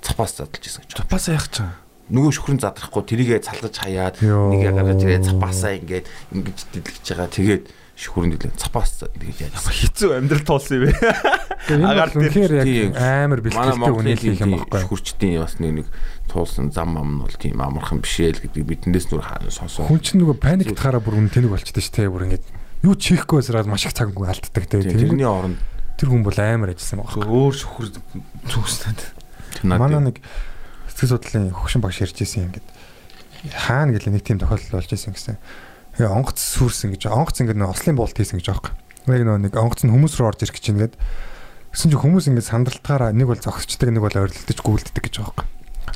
[0.06, 0.94] Цапаас задалж ирсэн гэж.
[1.02, 1.74] Тапасаа яах чам.
[2.06, 4.54] Нөгөө шөхрөн задрахгүй тэрийгэ цалгаж хаяад Йоо.
[4.54, 7.34] нэг агаар тэрээ цапаасаа ингээд ингэж дэлгэж байгаа.
[7.34, 7.64] Тэгээд
[7.96, 9.56] шөхрөн дэлгэн цапаас тэгж яаж.
[9.56, 11.00] Хэцүү амьдрал туулсан юм бэ.
[11.80, 14.80] Агаар яг амар бэлтгэлтэй Монголын үнэлэх юм баггүй.
[14.84, 15.88] шөхөрчдийн бас нэг нэг
[16.28, 19.88] туулсан зам ам нь бол тийм амархан биш ээ л гэдэг бидэндээс нүр хаана сонсон.
[19.88, 22.44] Хүн чинь нөгөө паниктахаараа бүр үн тэнэг болчихдээ ш тэ бүр ингээд
[22.84, 25.56] юу чихгүй сраад маш их цаг алддаг Тэр Тэрний оронд
[25.96, 27.24] тэр хүн бол амар ажилласан байгаа.
[27.24, 27.86] Өөр шөхөр
[28.52, 29.15] зүгснээд.
[29.64, 30.20] Манай нэг
[30.90, 32.66] сэтгэл судлалын хөгшин багш ярьж ирсэн ингээд
[33.54, 35.36] хаана гэлээ нэг тийм тохиолдол болж ирсэн гэсэн.
[35.96, 38.72] Тэгээ онгоц сүрсэн гэж онгоц ингээд нэг ослын буулт хийсэн гэж аахгүй.
[39.06, 40.94] Яг нөгөө нэг онгоц нь хүмүүс рүү орж ирэх гэж ингээд
[41.72, 45.46] гэсэн чинь хүмүүс ингээд сандралтаараа нэг бол зогсчдаг нэг бол ойрлолтож гүйлддэг гэж байхгүй.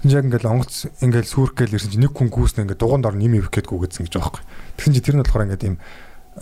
[0.00, 3.16] Тэгж яг ингээд онгоц ингээд сүрх гээл ирсэн чинь нэг хүн гүйснэ ингээд дугуун дор
[3.16, 4.42] нэм ивэх гээд гүгэдсэн гэж байхгүй.
[4.78, 5.76] Тэгсэн чинь тэр нь болохоор ингээд ийм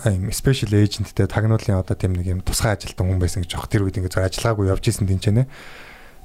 [0.07, 3.73] ийм special agentтэй тагнуулын одоо тийм нэг юм тусгай ажилтан хүн байсан гэж байгаа.
[3.73, 5.49] Тэр үед ингээд зөв ажиллагаагүй явж исэн тийм ч нэ.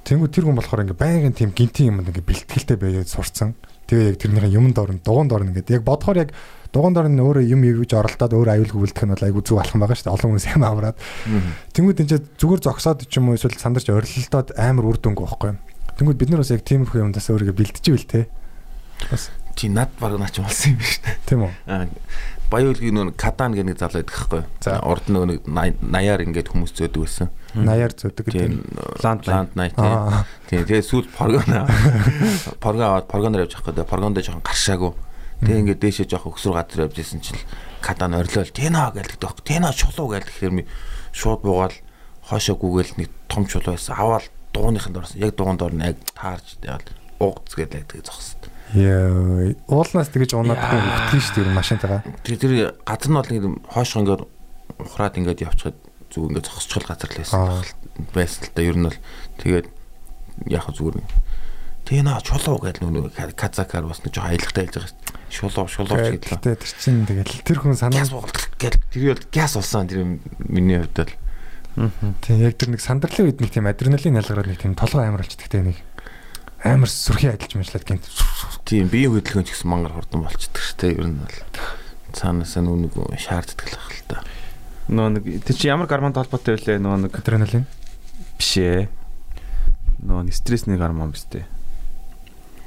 [0.04, 3.56] Тэнгүү тэр хүн болохоор ингээ байнгын тийм гинтийн юм ингээ бэлтгэлтэй байгаад сурцсан.
[3.88, 5.80] Тэгээ яг тэрнийхэн юмд орно, дугуйнд орно гэдэг.
[5.80, 6.30] Яг бодохоор яг
[6.76, 9.96] дугуйнд орно өөрөө юм ивж оролдоод өөр аюулгүй үлдэх нь бол айгүй зүг алхам байгаа
[9.96, 10.16] шүү дээ.
[10.16, 10.96] Олон хүмүүс юм авраад.
[11.72, 15.58] Тэнгүүд энэ зүгээр зогсоод ч юм уу эсвэл сандарч орилолдоод амар үр дүнг байхгүй юм.
[15.96, 18.28] Тэнгүүд бид нар бас яг тиймэрхүү юмдаас өөрийгөө бэлтживэл те.
[19.08, 21.16] Бас чи над баг наач болсон юм биш үү?
[21.24, 21.52] тийм үү?
[21.70, 21.88] Аа
[22.50, 24.42] Баяулгийн нөө кадан гэх нэг зал байдаг байхгүй.
[24.60, 24.78] За.
[24.84, 27.28] Урд нөгөө нэг най- наяар ингээд хүмүүс зөөдөг байсан.
[27.54, 28.50] 80-аар зөдөг гэдэг.
[29.02, 30.26] Ланд ланд най тийм.
[30.50, 31.64] Тэгээ сүүл поргоно.
[32.58, 33.90] Порго аваад поргоноор явж байгаа байхгүй.
[33.94, 34.92] Поргонд жоохон гаршаагүй.
[35.44, 37.42] Тэгээ ингээд дээшээ жоохон өксөр газар явж исэн чинь
[37.78, 39.38] кадан орилол тэнэ гэлдэг дөх.
[39.46, 40.62] Тэнэ чулуу гээл тэгэхээр ми
[41.14, 41.76] шууд буугаал
[42.26, 43.94] хоошоо гүгээл нэг том чулуу байсан.
[43.94, 45.20] Аваад дууныханд орсон.
[45.22, 46.90] Яг дуунд орно яг таарч яагаад
[47.20, 48.50] уугц гээл яг тэгээ зогссон.
[48.74, 52.02] Яа, уулнаас тэгэж унаад үтгэн шүү дээ машинтайгаа.
[52.24, 52.52] Тэр тэр
[52.82, 54.22] газар нь бол ингэ хоошоо ингээд
[54.80, 55.76] ухраад ингээд явчихад
[56.14, 57.40] зүг ингээд зогсчихвол газар л байсан.
[57.42, 57.62] Аа.
[58.14, 58.98] байсан л та ер нь бол
[59.42, 59.66] тэгээд
[60.48, 61.02] яг зүгээр
[61.84, 65.52] Тэна чулуу гэдэг нүг казакаар бас нэг жоо аялагтай хэлж байгаа шүү.
[65.52, 66.32] Шулуу шулуу гэдэг.
[66.32, 70.00] Гэтэ тэр чинь тэгэл тэр хүн санаа буулгах гэдэг тэр бол газ болсон тэр
[70.48, 71.12] миний хувьд бол
[72.24, 75.52] тийм яг тэр нэг сандарлын үед нэг тийм адреналин ялгараад нэг тийм толгой амар болчихдаг
[75.52, 75.76] те нэг
[76.64, 78.08] амар сүрхий адилж мэжлээд гинт.
[78.64, 80.96] тийм биеийн хөдөлгөөн ч гэсэн мангар хурдан болчихдаг шүү дээ.
[81.04, 81.36] Ер нь бол
[82.16, 84.24] цаанаасаа нүг шаарддаг л ах л та.
[84.88, 86.76] Нөө нэг тэр чи ямар гормонд холбоотой вэ?
[86.78, 87.64] Нөө нэг Адреналин.
[88.36, 88.88] биш ээ.
[90.04, 91.46] Нөө нэг стрессний гормон биз дээ.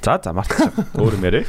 [0.02, 0.74] За за мартчих.
[0.98, 1.46] Өөр юм яриа.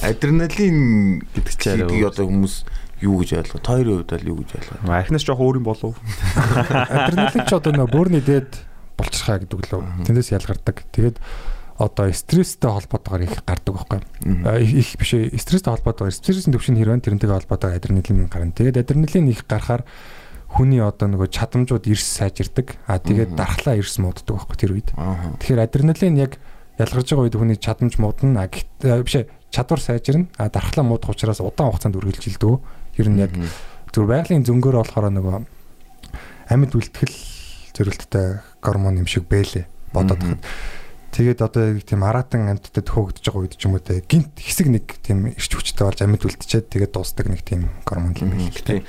[0.00, 2.12] Адреналин гэдэг чи арай чигийг өөр.
[2.14, 2.54] одоо хүмүүс
[3.02, 3.60] юу гэж ойлгоо?
[3.60, 4.78] Тойрын хувьд бол юу гэж ойлгоо?
[4.96, 5.94] Архинаас жоох өөр юм болов.
[6.36, 8.62] Адреналин ч одоо нөө бөөрний дээд
[8.96, 10.08] болчиххаа гэдэг лөө.
[10.08, 10.86] Тэндээс ялгардаг.
[10.94, 11.16] Тэгээд
[11.78, 14.00] одоо стресстэй холбоотойгоор их гардаг байхгүй.
[14.44, 18.50] А, их биш ээ, стресстэй холбоотойгоор стрессийн төвшин хэрвэн тэрнтэйгээ холбоотойгоор адреналин гарна.
[18.50, 19.86] Тэгээд адреналин их гарахаар
[20.50, 22.74] хүний одоо нөгөө чадамжууд эрс сайжирдаг.
[22.90, 24.90] А тэгээд дархлаа эрс мууддаг байхгүй тэр үед.
[25.38, 26.32] Тэгэхээр адреналин яг
[26.82, 28.42] ялгарч байгаа үед хүний чадамж муудна.
[28.42, 30.26] А гэхдээ биш ээ, чадвар сайжирна.
[30.34, 32.58] А дархлаа муудах учраас удаан хугацаанд үргэлжилдэг.
[32.98, 33.32] Ер нь яг
[33.94, 35.36] зөв байгалийн зөнгөөр болохоор нөгөө
[36.48, 37.16] амьд үлтгэл
[37.76, 40.40] зөрөлттэй гормон юм шиг бэлээ бодоод Мгм.
[40.40, 40.77] тахад.
[41.08, 44.68] Тэгээд одоо яг тийм аратан амьтдад хөөгдөж байгаа үед ч юм уу те гинт хэсэг
[44.68, 48.60] нэг тийм ирч хүчтэй болж амьд үлдчихэд тэгээд дуустдаг нэг тийм гормон юм байна л
[48.60, 48.84] Тийм.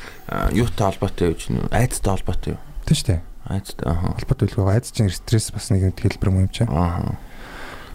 [0.52, 1.72] Юутай холбоотой юу ч нүү?
[1.72, 2.62] Айцтай холбоотой юу?
[2.90, 3.22] тийм шүү дээ.
[3.50, 3.86] Айцтай.
[3.86, 4.14] Аа.
[4.18, 6.70] Холбоотой үлгөө айц чинь стресс бас нэг хэлбэр юм чинь.
[6.70, 7.16] Аа.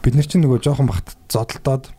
[0.02, 1.90] Бид нар чинь нөгөө жоохон бахт зодолдоод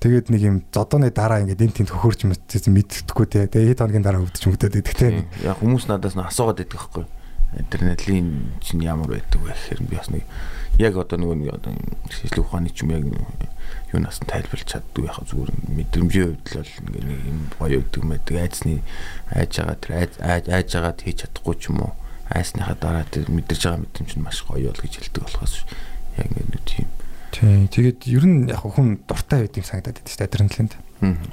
[0.00, 3.46] тэгээд нэг юм зодооны дараа ингээд энэ тэнд хөхөрч мэддэхгүй те.
[3.50, 5.10] Тэгээд хэд хоногийн дараа өвдөж мөгдөд идэх те.
[5.10, 5.26] Тийм.
[5.42, 7.04] Яг хүмүүс надаас нь асуугаад байдаг байхгүй.
[7.56, 8.28] Адреналин
[8.60, 10.24] чинь ямар байдаг вэ гэхээр би бас нэг
[10.78, 11.72] яг одоо нэг одоо
[12.10, 13.04] шийдлэг ухааны ч юм яг
[13.92, 18.36] юунаас нь тайлбарлаж чаддгүй яхаа зүгээр мэдрэмжийн хувьд л ингээ нэг юм гоё өгдөг мэдэг
[18.36, 18.82] айцны
[19.32, 21.92] айж байгаа тэр айж байгаад хийж чадахгүй ч юм уу
[22.28, 25.54] айсныхаа дараа тэр мэдэрж байгаа мэдрэмж нь маш гоё бол гэж хэлдэг болохоос
[26.18, 26.88] яг ингээ нэг тийм
[27.36, 27.68] Тийм.
[27.68, 30.72] Тэгээд ер нь яг хүн дуртай байд юм санагдаад байдаг шүү дээ адреналинд.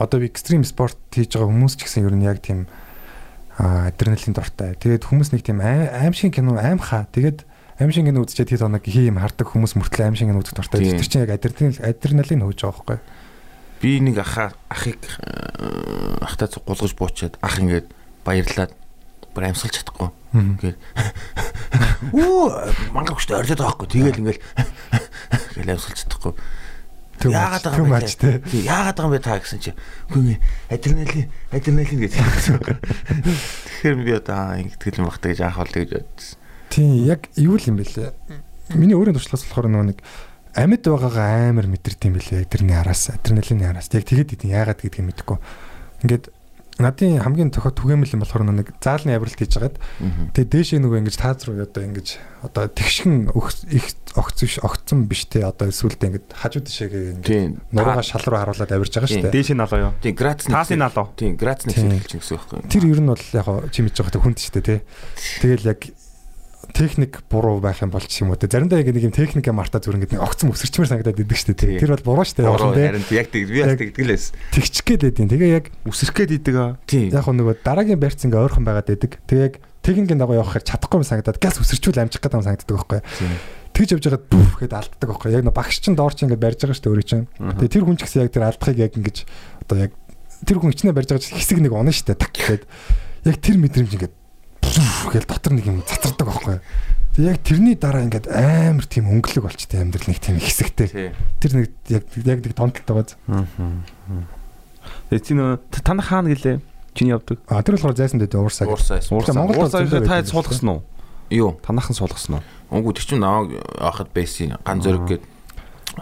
[0.03, 2.67] Одоо би экстрим спорт хийж байгаа хүмүүс ч гэсэн ер нь яг тийм
[3.55, 4.75] адреналин дуртай.
[4.75, 7.07] Тэгээд хүмүүс нэг тийм аим шиг кино аимхаа.
[7.15, 7.47] Тэгээд
[7.79, 10.57] аим шиг кино үзчихэд хэд хоног хий юм хардаг хүмүүс мөртлөө аим шиг кино үзэх
[10.57, 10.83] дуртай.
[10.83, 12.99] Тэр чинь яг адреналин адреналин хөөж байгаа байхгүй.
[13.83, 17.91] би нэг ахаа ахыг э, ахтай гулгаж буучаад ах ингээд
[18.23, 18.71] баярлаад
[19.35, 20.07] бүр амьсгалж чадахгүй.
[20.31, 20.79] Ингээд
[22.15, 23.87] Оо мангар хөштэй орилоод байгаа хгүй.
[23.91, 24.43] Тэгэл ингээл
[25.59, 26.33] гэл авсгалж чадахгүй.
[27.23, 28.07] Яагаад байгаа юм бэ?
[28.47, 29.71] Тий, яагаад байгаа юм бэ та гэсэн чи.
[30.11, 32.13] Үгүй адреналин, адреналин гэж.
[33.83, 36.42] Тэгэхээр би одоо ингэдэг юм багтаа гэж анх бол тэгж бодсон.
[36.73, 38.09] Тийм яг юу л юм бэлээ.
[38.73, 39.99] Миний өөрийн туршлагаас болохоор нөгөө нэг
[40.57, 42.49] амьд байгаагаа амар мэдэрдэг юм бэлээ.
[42.49, 43.93] Тэрний араас адреналины араас.
[43.93, 45.37] Яг тэгэд идэв яагаад гэдгийг мэдэхгүй.
[46.01, 46.33] Ингээд
[46.81, 49.77] надын хамгийн тохиол түгээмэл юм болохоор нэг заалны авиралт хийж хагаад
[50.33, 52.07] Тэгээ дээшээ нөгөө ингэж тааз руу одоо ингэж
[52.41, 57.29] одоо тэгшгэн өгс- их огц биш огцсон биш те одоо эсвэл ингэж хажуу тишээгээ ингэж
[57.29, 57.61] Тийм.
[57.77, 59.35] нуруугаа шал руу харуулад авирж байгаа шүү дээ.
[59.37, 59.93] Дээшээ налаа юу?
[60.01, 61.07] Тийм, грацны Таасын налуу.
[61.13, 61.93] Тийм, грацны Тийм.
[61.93, 62.61] хэлж гэсэн үг байхгүй.
[62.73, 64.77] Тэр ер нь бол яг хоо чи мэдж байгаа те хүнд шүү дээ те.
[65.45, 65.81] Тэгэл яг
[66.73, 68.49] техник буруу байх юм бол ч юм уу те.
[68.49, 71.79] Заримдаа яг нэг юм техникээ мартаа зүр ингэж нэг огцсон өсөрчмөр санагдаад идэг шүү дээ.
[71.79, 72.49] Тэр бол буруу шүү дээ.
[72.49, 72.89] Явуулна, те.
[72.89, 74.33] харин яг тэг би бас тэгдэг л байсан.
[74.57, 76.71] Тэгчих гээд байдیں۔ Тэгээ яг Үсрэх гээд идэг аа.
[76.89, 79.21] Яг нөгөө дараагийн байрц ингээ ойрхон байгаад байдаг.
[79.29, 79.55] Тэгээ яг
[79.85, 82.99] техникийн дагуу явахаар чадахгүй юм санагдаад газ өсөрчүүл амжих гэдэг юм санагддаг байхгүй.
[83.73, 86.77] Тэгж явж байгаад бүф гэд алддаг байхгүй яг багш чинь доор чинь ингээд барьж байгаа
[86.77, 87.25] шүү дээ өөрөө чинь
[87.57, 89.17] тэгээ тэр хүн ч гэсэн яг тэр алдахыг яг ингэж
[89.65, 89.91] одоо яг
[90.45, 92.63] тэр хүн ичнээ барьж байгаа хэсэг нэг унаа шүү дээ так гэхэд
[93.33, 94.13] яг тэр мэдрэмж ингээд
[95.13, 96.57] гэл дотор нэг юм цацардаг байхгүй
[97.13, 101.65] тэгээ яг тэрний дараа ингээд амар тийм өнгөлөг болчтой амьдрал нэг тийм хэсэгтэй тэр нэг
[101.91, 103.17] яг яг нэг томтолтой байгааз
[105.09, 106.59] Тэгээ чи нөө танах хаана гэлээ?
[106.93, 107.39] Чиний явдаг.
[107.47, 108.99] а тэр болохоор зайсан дээр уурсаа Уурсаа.
[108.99, 110.81] Уурсаа зөндөө та суулгасан уу?
[111.31, 111.55] Юу?
[111.63, 112.43] Танахан суулгасан уу?
[112.69, 113.47] Өнгө тэр чинь наваа
[113.79, 115.23] авахд байсан ган зөрөг гээд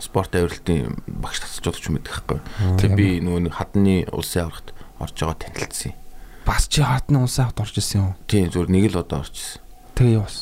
[0.02, 2.40] спорт авиралтын багш тасалж ч юм мэдэх байхгүй.
[2.82, 5.94] Тэгээ би нөгөө нэг хадны улсын аврагт орж байгаа танилцсан.
[5.94, 6.01] юм.
[6.46, 8.14] Бас чи хатны улсын авт орж исэн юм.
[8.28, 9.62] Тийм зүгээр нэг л удаа орчихсон.
[9.96, 10.38] Тэгээ юу бас?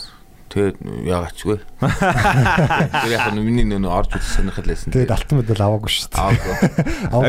[0.49, 1.57] Тэгээд яагачгүй.
[1.77, 4.89] Тэр яг нь миний нөө орж үзэх сонирхол байсан.
[4.89, 6.55] тэгээд алтан медаль аваагүй шүү дээ Аагүй.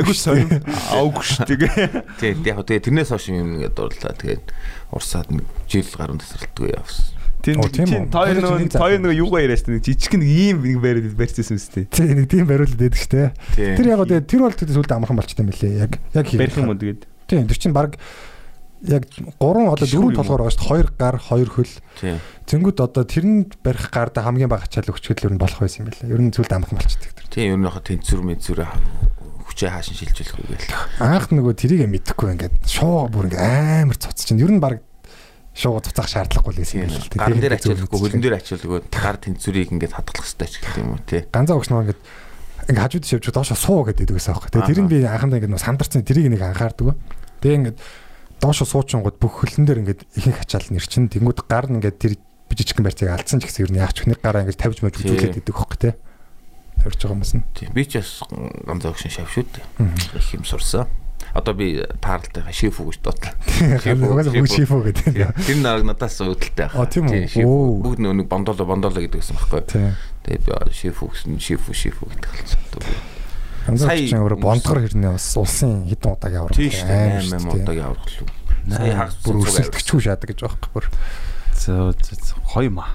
[0.01, 0.65] Айгу сонир.
[0.97, 2.07] Ауг ш тэгээ.
[2.17, 4.17] Тийм яг тэгээ тэрнээс хойш юм ингээд дурлаа.
[4.17, 4.45] Тэгээд
[4.97, 7.21] урсаад нэг жил гаруй тасралтгүй явсан.
[7.45, 11.57] Тийм тин тоо нэг тоо нөө юугаа яриаш тань жижиг нэг ийм нэг бариад барьчихсан
[11.57, 11.85] юм сте.
[11.89, 13.77] тий нэг тийм бариулаад байдаг шүү дээ Тийм.
[13.81, 16.69] тэр яг одоо тэр бол тэр сүлд амархан болчтой юм билээ яг яг Барих юм
[16.69, 17.05] уу тэгээд.
[17.33, 17.97] Тийм тэр чинь баг
[18.87, 19.05] яг
[19.37, 20.71] гурван одоо Гишүүр дөрвөн юм толгоор байгаа шүү дээ.
[20.71, 21.75] Хоёр гар, хоёр хөл.
[22.01, 22.17] тий.
[22.49, 26.09] Тэнгүүд одоо тэрэнд барих гарда хамгийн бага ачаал өгчгөл ер нь болох байсан юм байна.
[26.09, 27.29] Ер нь зүйлд амхан болчихдаг тэр.
[27.29, 28.67] Тий, ер нь хаа тэнцвэр мэдзүрэ
[29.51, 30.77] хүчээ хаашин шилжүүлэх үг гээл.
[31.05, 33.45] Анх нөгөө тэрийг мэдэхгүй ингээд шуу бүр ингээд
[33.85, 34.41] амар цуц чинь.
[34.41, 34.81] Ер нь баг
[35.53, 39.75] шуу цуцах шаардлагагүй л байсан юм л Гар дээр ачаалахгүй, хөлн дээр ачаалгүй гар тэнцвэрийг
[39.75, 41.27] ингээд хадгалах хэрэгтэй ч гэх юм уу тий.
[41.27, 42.03] ганцаа өгч нөгөө ингээд
[42.71, 44.51] ингээд хажууд шивж доошо суу гэдэг байсан аахгүй.
[44.55, 46.95] Тэгээ тэр нь би анхандаа ингээд нөгөө сандарсан тэрийг нэг анхаардаг.
[47.43, 47.79] Тэгээ ингээд
[48.41, 52.13] доошо суучингууд бүх хөлн дээр ингээд ихэнх ачаал нэр чин тэнгууд гар нь ингээд тэр
[52.51, 55.57] жижигхэн барьцыг алдсан ч гэсэн ер нь яач нэг гараа ингээд тавьж мэж үзүүлээд идэг
[55.57, 55.91] аахгүй те.
[56.81, 57.45] Тавьж байгаа юмсан.
[57.55, 57.69] Тий.
[57.71, 58.25] Би ч бас
[58.67, 59.65] ганцаа өгшин шав шүү дээ.
[60.17, 60.89] Их юм сурсан.
[61.37, 63.35] Одоо би тааралтай шифүү гэж дуудлаа.
[63.95, 65.37] Угаасаа шифүү гэдэг.
[65.47, 67.85] Тэр нараг надаас үүдэлтэй А, тийм үү?
[67.87, 69.63] Бүгд нэг бондоло бондоло гэдэг байсан байхгүй.
[69.71, 69.95] Тийм.
[70.27, 73.20] Тэгээд шифүү гэсэн шифүү шифүү гэдэг хэлсэн.
[73.79, 76.57] Сая- бондгор хэрнээ бас улсын хитэн удааг явуулсан.
[76.57, 77.31] Тийм шүү дээ.
[77.39, 78.27] 8 удаагийн аврах л.
[78.71, 80.87] Сая хагас бүр өрсөлдөгчгүй шаадаг гэж байхгүй бүр.
[81.61, 82.91] зөө зөө хоёр маа.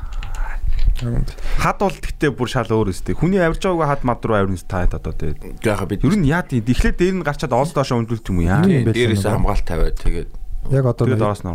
[1.59, 3.19] Хад бол гэхдээ бүр шал өөр өстэй.
[3.19, 5.59] Хүний авирж байгаагүй хад мад руу авирнс та одоо тэгээд.
[5.59, 8.63] Яга бид Ер нь яа тийм эхлээд дээр нь гарчаад оос доошоо өндлөлт юм яа.
[8.63, 10.32] Юм дээрээс хамгаалт тавиад тэгээд
[10.71, 11.05] Яг одоо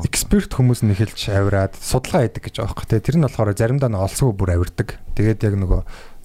[0.07, 3.01] эксперт хүмүүс нь эхэлж авираад судалгаа хийдэг гэж байгаа байхгүй.
[3.03, 5.03] Тэр нь болохоор заримдаа нь олсгүй бүр авирдаг.
[5.19, 5.81] Тэгээд яг нөгөө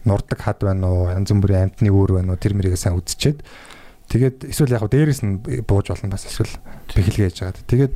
[0.05, 3.41] нурдаг хад байна уу, янз бүрийн амтны өөр байна уу, тэр мэрийг сайн үзчихэд
[4.09, 6.53] тэгээд эсвэл яг дээрээс нь бууж болно бас эсвэл
[6.93, 7.65] бэхэлгээ хийж байгаа.
[7.65, 7.95] Тэгээд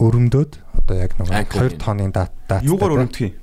[0.00, 3.36] өрөмдөөд одоо яг Анкер 2 тонны дат дат Юугаар өрөмдөх юм?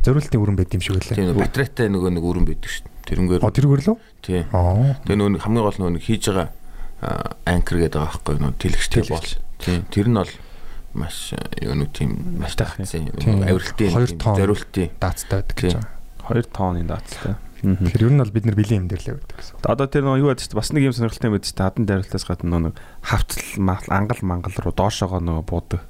[0.00, 1.18] зориултын өрөм байд юм шиг үлээ.
[1.18, 3.04] тийм нэг батарейтай нөгөө нэг өрөн байдаг шүү дээ.
[3.10, 3.96] Тэрнгээр О тэргээр лөө?
[4.24, 4.40] тий.
[4.54, 4.96] Аа.
[5.04, 6.48] Тэгээ нөгөө нэг хамгийн гол нөгөө нэг хийж байгаа
[7.44, 9.28] анкер гэдэг байгаа байхгүй нөгөө тэлэгчтэй бол.
[9.60, 9.76] Тий.
[9.90, 10.32] Тэр нь бол
[10.94, 11.16] маш
[11.60, 13.44] юу нэг тийм маш тахсан Тийм.
[13.44, 15.84] авиралтын Хоёр тийм зориултын Даацтай байдаг гэж Тийм.
[16.30, 16.46] Байгаа.
[16.46, 17.34] 2 тонны даацтай.
[17.60, 19.54] Тэгэхээр ер нь бол бид нар дээр л байдаг гэсэн.
[19.68, 22.48] Одоо тэр нөгөө юу чинь бас нэг юм сонирхолтой юм байдаг чинь хадан дайруултаас гадна
[22.48, 22.74] нөгөө нэг
[23.04, 25.82] хавцал мал ангал мангал руу доошоогоо нөгөө буудаг.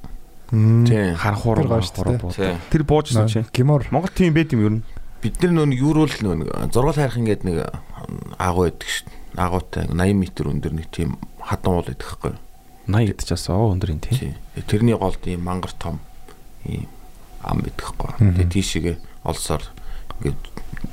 [0.51, 1.15] тий.
[1.15, 2.59] Харанхуур буудаг.
[2.75, 3.47] Тэр буужсан чи.
[3.55, 4.85] Гимор Монгол тийм байд юм ер нь.
[5.23, 7.59] Бид нар нөгөө нэг юуруу л нөгөө зургал хайрхан гэдэг нэг
[8.35, 9.19] агуу байдаг шүү дээ.
[9.39, 12.35] Агуутай 80 м өндөр нэг тийм хадан уул байдаг байхгүй.
[12.91, 14.19] 80 идэж бас оо өндөр юм тий.
[14.19, 14.35] Тий.
[14.67, 16.03] Тэрний голд ийм мангар том
[16.67, 16.91] ийм
[17.47, 17.95] ам байдаг.
[18.19, 18.35] Мгм.
[18.35, 19.63] Тэгээ тийшээгээ олсоор
[20.21, 20.39] ингээд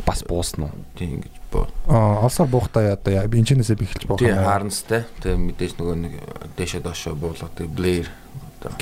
[0.06, 0.76] Бас буусна уу?
[0.96, 1.68] тийм ингэж боо.
[1.88, 4.36] Аа олсоор буухтаа одоо яа энэчнээсээ бихэлж буух юм.
[4.36, 4.56] аа.
[4.60, 5.04] харанцтай.
[5.24, 6.14] Тэгээ мэдээж нөгөө нэг
[6.60, 8.08] дэшээ доошоо буулгаад тэгээ блэр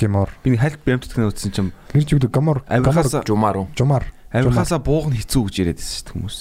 [0.00, 0.30] Гимор.
[0.42, 2.64] Би нэг хальт бямцтгэн үзсэн чинь Тэр жигдэг гамор.
[2.66, 3.68] Авирахаас жумаар уу.
[3.78, 4.10] жумар.
[4.32, 6.38] авирахаасаа буух нь хэцүү гэж яриад байсан шүү дээ хүмүүс.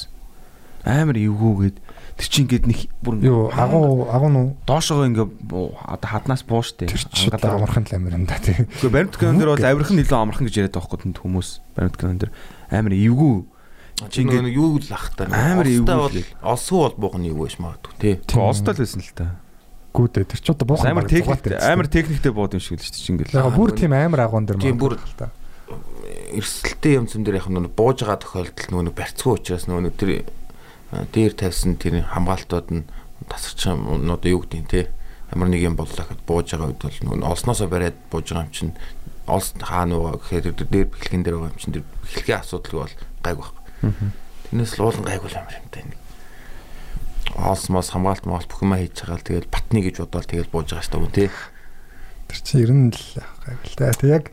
[0.85, 1.77] Амар эвгүүгээд
[2.15, 6.61] тэр чинь ингээд нэг бүр Юу агуу агуу нуу доошоогоо ингээ буу- одоо хаднаас буу
[6.63, 6.87] штэ.
[6.89, 8.55] тэр ч одоо амархан л амир юм да тий.
[8.55, 11.49] Гэхдээ баримтган дээр бол авирах нь илүү амархан гэж яриад байгаа байхгүй хүмүүс.
[11.75, 12.31] Баримтган дээр
[12.71, 13.35] амар эвгүй.
[13.95, 15.23] Чи нөгөө юу л ах та.
[15.31, 18.15] Амар эвгүй олсгүй бол буух нь юу гэж магадгүй тий.
[18.19, 19.27] Тэгээ олстой л байсан л та.
[19.95, 22.99] Гүүдээ тэр ч одоо буух Амар техник амар техниктэй бууд юм шиг л шүү дээ
[22.99, 23.39] чи ингээл.
[23.39, 25.31] Яг бүр тийм амар агуун дэр Тийм, бүр- та.
[26.35, 29.95] Эрсдэлтэй юм зам дээр яг нөгөө бууж байгаа тохиолдолд нөгөө нэг барьцгүй учраас нөгөө нэг
[29.95, 30.11] тэр
[31.15, 32.83] дээр тавьсан тэр хамгаалтууд нь
[33.31, 34.85] тасарч одоо юу гэдэг нь тий.
[35.31, 38.51] Ямар нэг юм боллоо гэхэд бууж байгаа үед бол нөгөө олсноосоо бариад бууж байгаа юм
[38.51, 38.75] чинь
[39.25, 42.93] олс хаана уу гэхээр тэр дээр бэхлэгэн дээр байгаа юм чинь тэр бэхлэгийн асуудал бол
[43.23, 43.64] гайг баг.
[44.49, 45.93] Тэрнээс л уулан гайг бол амар юм тань.
[47.35, 50.69] Олс мос хамгаалт маалт бүх юмаа хийж байгаа л тэгэл батны гэж бодоод тэгэл бууж
[50.71, 51.29] байгаа шүү дээ тий.
[52.25, 53.01] Тэр чи ер нь л
[53.45, 53.93] гайвал та.
[53.93, 54.25] Тэг яг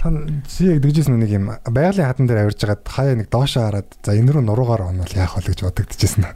[0.00, 3.88] тань чи яг дэгжсэн нэг юм байгалийн хадан дээр авирж хагаад хаяа нэг доошоо хараад
[4.04, 6.28] за энэ рүү нуруугаар онвол яах вэ гэж бодогдчихсэн.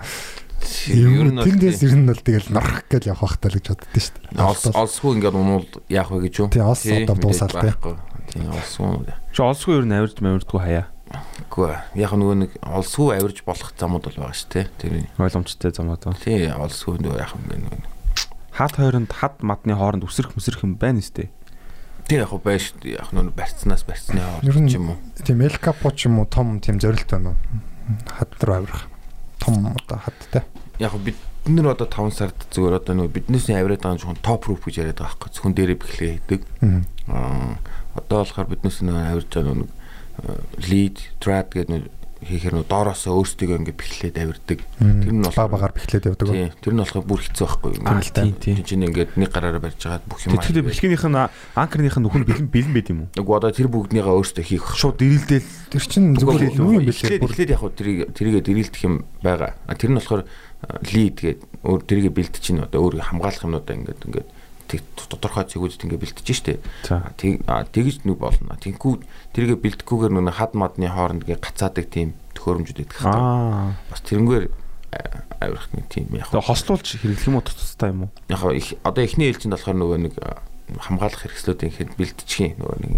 [0.95, 4.41] Ер нь тэндээс ер нь бол тэгэл норх гэж явах хэрэгтэй гэж боддоо шүү дээ.
[4.41, 6.49] Олс олсгүй ингээд унуул яах вэ гэж юу?
[6.49, 7.95] Тий, олс одоо дуусаад байхгүй.
[8.33, 9.15] Тий, олсгүй.
[9.37, 10.87] Чи олсгүй ер нь авирж мавирдгүй хаяа.
[11.47, 11.73] Үгүй.
[11.97, 14.67] Яг нөгөө нэг олсгүй авирж болох замууд бол байгаа шүү те.
[14.83, 16.15] Тэр Ойлгомжтой замаа даа.
[16.19, 17.83] тий олсгүй нөгөө яах юм бэ нөгөө.
[18.57, 21.31] Хад хооронд мадны хооронд үсрэх мүсрэх юм байна сте.
[22.11, 22.99] Тий яг бай шүү дээ.
[22.99, 24.99] Яг нөгөө барьцнаас барьцны ч юм уу.
[25.23, 27.39] Тийм эл капо ч юм уу том тийм зорилт байна уу?
[28.11, 28.91] Хад руу авирах.
[29.39, 30.43] Том одоо хадтай.
[30.83, 31.17] Яг бид
[31.47, 34.99] нар одоо 5 сард зүгээр одоо нөгөө биднээс авираад байгаа жоохон топ рууп гэж яриад
[34.99, 35.31] байгаа байхгүй.
[35.31, 36.41] Зөвхөн дээрээ бэхлээ хийдэг.
[36.61, 36.83] Аа.
[37.07, 37.55] Аа
[37.97, 39.76] одоо болохоор биднээс нөгөө авирж байгаа нөгөө
[40.59, 41.91] лид трад гэдэг
[42.27, 44.59] хийхээр нөгөө доороосоо өөрсдөө ингээд бэхлээд авирдаг.
[44.81, 46.29] Тэр нь баг багаар бэхлээд явдаг.
[46.33, 47.85] Тий, тэр нь болохоор бүр хэцүү байхгүй юу?
[48.01, 48.57] Тийм, тийм.
[48.65, 50.41] чинь ингээд нэг гараараа барьж байгаа бүх юм.
[50.41, 51.21] Тэгэхээр бэлгийнх нь
[51.55, 53.13] анкерных нь нөхөн бэлэн бэлэн байд юм уу?
[53.21, 54.65] Нэг одоо тэр бүгднийгаа өөрсдөө хийх.
[54.75, 58.41] Шууд дэрэлдээл Тэр чинь зүгээр юу юм бэ Эхлээд бүр эхлээд яг хуу тэрийг тэрийгэ
[58.49, 59.61] дэрэлдэх юм байгаа.
[59.77, 60.23] Тэр нь болохоор
[60.89, 64.29] лид гээд өөр тэрийгэ бэлтэж чинь одоо өөр хамгаалах юмнуудаа ингээд ингээд
[64.67, 66.59] тодорхой зэгүүдэд ингээд бэлтэж штэ.
[66.87, 68.59] Тэгж нэг болно.
[68.59, 73.23] Тэггүй тэрийгэ бэлтгэхгүйгээр нэг хад мадны хооронд ингээд гацаадаг тийм төхөөрөмжүүд идэх хэрэгтэй.
[73.23, 73.79] Аа.
[73.91, 74.45] Бас тэрнгээр
[75.41, 78.11] авирах нэг тийм яг хослуулж хэрэглэх юм уу тустай юм уу?
[78.29, 80.15] яг их одоо эхний ээлжинд болохоор нөгөө нэг
[80.81, 82.95] хамгаалах хэрэгслүүдийн хэд бэлтжих нөгөө нэг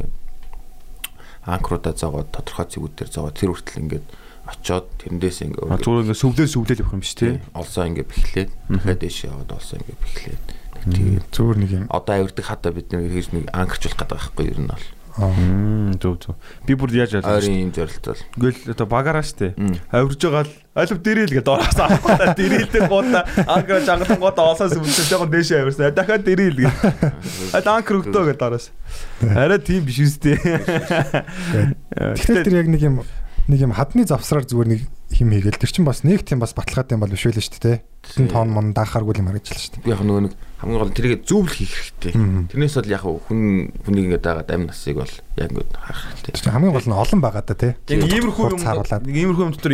[1.49, 4.07] анкруудаа зоогоод тодорхой зэгүүдээр зоогоод тэр хүртэл ингээд
[4.49, 7.37] очоод тэрэндээс А ингээд зүгээр ингээ сүвлэл сүвлэл явах юм шүү тий.
[7.53, 10.43] олсоо ингээд бэхлээд дахиад дэше яваад олсоо ингээд бэхлээд
[10.95, 11.87] тэгээд Зүгээр нэг юм.
[11.91, 14.87] одоо авирдаг хата бид нэг хийж нэг анкерчулах гэдэг байхгүй юу ер нь бол
[15.19, 15.35] аа,
[15.99, 16.37] зүг зүг.
[16.63, 19.51] Би бүр яаж ойлгож ойрын юм зорилтол Гэл одоо багаараа штэ.
[19.91, 25.11] Авирж байгаа л алив дэрэл гэдэг ороос авахта дэрэлдэг гоода анкер жангатан гоода олоос үлдсэн
[25.11, 25.91] жоохон дээшээ авирсан.
[25.91, 27.51] Дахиад дэрэл гэдэг.
[27.51, 28.71] А анкер өгдөө гэдэг ороос.
[29.27, 30.39] Арай тийм биш үстэй.
[30.39, 33.03] Тэгэхээр тэр яг нэг юм
[33.51, 36.95] нэг юм хадны завсраар зүгээр нэг хим хийгээл тэр чинь бас нэг тийм бас баталгаатай
[36.95, 37.83] юм бол биш байлаа шүү дээ.
[38.07, 39.85] Тэн тоон мон даахааргүй юм харагдчихлаа шүү дээ.
[39.89, 42.13] би яг нөгөө нэг хамгийн гол нь тэрийг зөвлөх хийх хэрэгтэй
[42.51, 46.75] тэрнээс бол яг хүн хүнийг ингээд дагаад амь насыг бол яг ингээд харах хэрэгтэй хамгийн
[46.75, 47.73] гол нь олон байгаа да тий.
[47.87, 48.63] Иймэрхүү юм
[49.07, 49.73] иймэрхүү юм дотор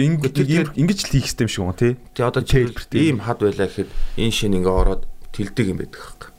[0.77, 1.93] ингэж л хийх хэрэгтэй юм шиг байна тий.
[2.13, 3.01] Тэгээ одоо Тэлбэртэй.
[3.01, 3.91] ийм хад байлаа гэхэд
[4.21, 5.03] энэ шин ингээ ороод
[5.33, 6.34] тэлдэг юм байдаг хэрэг.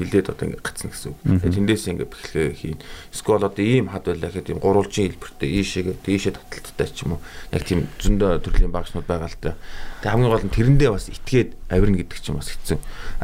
[0.00, 1.20] Тэлдээд одоо ингээ гацна гэсэн үг.
[1.44, 2.80] Тэндээс ингээ бэхлээ хийн.
[3.12, 7.24] Эсвэл одоо ийм хад байлаа гэхэд ийм гурвалжин хэлбэртэй ийшээгээ тийшээ таталттай ч юм уу.
[7.52, 9.60] Яг тийм зөндөө төрлийн багшнууд байгаа л та.
[10.00, 12.78] Тэгээ хамгийн гол нь тэрэндээ бас итгээд авирна гэдэг чинь бас хэцүү.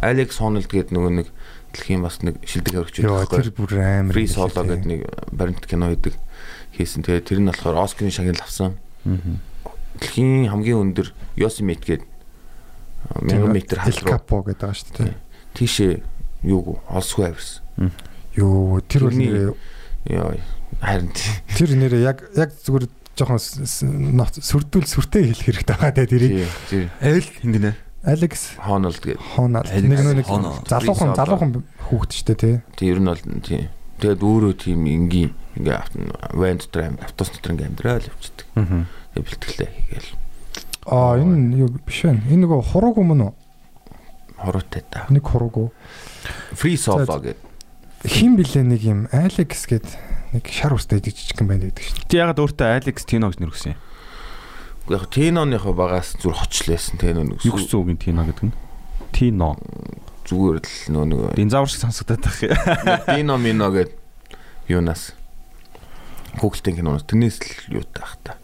[0.05, 1.29] Алекс Хоналд гэдэг нөгөө нэг
[1.73, 4.13] дэлхийн бас нэг шилдэг Йоо байдаг тэр бүр амар.
[4.13, 5.01] Free Solo гэдэг нэг
[5.33, 6.15] баримт кино хийдэг
[6.77, 7.09] хийсэн.
[7.09, 8.77] Тэгээ тэр нь болохоор Оскарын шагнал авсан.
[9.97, 11.09] Дэлхийн хамгийн өндөр
[11.41, 12.09] Yosemite гэдэг
[13.25, 15.15] 1000 м El хал руу Capo гэдэг байгаа шүү дээ.
[15.57, 15.93] тийшээ
[16.43, 17.93] юуг олсгүй авирсан.
[18.37, 19.57] Юу тэр бол
[20.07, 20.37] Яа
[20.81, 21.11] харин
[21.57, 22.87] тэр нэрээ яг яг зүгээр
[23.17, 23.41] жоохон
[24.15, 26.47] ноц- сүрдүүл сүртэй хэлэх хэрэгтэй байгаа те тэрийг.
[27.01, 27.73] Айл хингэнэ.
[28.07, 29.19] Алекс Хоноld гэдэг.
[29.35, 30.29] Хонал Алекс нэг нэг
[30.71, 31.51] залуухан залуухан
[31.91, 32.57] хүүхэд шүү дээ тий.
[32.79, 33.67] Тий ер нь бол тий.
[33.99, 36.07] Тэгээд өөрөө тийм энгийн ингээ авто-
[36.39, 38.47] ван дотор автобус дотор ингээ амьдрал явчихдаг.
[38.55, 38.87] Аа.
[39.17, 40.11] Тэгээд бэлтгэлээ хийгээл
[40.87, 42.15] Аа энэ юу биш вэ?
[42.31, 43.35] Энэ нөгөө хурууг юм уу?
[44.39, 45.07] Хороотой та.
[45.09, 45.73] Нэг хурууг.
[46.53, 47.37] Free solo гэдэг.
[48.07, 49.87] Хин блэ нэг юм Алекс гэд
[50.37, 52.09] нэг шар устай жижигхэн байна гэдэг дээ.
[52.09, 53.81] Ти ягаад өөртөө Алекс Тино гэж нэрвсэн юм?
[54.93, 58.55] Яг Тиноныхоо багаас зүр хочлээсэн тий нэг Юу гэсэн үг юм Тино гэдэг нь?
[59.11, 59.57] Тино.
[60.27, 62.43] зүгээр л нөө нэг Динзавр шиг сонсогдоод байх.
[63.07, 63.95] Дино Мино гэд
[64.67, 65.15] юунаас
[66.37, 67.39] Google-ийн киноноос тэрнээс
[67.71, 68.35] л юу таах та.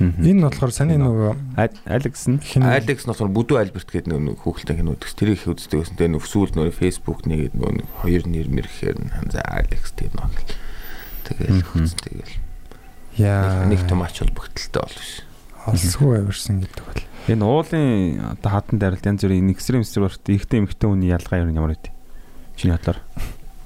[0.00, 4.96] Энэ болохоор саний нөгөө Алекс нь Алекс нь болохоор Бүдүү Альберт гэдэг нэг Google-ийн кино
[4.96, 5.12] үздэг.
[5.12, 5.96] Тэр их үздэг байсан.
[6.00, 10.56] Тэгээ нөхсүүл нөр Facebook нэгээд нөгөө нэг хоёр нэр мэрхээр нь за Алекс Дино гэл.
[11.28, 12.34] Тэгэл үзсэн тэгэл.
[13.20, 15.12] яа Нэг том ач холбогдолтой бол биш.
[15.68, 17.02] олсгүй авирсан гэдэг бол.
[17.28, 21.58] энэ уулын одоо хатан дайралт янз бүрийн экстрем спорт ихтэй эмхтэй хүний ялгаа ер нь
[21.60, 21.92] ямар вэ?
[22.56, 23.04] Чиний бодлоор.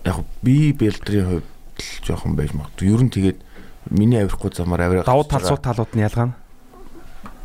[0.02, 2.90] Яг би бэлдрийн хувьд л жоохон байж магадгүй.
[2.90, 3.38] Ер нь тэгээд
[3.90, 5.04] миний авихгүй замаар авираа.
[5.04, 6.34] Давуу тал суу талууд нь ялгаа нь.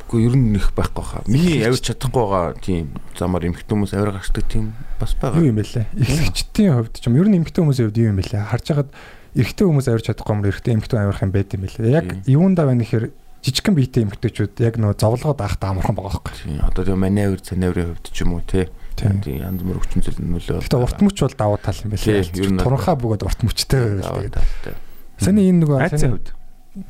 [0.10, 1.22] Гэхдээ ер нь нэх байхгүй хаа.
[1.30, 5.38] Миний авирч чадахгүй байгаа тийм замаар эмхтэн хүмүүс авир гарчдаг тийм бас байгаа.
[5.38, 5.86] Юу юм бэлээ?
[5.94, 8.42] Эхлэгчдийн хувьд ч юм ер нь эмэгтэй хүмүүсийн хувьд юу юм бэлээ?
[8.50, 8.90] Харж хагаад
[9.38, 11.94] эрэгтэй хүмүүс авирч чадахгүй юм эрэгтэй эмэгтэй авирах юм байт юм бэлээ.
[11.94, 13.06] Яг юундаа байна гэхээр
[13.46, 16.34] жижигхэн биетэй эмэгтэйчүүд яг нөө зовлогоод ахтаа амархан байгаа байхгүй.
[16.42, 18.68] Тийм одоо тэгээ манай авир цанаврын хувьд ч юм уу те.
[18.98, 19.22] Тийм.
[19.24, 20.60] Тийм янз бүр хүчин зүйл нөлөө.
[20.66, 22.52] Гэтэ урт мөч бол давуу тал юм Тийм, бэлээ.
[22.52, 24.76] нь Туранхаа бөгөөд урт мөчтэй талтай.
[25.20, 26.32] Саний энэ нөгөө Айцын хувьд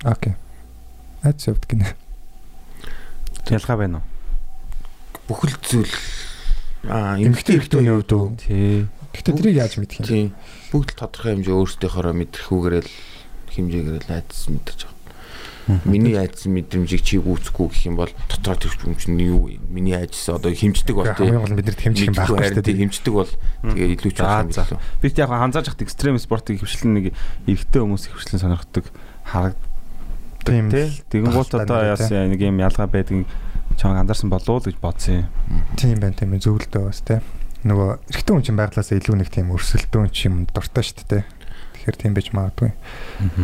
[0.06, 0.34] Окей.
[1.24, 1.94] Айц хувьд гинэ.
[3.50, 4.06] ялгаа байна уу?
[5.28, 5.94] Бүхэл зүйл
[6.86, 8.26] аа Эмэгтэй эмхтэй эмэгтэйний хувьд үү?
[8.38, 8.86] Тий.
[9.18, 10.06] Гэтэ тэрийг яаж мэдэх юм?
[10.06, 10.28] Тийм.
[10.70, 12.92] Бүгд л тодорхой хэмжээ өөрсдийнхоороо мэдрэхүүгээрэл
[13.50, 14.99] хэмжээгээр л айдас мэдэрч байгаа.
[15.86, 19.50] Миний айдас мэдрэмжийг чи гүйцэхгүй гэх юм бол дотроо тэр юм чинь юу?
[19.70, 21.38] Миний айдас одоо хэмждэг бол тийм.
[21.38, 22.80] Хамгийн гол нь бидэнд хэмжих юм байхгүй шүү дээ.
[22.82, 23.32] хэмждэг бол
[23.70, 24.64] тэгээ илүү ч болох юм за.
[24.66, 24.82] билүү.
[25.02, 27.06] Би яг ханзааж хат экстрем спортыг хөвшлэн нэг
[27.46, 28.86] эрэгтэй хүмүүс хөвшлэн сонирхдаг
[29.30, 29.70] харагддаг
[30.46, 30.86] Тийм тий.
[30.90, 33.28] л Тэгэн тахалтай одоо яасан нэг юм ялгаа байдаг
[33.78, 35.64] чамаг анзаарсан болов уу гэж бодсон юм.
[35.78, 37.20] Тийм байна тийм зөвлөдөө бас тий.
[37.60, 41.24] Нөгөө эрэгтэй хүн чинь байглаасаа илүү нэг тийм өрсөлдөөн ч юм дуртай шүү дээ.
[41.80, 42.72] Тэгэхээр тийм байж магадгүй.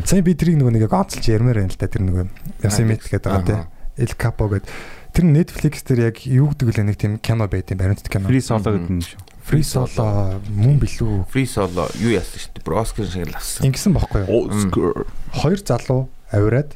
[0.03, 2.25] Сайн би тэрийг нөгөө нэг гонцолж ярмаар байна л да тэр нөгөө
[2.67, 4.03] Yosemite гэдэг байгаа тий.
[4.03, 4.67] El Capo гэдэг.
[5.15, 8.27] Тэр Netflix дээр яг юу гэдэг вэ нэг тийм кино байт юм баримтат кино.
[8.27, 9.35] Free solo гэдэг нь шүү.
[9.45, 11.19] Free Solo мөн билүү?
[11.29, 12.79] Free solo юу яасан шүү дээ.
[12.81, 13.69] Оскар шиг л авсан.
[13.69, 14.49] Ингэсэн бохгүй юу?
[14.49, 15.05] Oscar.
[15.37, 16.73] Хоёр залуу авираад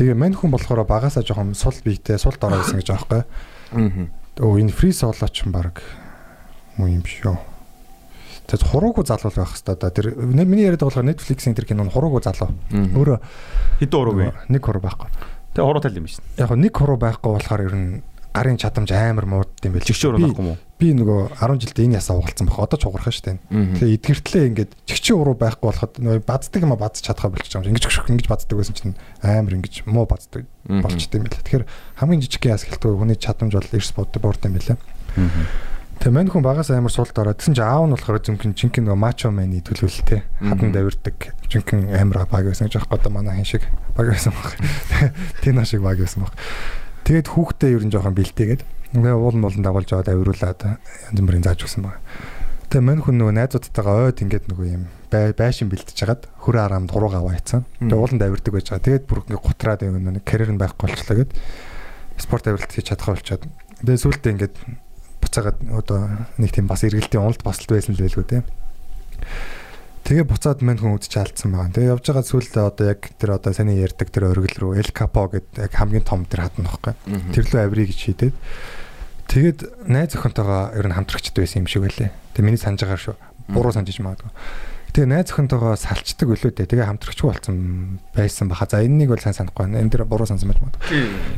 [0.00, 3.22] тэгээ мань хүн болохоор багасаа жоохон сул биетэй сул дорой байсан гэж байхгүй.
[3.76, 4.08] Аа.
[4.40, 5.84] Өө энэ Free Solo ч юм баг
[6.80, 7.36] муу юм шүү.
[8.46, 9.90] Тэгээд хуруугүй залуу байх хэвээр да.
[9.90, 12.54] Тэр миний яриад болохоор Netflix-ийн тэр кинон хуруугүй залуу.
[12.70, 13.18] Өөрөө
[13.82, 14.32] Хэдэн вэ?
[14.54, 15.08] нэг хуруу байхгүй.
[15.54, 16.22] Тэгээ хуруу тал юм шин.
[16.38, 18.02] Яг нь нэг хуруу байхгүй болохоор ер нь
[18.36, 19.82] гарын чадамж амар муудд юм байл.
[20.20, 20.58] Би- байхгүй уу?
[20.76, 22.60] Би нөгөө 10 жилдээ энэ ясаа угалцсан баг.
[22.68, 23.40] Одоо ч угарах штэ.
[23.48, 27.64] Тэгээ эдгэртлээ ингээд чигчэн уруу байхгүй болоход нөгөө баддаг юм а бадж чадхаа болчих юм.
[27.64, 28.92] Ингэж гүшх ингэж баддаг байсан чинь
[29.24, 31.40] амар ингэж муу баддаг болчтой юм байна.
[31.40, 31.64] Тэгэхээр
[31.96, 34.76] хамгийн жижиг яас хэлдэг хүний чадамж бол эрс бод буурд юм байна.
[36.00, 39.00] Тэгээ мань хүн багаас амар суулт ороод тэгсэн чинь аав нь болохоор зүнхэн жинхэнэ нөгөө
[39.00, 41.16] мачо мэни төлөвлөлтэй хадан давирдаг
[41.48, 43.64] жинхэнэ амар баг байсан гэж аахгүй одоо манай хин шиг
[43.96, 44.54] баг байсан баг.
[45.42, 46.36] Тина шиг баг байсан баг.
[47.08, 48.62] Тэгээд хүүхдээ ер нь жоохон бэлтээгээд
[48.92, 50.60] тэгээ уул муулан дагуулж аваад авируулаад
[51.10, 51.98] янз бүрийн зааж өгсөн баг.
[52.70, 56.90] Тэгээ мань хүн нөгөө найзуудтайгаа ойд ингээд нөгөө юм бай байшин бэлтэж хагаад хөрөө араамд
[56.90, 57.62] хуруугаа аваацсан.
[57.78, 58.86] Тэгээ ууланд авирдаг байж байгаа.
[58.86, 61.30] Тэгээд бүр ингээд гутраад нэг карьер нь байхгүй болчлаа гэд
[62.18, 63.46] спорт авиралт хийж чадхаа болчиход.
[63.86, 64.56] Тэгээ сүүлдээ ингээд
[65.26, 66.00] буцаагаад одоо
[66.38, 68.46] нэг тийм бас эргэлтийн уналт басалт байсан л байлгүй те.
[70.06, 71.74] Тэгээ буцаад мань хүн үдч алдсан байгаа.
[71.74, 75.26] Тэгээ явж байгаа сүүлдээ одоо яг тэр одоо саний ярьдаг тэр оргил руу El Capo
[75.26, 76.94] гэдэг яг хамгийн том тэр хатна байхгүй.
[77.34, 78.34] Тэр лөө авирий гэж хийдээд
[79.26, 79.58] тэгээд
[79.90, 82.14] найз охинтойгоо ер нь хамтрагчд байсан юм шиг байлээ.
[82.38, 83.18] Тэгээ миний санаж байгаа шүү.
[83.50, 84.30] Буруу санаж магадгүй.
[84.94, 86.70] Тэгээ найз охинтойгоо салцдаг өлөө дээ.
[86.70, 88.70] Тэгээ хамтрагчгүй болсон байсан баха.
[88.70, 89.82] За энэнийг бол сайн санахгүй байна.
[89.82, 90.86] Энэ дээр буруу сансан байж магадгүй.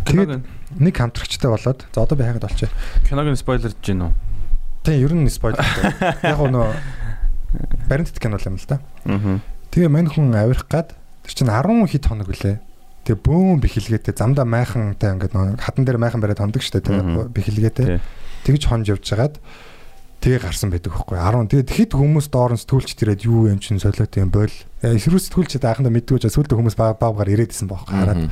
[0.04, 0.44] Тэгээд
[0.76, 2.72] нэг хамтрагчтай болоод за одоо би хайгаад болчих.
[3.08, 4.12] Киног нь спойлерж гин үү?
[4.84, 5.64] Тэгээ ер нь спойлер.
[6.20, 6.76] Яг нөө
[7.88, 8.80] баримтат кино юм л да.
[9.08, 9.40] Аа.
[9.72, 10.92] Тэгээ мань хүн авирах гад
[11.24, 12.60] тэр чинь 10 хэд хоног үлээ.
[13.08, 18.00] Тэгээ бөөм бихэлгээтэй замдаа майхантай ингээд нөө хатан дээр майхан бариад хондог штэ тэгээ бихэлгээтэй.
[18.44, 19.40] Тэгж хонж явж хагаад
[20.20, 21.48] тэгээ гарсан байдаг байхгүй 10.
[21.48, 24.52] Тэгээд хэд хүмүүс доороос төлч тэрээд юу юм чин солиот юм бол
[24.84, 28.28] эсрүүс төлчд анхандаа мэдгүй ч сүлдө хүмүүс баг багаар ирээдсэн байхгүй хараад.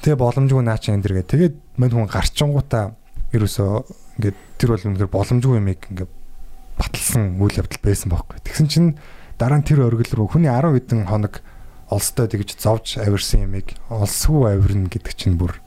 [0.00, 1.28] Тэгээ боломжгүй наа чи энэ дэр гэ.
[1.28, 2.96] Тэгээд мань хүн гарчингуудаа
[3.36, 3.70] ерөөсөө
[4.16, 6.10] ингээд тэр бол үнэхээр боломжгүй юм ингээд
[6.80, 8.40] баталсан үйл явдал байсан байхгүй.
[8.40, 8.88] Тэгсэн чинь
[9.36, 11.44] дараа нь тэр оргил руу хүний 10 хэдэн хоног
[11.92, 15.60] олстой тэгж зовж авирсан юмыг олсгүй авирна гэдэг чинь бүр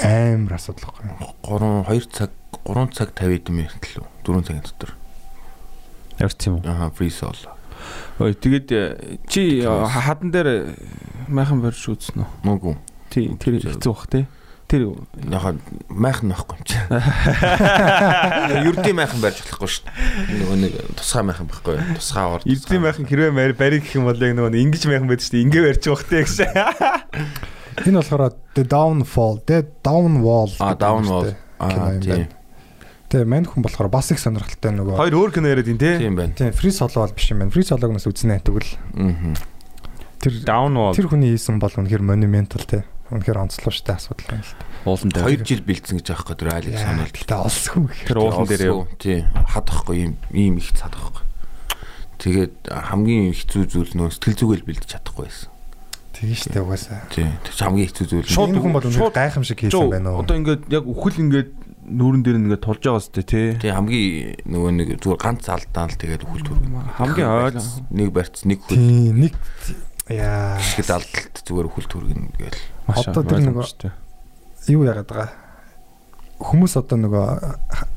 [0.00, 1.12] амар асуудал байхгүй.
[1.44, 2.32] 3 2 цаг
[2.64, 4.08] 3 цаг 50 хэдэн минут л үү?
[4.24, 4.90] 4 цагийн дотор.
[6.16, 6.64] Явц юм уу?
[6.64, 7.52] Аа free solo.
[8.16, 10.72] Ой тэгээд э, чи хадан дээр
[11.28, 12.28] майхан барьж үзсэн үү?
[12.40, 12.74] Мөгүй.
[13.10, 14.24] Тий тэр хэцүү бах тий.
[14.66, 14.82] Тэр
[15.30, 16.74] Яг майхан байхгүй юм чи.
[18.66, 20.38] Юрдийн майхан барьж болохгүй шүү дээ.
[20.42, 21.76] Нөгөө нэг тусгай майхан байхгүй.
[22.00, 22.42] Тусгай ор.
[22.42, 25.44] эрдэм майхан хэрвээ бариг гэх юм бол яг нөгөө ингэж майхан байдаг шүү дээ.
[25.46, 26.38] Ингээ барьж бах тий гэж.
[27.86, 30.50] Энэ болохоор The Downfall, The Downwall.
[30.58, 31.22] А гэдэг down юм wall.
[31.22, 31.36] шүү дээ.
[31.70, 32.10] кино Аа юм тийм.
[32.10, 32.28] байна.
[33.06, 34.96] Тэгээ мань хүн болохоор бас их сонирхолтой нөгөө.
[34.98, 35.94] Хоёр өөр кино яриад ин тий.
[36.00, 36.34] Тийм байна.
[36.34, 37.52] Тийм free solo бол биш юм байна.
[37.54, 39.36] Free solo-г нас үзнэ тэгвэл Аа.
[40.18, 42.82] тэр Downwall тэр хүний хийсэн бол үнэхээр monumental те.
[43.06, 44.64] Үнэхээр онцлог штэ асуудал байна л та.
[44.86, 45.38] уулан дээр.
[45.38, 47.14] 2 жил бэлдсэн гэж аахгүй тэр айлыг санаал.
[47.14, 48.06] Гэтэ олсгүй гэх.
[48.10, 48.64] Тэр уулан дээр.
[48.98, 49.18] Тий.
[49.46, 51.22] Хадахгүй ийм ийм их цадахгүй.
[52.18, 55.50] Тэгээд хамгийн хэцүү зүйл нөө сэтгэл зүгэл бэлдэж чадахгүй байсан.
[56.16, 57.06] Тэгээ штэ угаасаа.
[57.12, 57.30] Тий.
[57.46, 58.26] Тэр хамгийн хэцүү зүйл.
[58.26, 60.24] Шууд хүн бол үнэхээр гайхамшиг хийсэн байна уу?
[60.24, 61.50] Одоо ингээд яг үхэл ингээд
[61.86, 63.54] нүүрэн дээр ингээд тулж байгаа сте тий.
[63.60, 66.74] Тий хамгийн нөгөө нэг зүгээр ганц алдаан л тэгээд үхэл төргөн.
[66.98, 67.62] Хамгийн ойл
[67.94, 69.34] нэг барьц нэг хөл Тийм нэг
[70.10, 72.60] яа шигэд алдалт зүгээр үхэл төргөн гээл.
[72.86, 73.90] Одоо тэр нөгөө-
[74.70, 75.30] юу яагаад байгаа
[76.36, 77.26] хүмүүс одоо нөгөө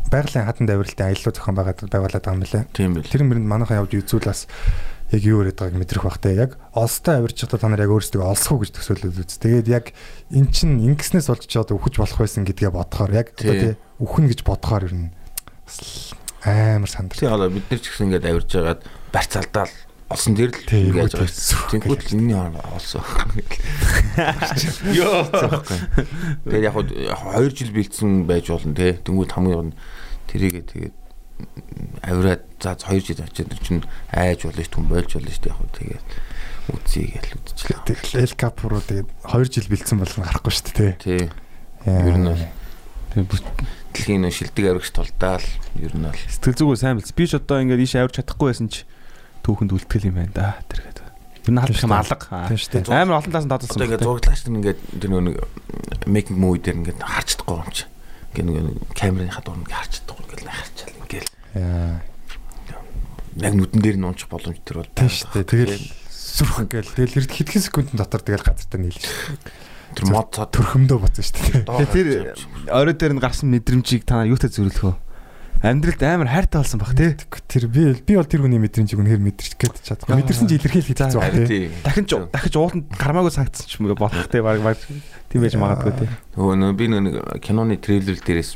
[0.10, 2.64] байгалийн хатан давирлтын аялал зохион байгаад байгуулад байгаа юм лээ.
[2.74, 3.04] Тийм бэл.
[3.10, 4.48] Тэр мэрэнд манайхан явж үзүүл бас
[5.12, 6.34] яг юу яриад байгааг мэдрэх бах те.
[6.40, 9.38] Яг олстой авирч чадаа та нар яг өөрсдөө олсгүй гэж төсөөлөд үз.
[9.44, 9.86] Тэгээд яг
[10.32, 13.76] эн чин ингэснээс болж ч одоо үхэж болох байсан гэдгээ бодохоор яг одоо Тий.
[14.00, 15.10] үхэн гэж бодохоор ер нь
[16.48, 17.18] амар сандар.
[17.20, 19.74] Тий одоо бид нар ч гэсэн ингээд авирж байгаад барьц алдаал
[20.10, 21.30] олсон дээр л юу байгаа.
[21.70, 22.38] Тэнгүүд л энэний
[22.74, 23.06] олсон.
[24.98, 25.30] Йоо.
[26.50, 28.98] Тэгээд яг хуу 2 жил бэлдсэн байж болно те.
[29.06, 29.78] Тэнгүүд хамгийн гол нь
[30.34, 30.96] тэрийгээ тэгээд
[32.02, 35.70] авираад за 2 жил очиад чинь айж болно ш түн болж болно ш яг хуу
[35.78, 36.06] тэгээд
[36.74, 37.86] үтсий гээл үтчихлээ.
[37.86, 41.22] Тэгээд Эл Капро тэгээд 2 жил бэлдсэн болгон харахгүй шүү дээ Тий.
[41.22, 41.30] тий.
[41.86, 42.34] Ер нь
[43.30, 43.46] бол
[43.94, 45.46] дэлхийн шилдэг авирагч тулдаал
[45.78, 47.14] ер нь бол Сэтгэл зүгөө сайн билз.
[47.14, 48.90] Би ч одоо ингээд ийш авирч чадахгүй байсан ч
[49.50, 50.50] түүхэнд үлтгэл юм байна да.
[50.70, 51.00] Тэргээд.
[51.50, 52.46] Ер нь халдах юм алга.
[52.46, 52.94] Тийм шүү дээ.
[52.94, 53.82] Амар олон талаас нь одоо дадалсан.
[53.90, 55.38] ингээд зурглаач нар ингээд тэр нэг
[56.06, 57.86] making movie дээр ингээд харж чадахгүй юм чи.
[58.38, 61.28] Ингээд нөгөө камерын хадуур ингээд харж чадахгүй ингээд харчаал ингээд
[61.58, 61.98] Яа.
[63.40, 65.50] яг нүдэн дээр нь унчих боломж тэр бол Тийм шүү дээ.
[65.50, 69.02] Тэгэл сүрх гээл тэгэл эрд хэдхэн секундын дотор тэгэл газартаа нийлж.
[69.98, 71.90] тэр мод Төрхөмдөө боцсон шүү дээ.
[71.90, 72.08] Тэр
[72.70, 75.09] орой дээр нь гарсан мэдрэмжийг та нар юутай зөвлөх вэ?
[75.60, 77.12] Амьдралд амар хайртай болсон баг тий.
[77.52, 80.16] Тэр би би бол тэр хүний мэдрэмжийг үнэхээр мэдэрч гээд чадахгүй.
[80.16, 81.68] Мэдэрсэн чи илэрхийлэх хэцүү баг тий.
[81.84, 84.80] Дахин ч дахиж ууланд гармаагүй санагдсан ч юм уу бодох тий баг баг
[85.28, 86.08] тийм байж магадгүй тий.
[86.40, 87.06] нөгөө нөө би нэг
[87.44, 88.56] киноны трейлер дээрээс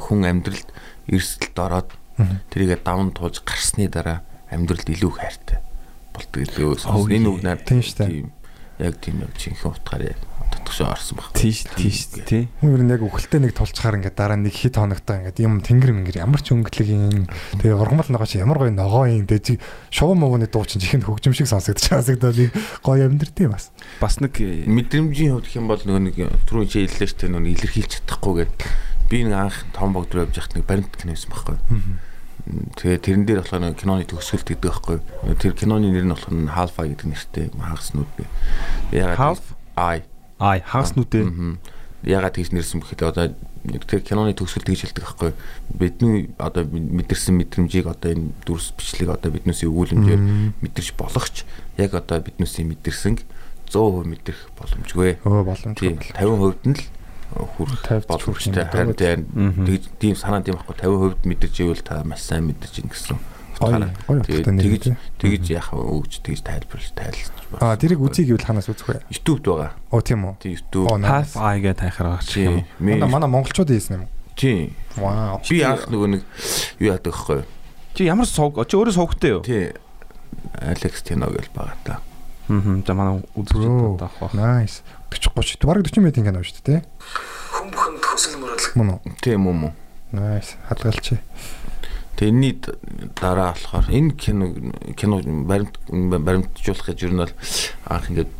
[0.00, 0.68] хүн амьдралд
[1.12, 1.90] эрсдэлд ороод
[2.48, 5.60] тэрийгэ давн туулж гарсны дараа амьдралд илүү хайртай
[6.88, 8.28] Oh, энэ үг наар тийм шүү дээ.
[8.80, 10.16] яг тийм яг жинхэнэ утгаараа
[10.50, 11.30] татгшаа орсон баг.
[11.34, 12.48] Тийш тийш тий.
[12.60, 15.92] Хүн ер нь яг үхэлтэй нэг тулчгаар ингээд дараа нэг хит хоногтой ингээд юм тэнгэр
[15.94, 17.30] мэнгэр ямар ч өнгөлөг юм.
[17.62, 19.26] Тэгээ ургамал ногоо чи ямар гоё ногоо юм.
[19.30, 19.62] Тэгээ
[19.94, 22.50] шов мовны дуу чинь чихэнд хөгжим шиг сонсогдож би
[22.82, 23.70] гоё амьдртий бас.
[24.02, 26.16] Бас нэг э, Мэдрэмжийн хувьд юм бол нөгөө нэг
[26.50, 28.54] түрүү чи хэллээ дээ нөгөө илэрхийлж чадахгүйгээд
[29.10, 31.58] би нэг анх том богд руу явж байхад нэг баримт кино байсан байхгүй.
[32.78, 34.98] Тэгээ тэрэн дээр болохоор нэг киноны төгсгөлт гэдэг байхгүй.
[35.38, 38.24] Тэр киноны нэр нь болохоор Half Eye гэдэг нэртэй хагаснууд би.
[38.94, 39.44] Ягаад Half
[39.76, 40.02] Eye
[40.40, 40.58] Аа.
[41.28, 41.58] Мгм.
[42.02, 43.36] Ягаад тэгж нэрсэн бэхэд одоо
[43.84, 45.30] тэр киноны төгсгөл тэгж хэлдэг байхгүй.
[45.76, 50.20] Бидний одоо мэдэрсэн мэдрэмжийг одоо энэ дүрс бичлэг одоо биднээс өгүүлэмжээр
[50.64, 51.44] мэдэрч болохч
[51.76, 53.20] яг одоо биднээс мэдэрсэнг
[53.68, 55.20] 100% мэдрэх боломжгүй.
[55.28, 55.76] Өө боломжгүй.
[55.76, 56.82] Тийм 50% нь л
[57.36, 58.64] хүрэх 50 боломжтой.
[58.64, 58.96] Харин
[59.68, 63.20] тэгж тийм санаа тийм байхгүй 50% мэдэрч ивэл та маш сайн мэдэрч ийн гэсэн.
[63.60, 63.92] Утгаараа.
[64.24, 65.84] Тэгээд тэгж яах вэ?
[65.84, 67.28] Өгж тэгж тайлбарлаж тайлж.
[67.60, 69.04] Аа тэрийг үзье гэвэл ханаас үзэх вэ?
[69.12, 69.72] YouTube-д байгаа.
[69.92, 70.34] Оо тийм үү.
[70.40, 70.88] Тийм YouTube.
[71.04, 72.64] Half eye гэ тайхаар байгаа Тийм.
[72.64, 72.64] юм.
[72.80, 74.04] Манай манай монголчууд хийсэн юм.
[74.32, 74.72] Тийм.
[74.96, 75.44] Вау.
[75.44, 76.22] Би анх нөгөө нэг
[76.80, 77.44] юу яадаг вэ?
[77.92, 79.44] Чи ямар сууг чи өөрөө суугтай юу?
[79.44, 79.76] Тий.
[80.56, 82.00] Алекс Тино гэж байгаа та.
[82.00, 82.80] Аа.
[82.86, 84.32] За манай үзэж таах бах.
[84.32, 84.80] Nice.
[85.12, 86.80] 40 30 бараг 40 минутын кино шүү дээ.
[87.60, 89.00] Хүмхэнд хөсөл мөрөдлөг Мөн үү?
[89.20, 89.72] Тийм юм уу?
[90.14, 90.54] Nice.
[90.70, 91.18] Хадгалч.
[92.20, 92.54] Тэгээ энэний
[93.16, 94.52] дараа болохоор энэ кино
[94.92, 97.32] кино баримт баримтжуулах гэж ер нь бол
[97.88, 98.30] анх ингээд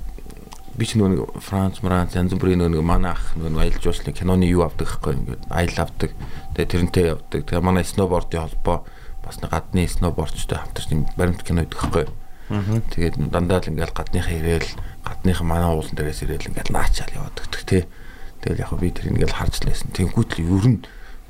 [0.77, 4.17] би ч нөгөө нэг Франц, Франц, янз бүрийн нөгөө нэг манай ах нөгөө аялал жуулчлалын
[4.21, 6.13] киноны юу авдаг гэхгүй ингээд аялал авдаг.
[6.53, 7.41] Тэгээ тэрнтэй явдаг.
[7.49, 8.85] Тэгээ манай сноубордын холбоо
[9.25, 12.07] бас нэг гадны сноубордчтой хамтарч нэг баримт кино гэдэг гэхгүй.
[12.93, 14.71] Тэгээд дандаа л ингээл гадныхаа ирээл
[15.09, 17.83] гадныхаа манай уулан дээрээс ирээл ингээл наачаал яваад өгдөг тий.
[18.45, 19.97] Тэгэл яг би тэр ингээл харж лээсэн.
[19.97, 20.81] Тэнгүүт л ер нь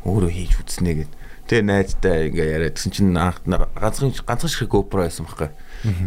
[0.03, 1.13] өөрөө хийж үзнэ гэд.
[1.51, 5.51] Тэгээ найзтай ингээ яриад гэсэн чинь анх ганцхан ганцхан шиг GoPro байсан байхгүй.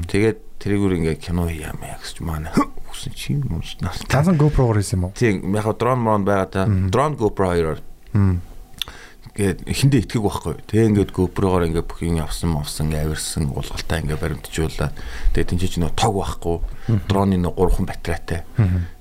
[0.08, 3.64] Тэгээд тэрийгүр ингээ кино яамаа гэж манай хүсэн чи юм уу.
[4.08, 5.18] Ганцхан GoPro-гоор хийсэн юм уу?
[5.20, 6.64] Тийм яг дрон мрон байгаа та.
[6.64, 7.84] Дрон GoPro хоёроор
[8.16, 8.40] Мм.
[9.36, 10.56] гээд эхэндээ итгэг байхгүй.
[10.64, 14.96] Тэгээ ингээд GoPro-гоор ингээд бүх юм авсан авсан авирсан уулгалтаа ингээд баримтжуулаад
[15.36, 16.58] тэгээ тэнцээ чи нөө тог байхгүй.
[17.12, 18.48] Дроны нөө гурван батарейтай.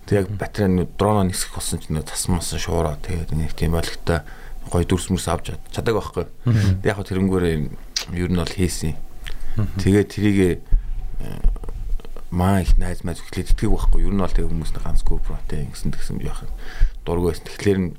[0.09, 4.25] Тэгээ яг батарей нөө дроноо нисэх болсон чи нөө тасмаас шуураа тэгээд нэг тийм ойлгохтой
[4.73, 6.25] гой дүрс мөрс авч чаддаг байхгүй.
[6.81, 7.55] Тэгээ яг тэрнгүүрээ
[8.17, 8.97] ер нь бол хийсэн.
[9.77, 10.39] Тэгээ трийг
[12.33, 14.09] маа их найз майз ихлээд итгэв байхгүй.
[14.09, 16.53] Ер нь бол тэг хүмүүс нэг ганц GoPro-тэй ингэсэн тэгсэн яах юм.
[17.05, 17.45] Дург байсан.
[17.45, 17.93] Тэгэхээр нь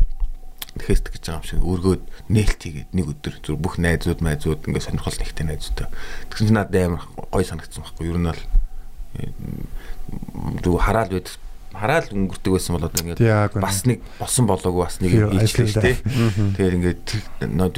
[0.82, 4.90] тэхэст гэж байгаа юм шиг өргөөд нээлт хийгээд нэг өдөр зүр бүх найзууд майзууд ингээд
[4.90, 5.88] сонирхол нэгтэй найзуудтай.
[6.34, 8.10] Тэгсэн чинь надад амар гоё санагдсан байхгүй.
[8.10, 8.42] Ер нь бол
[10.66, 11.30] зүг хараал байд
[11.74, 15.96] хараал өнгөрдөг байсан бол одоо ингээд бас нэг болсон болоогүй бас нэг ийчлээ ажлын тий.
[16.54, 17.04] Тэгэхээр ингээд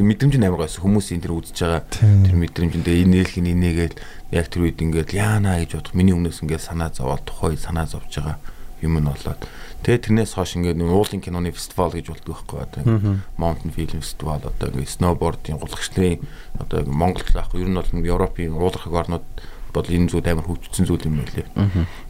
[0.04, 1.84] мэдрэмж нь амар гойсон хүмүүсийн тэр үзэж байгаа.
[1.90, 3.96] Тэр мэдрэмжэндээ инээлх нь инээгээл
[4.36, 5.96] яг тэр үед ингээд яана гэж бодох.
[5.96, 8.38] Миний өмнөөс ингээд санаа зовоод тухай санаа зовж байгаа
[8.84, 9.42] юм нь болоод.
[9.86, 12.82] Тэгээ тэрнээс хойш ингээд уулын киноны фестивал гэж болдог байхгүй одоо
[13.38, 16.26] Mountain Film Festival одоо ингээд snowboard-ийн гулгагчдын
[16.60, 19.26] одоо ингээд Монголд л байхгүй ер нь бол Европын уулархаг орнууд
[19.72, 21.48] бол энэ зүйл амар хөгжсөн зүйл юм байлээ.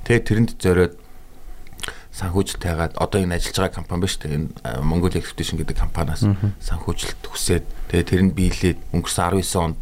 [0.08, 0.94] Тэгээ тэрэнд зориод
[2.16, 4.36] санхүүжилт хайгаад одоо энэ ажиллаж байгаа компани ба дээ.
[4.40, 4.48] Энэ
[4.88, 6.24] Mongol Expedition гэдэг компаниас
[6.64, 9.80] санхүүжилт хүсээд тэгээ тэр нь биелээд өнгөрсөн 19 онд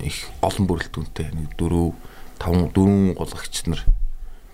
[0.00, 1.92] их олон бүрэлдэхүүнтэй нэг 4
[2.40, 3.82] 5 4 гулгагч нар.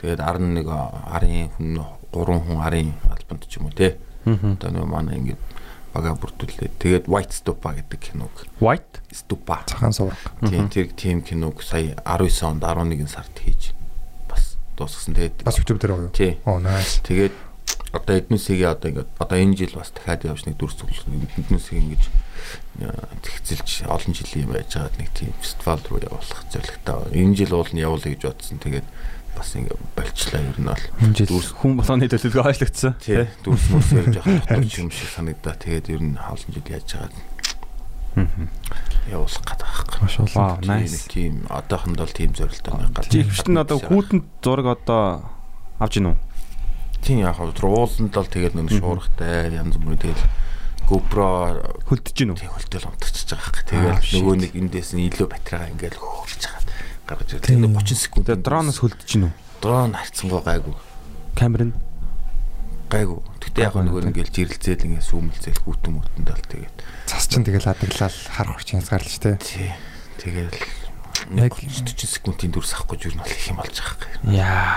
[0.03, 1.79] Тэгээд 11 арын хүн
[2.11, 3.95] 3 хүн арын албанд ч юм уу те.
[4.27, 5.43] Одоо нэг манай ингээд
[5.95, 8.35] бага бүрдүүлээд тэгээд White Stupa гэдэг киног.
[8.59, 9.03] White?
[9.15, 9.63] Stupa.
[9.71, 10.19] Цахан сувраг.
[10.43, 13.75] тийм тэр тийм киног сая 19 онд 11 сард хийж
[14.81, 16.17] дуусгасан тэгээд Бас YouTube дээр байгаа юу?
[16.17, 17.05] тий Оо nice.
[17.05, 17.35] Тэгээд
[17.93, 22.03] одоо эднүсийг одоо ингээд одоо энэ жил бас дахиад явж нэг дүрс тоглох эднүсийг ингэж
[22.81, 27.13] тэгцэлж олон жилийн юм байж байгаа нэг тийм фестивал руу явуулах зорилготой.
[27.13, 28.59] Энэ жил уул нь явуулъя гэж бодсон.
[28.63, 28.87] Тэгээд
[29.37, 30.87] бас ингээ болчлаа ер нь бол.
[31.03, 32.95] энэ жил Дүрс хүн болооны төлөвлөгөө ойлгогдсон.
[33.03, 35.55] тий дүрс мөс явж явах дутууч юм шиг санагдаа.
[35.59, 37.11] Тэгээд ер нь олон жил яаж байгаа
[39.11, 39.99] явуулах гэдэг байхгүй.
[40.01, 40.61] Маш олон.
[40.63, 43.11] Тийм, нэг Тийм одоохонд бол тийм зорилттой байх гал.
[43.11, 45.03] Ихвчт нь одоо хүүтэнд зураг одоо
[45.79, 46.15] авч гинүү.
[47.03, 50.23] Тийм яг хав ууланд бол тэгээд нэг шуургатай янз бүрийн тэгээд
[50.91, 51.27] GoPro
[51.87, 52.37] Хөлдөж гинүү.
[52.39, 53.53] тэг хөлтөл унтчихж байгаа.
[53.55, 56.63] Аа, Тэгээд нөгөө нэг эндээс нь илүү батарейгаа ингээл хөөрч байгаа.
[57.07, 57.29] Гаргаж.
[57.47, 57.63] Тийм.
[57.63, 58.27] Тэгээд 30 секунд.
[58.27, 59.31] Тэгээ дроноос хөлдөж гинүү.
[59.61, 60.75] дрон харьцангуй гайгүй.
[61.37, 61.75] Камер нь
[62.91, 63.21] Гайгүй.
[63.39, 66.77] Гэтэ яг нөгөө ингээл жирэлцээл ингээ сүүмэлцээл хүүтэн мүтэнд бол тэгээд
[67.07, 69.39] Цас чин тэгэл адаглал хар хурчин хязгаарлаж те.
[69.39, 69.71] тий.
[70.19, 70.55] Тэгээд
[71.39, 74.35] Яг- 40 секундын дүрс авахгүй юу нь бол их юм болж байгаа хэрэг.
[74.35, 74.75] яа.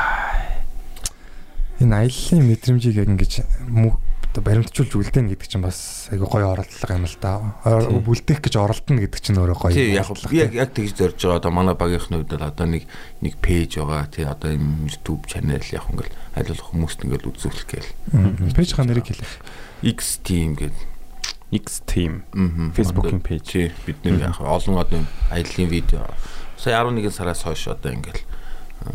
[1.81, 3.34] Энэ аяллаа мэдрэмжийг яг ингэж
[3.65, 3.98] мө-
[4.38, 7.53] оо баримтжуулж үлдээн гэдэг чинь бас айгу гоё оролдлого юм л да.
[7.61, 8.01] Тийм.
[8.01, 9.73] Бүлдээх гэж оролдоно гэдэг чинь өөрөө гоё.
[9.77, 11.38] Тий яг яг яг тэгж зорж байгаа.
[11.38, 12.89] Одоо манай багийнхны хувьд одоо нэг
[13.22, 14.10] нэг пэйж байгаа.
[14.10, 17.89] Тий одоо энэ YouTube channel яг ингээл аль болох хүмүүст ингээл үзүүлэх гээл.
[18.57, 19.30] Пэйж ха нэрийг хэлээ.
[19.93, 20.93] X team гэдэг
[21.53, 22.26] X team.
[22.73, 23.45] Facebook-ийн Одоо page.
[23.53, 26.10] Тий, бид нэг яг олон одоо аяллаа видео.
[26.57, 28.26] Сая 11 сараас хойш одоо ингээл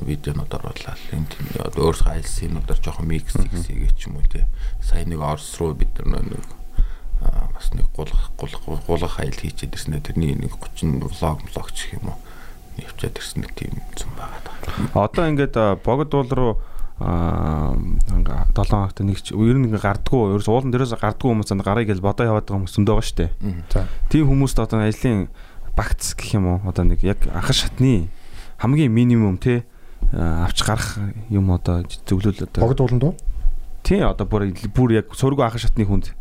[0.04, 4.44] видеонууд оруулаад энэ тийм одоо өөрсдөө аялсан юмудаар жоохон микс хийгээ ч юм уу тий.
[4.84, 6.44] Сая нэг Орос руу бид нар нэг
[7.54, 10.00] бас нэг гулгах гулгах гулгах айл хийчихэд ирсэн.
[10.04, 12.18] Тэрний нэг 30 влог влог гэх юм уу.
[12.78, 15.08] Явчаад ирсэн нэг тийм зүм байгаа даа.
[15.08, 16.52] Одоо ингээд богд уул руу
[17.00, 17.74] аа
[18.10, 22.02] 7 хагт нэг ч ер нь гардггүй ерөөс уулан дээрээс гардггүй хүмүүс анд гарыг гэл
[22.02, 23.26] бодоо яваад байгаа хүмүүс зөндөө байгаа штэ.
[23.70, 23.86] За.
[24.10, 25.30] Тийм хүмүүст одоо ажлын
[25.78, 28.10] багц гэх юм уу одоо нэг яг анхан шатны
[28.58, 29.62] хамгийн минимум те
[30.12, 30.98] авч гарах
[31.28, 33.14] юм одоо зөвлөл одоо Богд ууланд уу?
[33.88, 36.12] тий одоо бүр бүр яг сургуу анхан шатны хүнд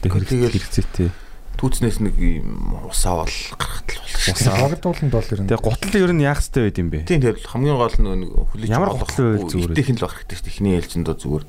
[0.00, 1.12] тэгэл хэрэгцээтэй.
[1.54, 4.56] Түүцнээс нэг юм усаа бол гаргахтал болно шүү.
[4.60, 6.98] Богд ууланд бол ер нь Тэгээ гутал ер нь яах хэрэгтэй байд юм бэ?
[7.04, 9.74] Тийм тэгэл хамгийн гол нь нэг хүлээж Ямар гутал байвал зүгээр вэ?
[9.76, 10.48] Итэхэн л байх хэрэгтэй шүү.
[10.48, 11.44] Эхний ээлжинд доо зүгээр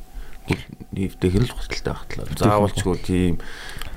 [0.93, 2.25] нэвтэхэн л гуталтай багтлаа.
[2.37, 3.33] Заавалчгүй тийм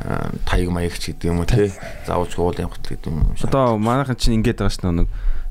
[0.01, 1.69] аа, таяг маягч гэдэг юм уу тий.
[2.09, 3.37] Заавалчгүй уулын гутал гэдэг юм.
[3.45, 5.09] Одоо манайхан чинь ингэж байгаа шнэ нэг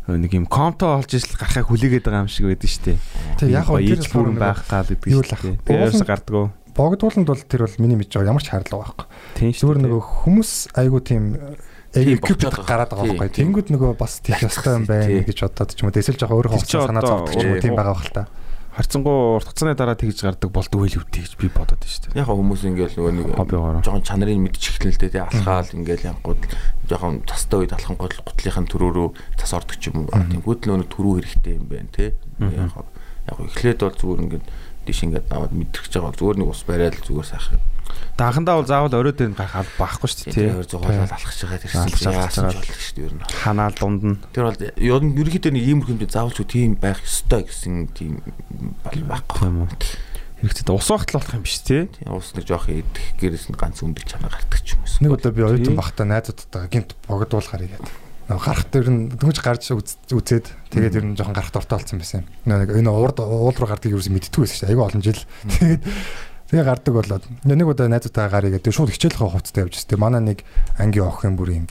[0.08, 2.98] нэг юм комто олж ижил гарахыг хүлээгээд байгаа юм шиг байдаг шүү дээ.
[3.42, 5.56] Тэг яг гоо ээж бүрэн байх гал гэдэг шүү дээ.
[5.68, 6.46] Тэгээ ерөөсө гардгөө.
[6.78, 9.06] Богд ууланд бол тэр бол миний мэдж байгаа ямар ч хаарлага байхгүй.
[9.36, 9.60] Тийм шүү.
[9.66, 11.24] Зүгээр нөгөө хүмүүс айгу тийм
[11.88, 13.32] Тийм, эквип болчиход гараад байгаа байхгүй.
[13.34, 15.96] Тэнгүүд нөгөө бас тийх ёстой юм байна гэж бодоод ч юм уу.
[15.98, 18.24] Тэсэл жоохон өөрөө Тэр хоцсон санаа зовдөг ч юм уу- Тийм байгаа байх л та.
[18.78, 22.22] Харцсангуу урт хугацааны дараа тэгж гардаг болдгоо л үүдээ гэж би бодоод байна шүү дээ.
[22.22, 23.28] Яг хүмүүс ингээл нөгөө нэг
[23.82, 26.42] жоохон чанарыг мэдчихлээ л дээ тий алхаал ингээл янгууд
[26.86, 29.10] жоохон цастай үед алхан гол гутлынхын төрөө рүү
[29.42, 30.14] цас ордог ч юм уу.
[30.14, 32.14] Тэнгүүд л нөгөө төрөө хэрэгтэй юм байна тий.
[32.38, 32.78] Яг
[33.26, 34.46] яг эхлээд бол зүгээр ингээд
[34.86, 37.60] диш ингээд аваад мэдрэгч байгаа зүгээр нэг ус бариад л зүгээр сайхан.
[38.18, 40.66] Даахандаа бол заавал орой дээр нь гарах алба байхгүй шүү тий дээ.
[40.66, 42.66] 200 гол алхаж байгаа тэрсэн Алхаж байгаа.
[42.66, 43.22] шүү дээ ер нь.
[43.30, 44.18] Ханаал дунд нь.
[44.34, 48.18] Тэр бол ер нь ерөнхийдөө нэг ийм хэмжээ заавалч тийм байх ёстой гэсэн тийм
[48.82, 49.46] бол байхгүй.
[49.46, 49.70] Тийм үү.
[50.38, 51.82] Хэрэгцээ ус багтал болох юм биш тий.
[52.10, 54.98] Ус нэг жоох идэх гэрээс нь ганц өндөг чанаа гардаг ч юм уу.
[55.06, 57.86] Нэг удаа би оюутан бахта найзуудтайгаа гинт богд уулахаар игээд.
[58.30, 61.98] Нөгөө гарах дээр нь дөнгөж гарч үз- үзээд тэгээд ер нь жоохон гарах дуртай болсон
[62.02, 62.28] байсан юм.
[62.50, 64.72] Нэг энэ уурд уул руу гардаг юу гэсэн мэдтгүй байсан шүү дээ.
[64.78, 65.22] Айгүй олон жил.
[65.48, 65.82] Тэгээд
[66.48, 70.00] тэгээ гардаг болоод нэг удаа найзуудтайгаа гарыг гэдэг шууд хичээл хувцастай явж байсан.
[70.00, 70.40] Манай нэг
[70.80, 71.66] ангийн охин бүр юм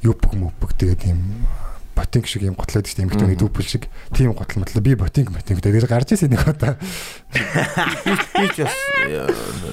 [0.00, 1.46] юпг мөпг тэгээд юм
[1.94, 3.04] ботинг шиг юм готлоод дээ.
[3.04, 4.82] Эмгтэн дүүпл шиг тийм готл мотлоо.
[4.82, 6.80] Би ботинг ботинг тэгээд гарч ирсэн нэг удаа.
[7.32, 8.76] Би ч бас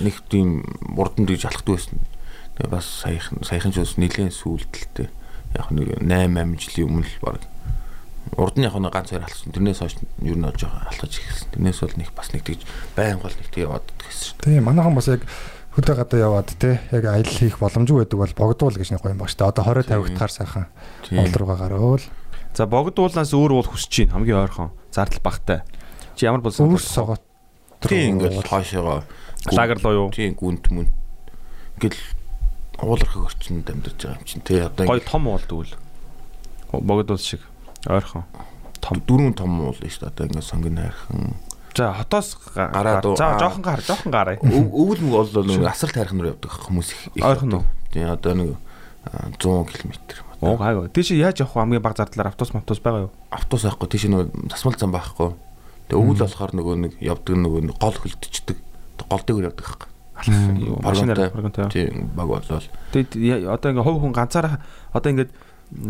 [0.03, 0.67] нэг тийм
[0.99, 1.99] урдан дэж алхдаг байсан.
[2.59, 5.07] Тэгээ бас саяхан саяхан ч бас нэлээд сүултэлтэй.
[5.55, 7.41] Яг нэг 8 8 жилийн өмнө л баг.
[8.37, 9.53] Урд нь яг нэг ганц хоёр алхсан.
[9.53, 11.49] Тэрнээс хойш ер нь олж алхаж ихсэн.
[11.55, 12.61] Тэрнээс бол нэг бас нэг тэгж
[12.95, 14.37] байн гол нэг тэг яваад гэсэн.
[14.43, 15.25] Тийм манайхан бас яг
[15.73, 19.21] хөдөө гадаа яваад те яг аялал хийх боломжгүй байдаг бол богдуул гэж нэг гоё юм
[19.23, 19.49] ба шүү дээ.
[19.49, 20.65] Одоо 20 50 гектар сайхан
[21.13, 22.05] ол руугаа гарвал
[22.55, 25.61] За богд уулнаас өөр уул хүсэж чинь хамгийн ойрхон зардал багтай.
[26.17, 26.73] Чи ямар болсон?
[26.73, 27.21] өвс согот
[27.79, 29.03] Тийм ингээл хоошоогоо
[29.53, 30.11] лагер руу юу?
[30.11, 30.89] тийм гүнт мөн
[31.77, 32.01] ингээл
[32.81, 35.71] уулархаг орчинд амьдарч байгаа юм чинь тий одоо Гой ингээл том уул дүүл.
[36.73, 37.45] Богд уул шиг
[37.87, 38.23] ойрхон.
[38.81, 38.97] Том.
[39.07, 41.35] дөрвөн том уул шүү дээ одоо ингээд сонгон хайрхан
[41.77, 43.03] За хотоос га- Гараад?
[43.15, 44.35] За жоохон гар, жоохон гараа.
[44.41, 47.63] Өв- өвөл мөг бол нэг асар тайрхан руу явдаг хүмүүс их Ойрхон уу?
[47.93, 48.49] Тийм одоо нэг
[49.05, 49.91] а, 100 км.
[50.41, 50.89] Оо гайгүй.
[50.91, 51.59] Тийш яаж явах вэ?
[51.61, 53.11] Хамгийн бага зардлаар автобус автобус байгаа юу?
[53.31, 55.35] Автобус авахгүй тийш нэг засмал зам байхгүй.
[55.87, 58.57] Тэгээ өвөл болохоор нөгөө нэг явдаг нөгөө нэг гол хөлдчихдэг.
[59.07, 59.89] Гол дээгүүр явдаг байхгүй.
[60.67, 61.31] Юу, Машинаар.
[61.71, 62.67] Тийм баг болол.
[62.91, 64.59] Тэгээд я- одоо ингээ хувь хүн ганцаараа
[64.91, 65.31] одоо ингээд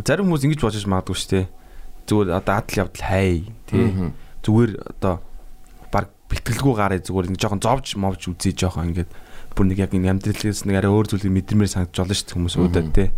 [0.06, 1.45] зарим хүмүүс ингэж бодож магадгүй шүү дээ.
[2.10, 3.94] Зүгээр одоо адал явдал хай тий.
[4.41, 5.22] Зүгээр одоо
[5.94, 9.11] баг бэлтгэлгүй гараа зүгээр ингээ жоохон зовж мовж үзье жоохон ингээд
[9.53, 12.56] бүр нэг яг энэ амьдралээс нэг арай өөр зүйлийг мэдэрмээр санагдаж болно шүү дээ хүмүүс
[12.57, 13.10] уудаад тий.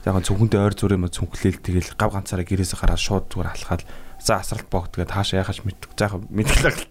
[0.00, 3.82] Жоохон цүнхэндээ ойр зүрээ мө цүнхлээл тэгэл гав ганцаараа гэрээсээ гараад шууд зүгээр алхаад
[4.20, 5.90] за асралт боогд тэгээд таашаа яхаж мэддэг.
[5.96, 6.84] За яг мэдлээ л.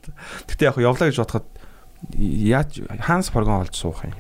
[0.46, 1.48] Гэтэ яг явлаа гэж бодоход
[2.14, 2.72] яаж
[3.02, 4.14] хаанс програм олж суух юм.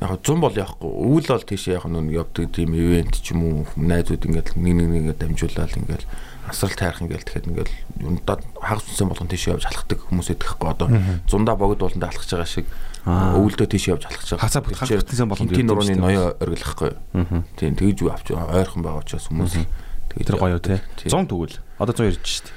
[0.00, 0.88] Яг 100 бол явахгүй.
[0.88, 4.88] Өвөл бол тийш яг нүг явдаг тийм ивент ч юм уу найзууд ингээд нэг нэг
[4.88, 6.04] нэгээ дамжуулаад ингээд
[6.50, 7.70] асрал тайрах ингээд тэгэхэд ингээд
[8.02, 10.88] юу надад хагас үнсэн болгон тийш явж алхдаг хүмүүс идэх байхгүй одоо
[11.30, 12.66] зундаа богд болондоо алхаж байгаа шиг
[13.00, 13.32] Аа.
[13.40, 14.44] өвөлдөө тийш явж алхаж байгаа.
[14.44, 16.92] Хацаа хагас бүтэнсэн болгонд тийм нурууны ноёо оргилахгүй.
[17.16, 17.42] Аа.
[17.56, 20.78] Тийм тэгж авч ойрхон байгаа учраас хүмүүс тэгж Тэр гоё тий.
[21.00, 21.24] Тийм.
[21.24, 21.56] 100 төгөл.
[21.80, 22.52] Одоо 100 ирж дээ.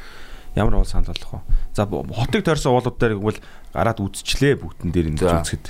[0.59, 1.55] Ямар уул санал болох вэ?
[1.73, 3.39] За хотыг тойрсон уулууд дээр тэгвэл
[3.71, 5.65] гараад үзчихлээ бүгдэн дээр энэ үзэхэд.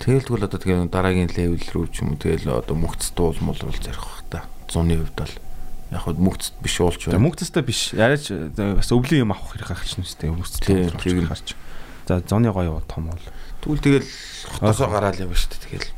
[0.00, 3.58] Тэгэл тэгвэл одоо тэгээ дараагийн левел рүү ч юм уу тэгэл одоо мөгц дуул мул
[3.58, 4.40] бол зарих бах та.
[4.68, 5.34] 100-ны хувьд бол
[5.90, 7.22] яг хөө мөгц биш уулч байна.
[7.26, 7.80] мөнгөцтэй биш.
[7.98, 11.58] Яриач бас өвлийн юм авах хэрэг гарч нүстэй өвсөж Тийм, гарч.
[12.06, 13.26] За зоны гоё том бол.
[13.60, 14.08] Тэгвэл тэгэл
[14.54, 15.90] хотосоо гараал явна шүү дээ тэгэл.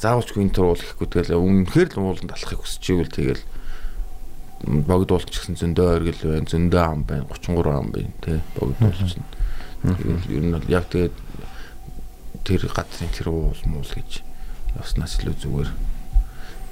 [0.00, 3.42] Заавчгүй энэ төр уул гэхгүй тэгэл үнэхээр л ууланд алахыг хүсэж ивэл тэгэл
[4.64, 9.12] богд уулч гэсэн зөндөө оргил байна, зөндөө ам байна, 33 ам байна тий богд уулч
[9.20, 9.28] нь.
[9.84, 11.16] Тэгэл ер нь бол яг тэгээд
[12.48, 14.24] тэр газрын тэр уул муул гэж
[14.80, 15.70] явснаас илүү зүгээр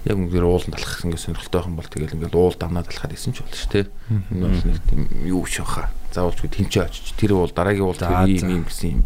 [0.04, 3.16] яг үнээр ууланд алах гэсэн ингээд сонирхолтой байх юм бол тэгэл ингээд уул дамнаад алахад
[3.16, 3.86] исэн ч болно шүү дээ.
[4.32, 5.88] Энэ бол нэг тийм юу биш баха.
[6.12, 9.02] Заавалчгүй тэнцээ очиж тэр уул дараагийн уул ийм юм гэсэн юм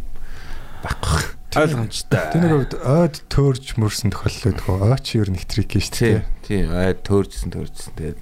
[0.82, 1.22] байхгүй.
[1.48, 2.24] Ойлгомжтой.
[2.36, 4.68] Нэг үед ойд төөрж мөрсөн тохиолдол байдаг.
[4.68, 6.16] Ой чи ер нь их трик шүү Тий.
[6.44, 6.62] Тий.
[6.68, 7.94] Аа төөржсэн төөржсэн.
[7.96, 8.18] Тэгээд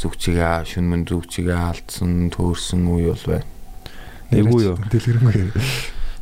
[0.00, 3.46] зүгчигээ шүн мөн зүгчигээ алдсан, төөрсөн үе бол байна.
[4.32, 4.76] Эвгүй юу?
[4.88, 5.52] Дэлгэрэнгүй.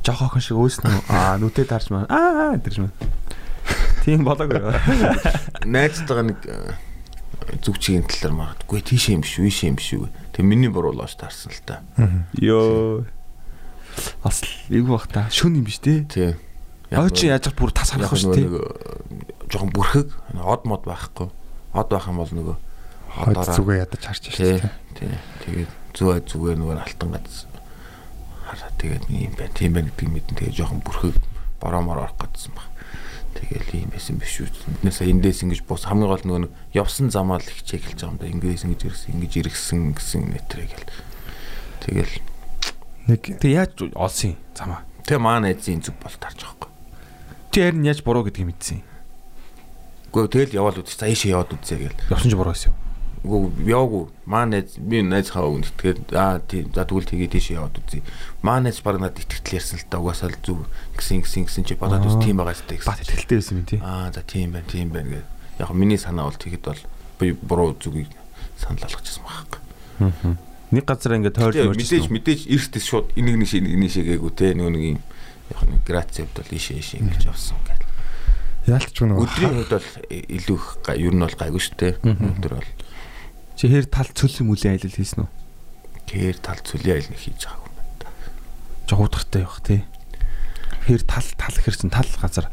[0.03, 0.91] Жохо охин шиг өөснө.
[1.15, 2.11] Аа нүдээ тарж маа.
[2.11, 2.93] Аа тэрж маа.
[4.05, 4.61] Тийм болоогүй?
[5.75, 6.75] Найзтайгаа нэг э,
[7.65, 10.09] зүгчигийн талаар магадгүй тийш юм шүү, ийш юм шүү.
[10.33, 11.81] Тэг миний буруулаач таарсан л та.
[12.41, 13.05] Йоо.
[14.23, 15.27] Бас эвгүй бах та.
[15.33, 16.05] Шүн юм биш те.
[16.09, 16.37] Тий.
[16.95, 18.47] Ой чи яаж бүр тас харах шүү те.
[18.49, 20.09] э, жоохон бүрхэг
[20.41, 21.29] од мод байхгүй.
[21.77, 22.57] Од байх юм бол нөгөө
[23.19, 24.73] Хойд зүгээ ядаж харж шүү дээ.
[24.97, 25.13] Тий.
[25.45, 27.45] Тэгээд зөө зүгээр нөгөө алтан гац
[28.47, 29.53] хараа тэгээд юм байна.
[29.57, 31.17] Тийм байна гэдгийг мэдэн тэгээд жоохон бүрхэг
[31.61, 32.69] бороомоор орох гэсэн баг.
[33.37, 34.49] Тэгэл ийм байсан биш үү.
[34.83, 38.19] Биднээс эндээс ингэж бус хамгийн гол нөгөө нэг явсан замаа л хичээх хэлж байгаа юм
[38.19, 38.33] да.
[38.33, 40.91] Ингээс ингэж ирсэн, ингэж иргсэн гэсэн нэтрэг гэл.
[41.85, 42.15] Тэгэл
[43.09, 44.85] Нэг Тэг яаж олсон юм замаа?
[45.09, 46.75] тэг маа найзын зүг бол тарж байгаа юм.
[47.49, 48.85] Чи харин яаж буруу гэдгийг мэдсэн.
[50.13, 50.93] Гэхдээ тэгэл яваал үз.
[50.93, 51.97] За ийшээ яваад үзье гэл.
[52.13, 52.77] Явсан ч буруу байсан юм.
[53.25, 54.05] Үгүй яваагүй.
[54.27, 55.67] Маа найз би найз хаа өгнө.
[55.79, 58.03] Тэгээд аа тийм за тэгвэл тэгээд тийш яваад үзье.
[58.43, 61.75] Маа найз баг надад итгэл ярьсан л та угаасаа л зүг гисэн гисэн гисэн чи
[61.75, 62.87] бодоод үз тийм байгаа шүү дээ.
[62.87, 63.81] Бат итгэлтэй байсан юм тий.
[63.83, 65.27] Аа за тийм байна, тийм байна гэдэг.
[65.59, 66.83] Яг миний санаа бол тэгэд бол
[67.19, 68.13] би буруу зүгийг
[68.59, 69.61] санал болгочихсон байхгүй.
[70.71, 71.81] Нэг газар ингээд тойрч мөрч.
[71.81, 75.01] мэдээж мэдээж эртээс шууд энийг нэг шиг нэг шиг гээгүй те нөгөө нэг юм
[75.49, 77.89] яг нэг граци хувьд бол ийшээ ийшээ ингэж явсан гэдэг.
[78.69, 81.95] яалтч нөгөө Өдрийн хувьд бол илүү их ер нь бол гайгүй шүү дээ.
[82.05, 82.71] Өдөр бол
[83.59, 85.31] Чи хэр тал цөл мүлийн аялал хийсэн үү?
[86.07, 87.99] тэр тал цүлийн айл нэг хийж байгаагүй юм байна.
[87.99, 88.09] да.
[88.87, 89.83] Жог удахтай явах тий.
[90.87, 92.47] Хэр тал тал хэрсэн тал газар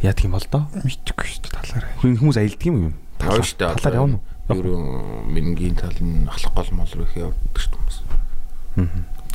[0.00, 0.64] яадаг юм бол доо.
[0.86, 1.92] мэдхгүй шүү дээ талаараа.
[2.00, 2.94] Хүн хүмүүс аялдаг юм юм.
[3.18, 3.74] Тавь шүү дээ.
[3.82, 4.24] Талаар явна уу?
[4.46, 7.98] Нь мэнгийн тал нь ахлах гол мол руу их явдаг шүү хүмүүс.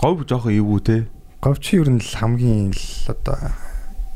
[0.02, 0.98] Говь жоохон эвгүй те.
[1.44, 3.38] Говьч ер нь л хамгийн л одоо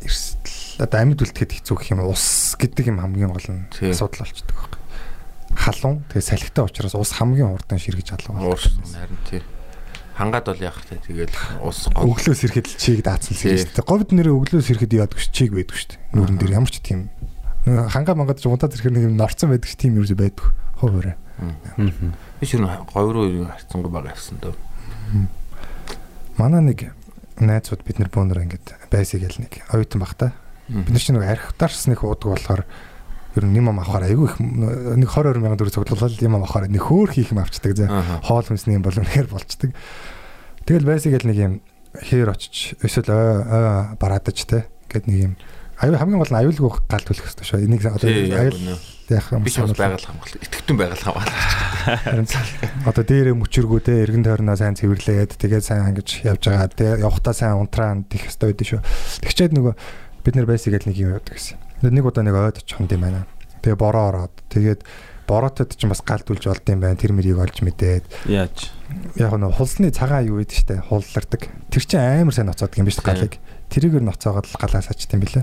[0.02, 3.92] эрсдэл одоо амьд үлдэхэд хэцүү гэх юм ус гэдэг юм хамгийн гол нь Тий.
[3.92, 4.82] асуудал болчдөг байхгүй.
[5.56, 9.42] Халуун тэгээ салхитай учраас ус хамгийн хурдан ширгэж алга Уур харин тий.
[10.16, 11.00] Хангаад бол яах вэ?
[11.04, 13.88] Тэгэл ус өглөөс ирэхэд л чийг даацсан л шүү дээ.
[13.88, 16.02] Говьд нэрээ өглөөс ирэхэд яадаг ш чийг байдаг шүү дээ.
[16.16, 17.12] Нүрэн дээр ямар ч тийм
[17.66, 20.56] хангаа мангад ч унтаад ирэхээр нэг юм норцсон байдаг ш тийм юу байдаг.
[20.80, 21.20] Хуваараа.
[22.40, 24.56] би шин говь руу харцсангүй байгаа гэсэн дөө.
[26.40, 26.96] Манай нэг
[27.40, 30.32] найзууд бид нар бөөнөр ингээд байсыг л нэг оюутан баг та.
[30.72, 32.64] Бид нар чинь нэг архитектарс нэг уудаг болохоор
[33.36, 37.16] ер нь юм авахаар айгүй их нэг 20 мянган төгрөг цуглуулаад юм авахаар нэг хөөх
[37.16, 37.92] хийх юм авчдаг зэ.
[38.24, 39.76] Хоол хүнсний юм бол үнэхээр болчдөг.
[40.66, 41.54] Тэгэл байсыг л нэг юм
[42.00, 45.34] хээр очиж эсвэл ой бараадаж те гэд нэг юм
[45.80, 47.64] аюу хамгийн гол нь аюулгүй гал түлэх хэрэгтэй шүү.
[47.68, 48.80] Энийг одоо аюул
[49.12, 51.36] яах юм Би ч бас байгаль хамгаалал итгэвчэн байгаль хамгаалал.
[52.08, 52.28] Харин
[52.88, 56.72] одоо дээрээ мөчөргөө те эргэн тойрноо сайн цэвэрлээд тэгээд сайн ангиж явж байгаа.
[56.72, 58.82] Тэгээ явахтаа сайн унтраа дих хэвээр байдэн шүү.
[59.28, 59.74] Тэгчээд нөгөө
[60.24, 61.65] бид нар байсыг л нэг юм явдаг гэсэн.
[61.92, 63.28] Нэг удаа нэг ойд очих юм байна.
[63.62, 64.82] Тэгээ бороо ороод тэгээд
[65.26, 66.98] бороотод ч бас галт үлж болд юм байна.
[66.98, 68.70] Тэр мөрийг олж мэдээд Яаж?
[69.18, 71.50] яг нь хулсны цагаан юу гэдэг штэ хуллардаг.
[71.74, 73.38] Тэр чинь амар сайн ноцоодаг юм биш галыг.
[73.74, 75.42] Тэрийг өр ноцоогоод л галаа сачд юм билэ.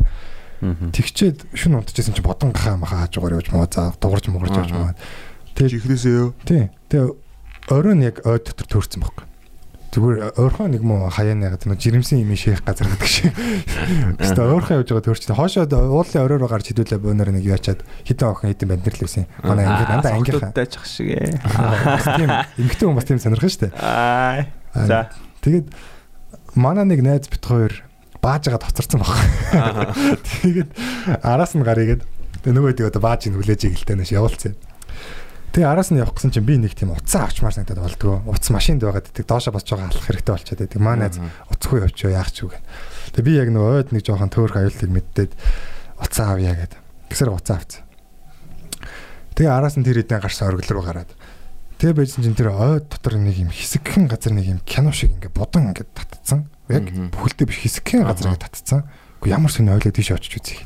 [0.62, 4.70] Тэгчээд шүн унтчихсэн чинь бодон гахаа маха хааж угаар явж маа за дуурж муурж явж
[4.70, 4.94] маа.
[5.58, 6.30] Тэгээд Ихнээсээ юу?
[6.46, 6.70] тий.
[6.86, 7.10] Тэгээ
[7.74, 9.26] оройн яг ой дотор төрсэн байхгүй.
[9.92, 13.36] Зүгээр ойрхон нэг муу хаяа ягаад нэг жирэмсэн юм шийх газар гэдэг шиг.
[14.16, 15.36] Гэхдээ ойрхон явж байгаа төрчтэй.
[15.36, 19.28] Хоошоод уулын оройроо гарч хідүүлээ бөөнөр нэг яачаад хитэн охин хитэн бандирлээсэн.
[19.44, 20.56] Манай ангид дандаа ангийнхаа.
[20.56, 21.36] дайчих шиг ээ.
[21.36, 23.68] Тийм эмгтэн хүн бас тийм сонирхон штэ.
[23.76, 24.48] Аа.
[24.72, 25.12] За.
[25.44, 25.68] Тэгээд
[26.56, 27.84] манай нэг найз бит хоёр
[28.24, 29.12] бааж байгаа тоцорсон баг.
[30.40, 30.72] Тэгээд
[31.20, 32.00] араас нь гарыгээд
[32.48, 34.56] нөгөө тийм одоо бааж ин хүлээж игэлтэй нэш явуулсан.
[35.52, 38.24] Тэгээ араас нь явах гэсэн чинь би нэг тийм уцаа авчмаар санагдаад болдгоо.
[38.24, 39.28] Уц машинд байгаад байдаг.
[39.28, 40.80] Доошо босч байгаа алах хэрэгтэй болчиход байдаг.
[40.80, 41.20] Маа найз
[41.52, 42.56] уцгүй явчихё яах ч үг.
[43.12, 45.32] Тэгээ би яг нөгөө ойд нэг жоохон төөрх аюултыг мэддээд
[46.00, 46.80] уцаа авъя гэдэг.
[47.12, 47.84] Гэсэр уцаа авцсан.
[49.36, 51.12] Тэгээ араас нь тэр хэдэн гарсан оргил руу гараад
[51.82, 55.34] Тэгээ байжсэн чинь тэр ойд дотор нэг юм хэсэгхэн газар нэг юм кино шиг ингээ
[55.34, 56.46] будан ингээ татцсан.
[56.70, 58.86] Яг бүхэлдээ биш хэсэгхэн газар ингээ татцсан.
[59.18, 60.62] Уу ямар сони ойлоо тийш очиж үзье.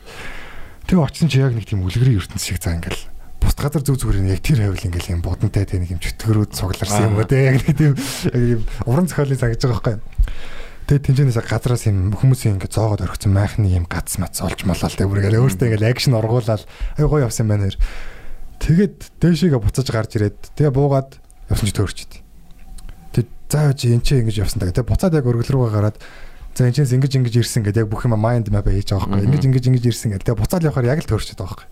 [0.84, 3.15] Тэгээ очсон чи яг нэг тийм үлгэрийн ертөнц шиг заа ингээл
[3.56, 7.08] бус газар зүг зүгээр яг тэр хавил ингээл юм будантай тэ нэг юм чөтгөрүүд цугларсан
[7.08, 7.96] юм уу те яг нэг тийм
[8.36, 9.96] юм уран зохиолын сангаж байгаа байхгүй.
[10.86, 15.08] Тэгээ тэнцэнээс газараас юм хүмүүсийн ингээ зоогоод орхисон майхны юм гац мац олж малаа тэ
[15.08, 17.80] бүргээл өөртөө ингээл акшн оргуулаад ай гоё явсан байна нэр.
[18.60, 21.16] Тэгэд дээшээгээ буцаж гарч ирээд тэгээ буугаад
[21.48, 22.12] явсан чи төөрчд.
[23.16, 24.70] Тэг заа чи энэ чи ингэж явсан даа.
[24.70, 25.96] Тэг буцаад яг өргөл рүүгээ гараад
[26.54, 29.26] за энэ чинь ингэж ингэж ирсэн гэдэг яг бүх юм майнд мап хийж байгаа байхгүй.
[29.26, 30.28] Ингэж ингэж ингэж ирсэн гэдэг.
[30.28, 31.68] Тэг буцаад явахаар яг л төөрчд байгаа байхгүй.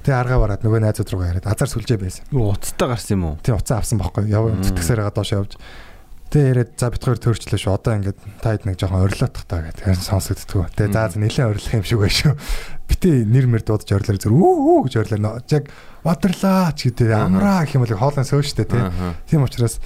[0.00, 2.24] Тэг аргаа бараад нөгөө найзууд руугаа яриад азар сүлжээ байсан.
[2.32, 3.34] Юу уцтай гарсан юм уу?
[3.44, 4.32] Тэг уцаа авсан байхгүй.
[4.32, 5.52] Яв тэтгсээр байгаа доош явж.
[6.30, 7.74] Тэгээ яриад за бит хоёр төрчлөө шүү.
[7.74, 10.70] Одоо ингээд та хэд нэг жоохон орилоотох таа гэдэг сонсогддгоо.
[10.72, 12.34] Тэгээ за нэлээд орилох юм шиг байна шүү.
[12.86, 15.42] Битээ нэр мэр дуудаж орлоор зүр үү үү гэж орлоо.
[15.50, 15.64] Яг
[16.06, 18.78] бадрлаа ч гэдэг амраа гэх юм бол хоолын сөөштэй тий.
[19.26, 19.82] Тийм учраас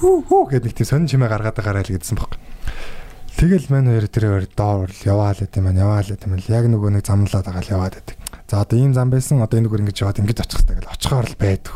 [0.00, 2.40] үү үү гэдэг нэг тийм сонин чимээ гаргаад гараа л гэдсэн баг.
[3.36, 7.44] Тэгэл мань хоёр тэр доор яваал гэдэг юм яваал гэдэг юм яг нөгөө нэг замлаад
[7.44, 8.16] байгаа л яваад байдаг.
[8.52, 11.24] За одоо ийм зам байсан одоо энэ бүр ингэж яваад ингэж очих хэрэгтэй гэж очихоор
[11.24, 11.74] л байдаг.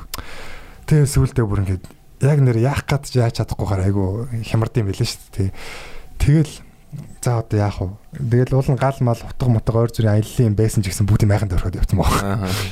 [0.85, 1.82] Тэгээ сүулдэ бүр ингэж
[2.20, 5.51] яг нэр яах гээд яаж чадахгүйгээр айгу хямрдсан байлээ шүү дээ.
[6.20, 6.53] Тэгэл
[7.24, 7.97] за одоо яах вэ?
[8.28, 11.24] Тэгэл уул нь гал мал утга мутга ойр зүрийн аяллаа юм байсан ч гэсэн бүгд
[11.24, 12.12] майхан дөрөхөд явсан баг.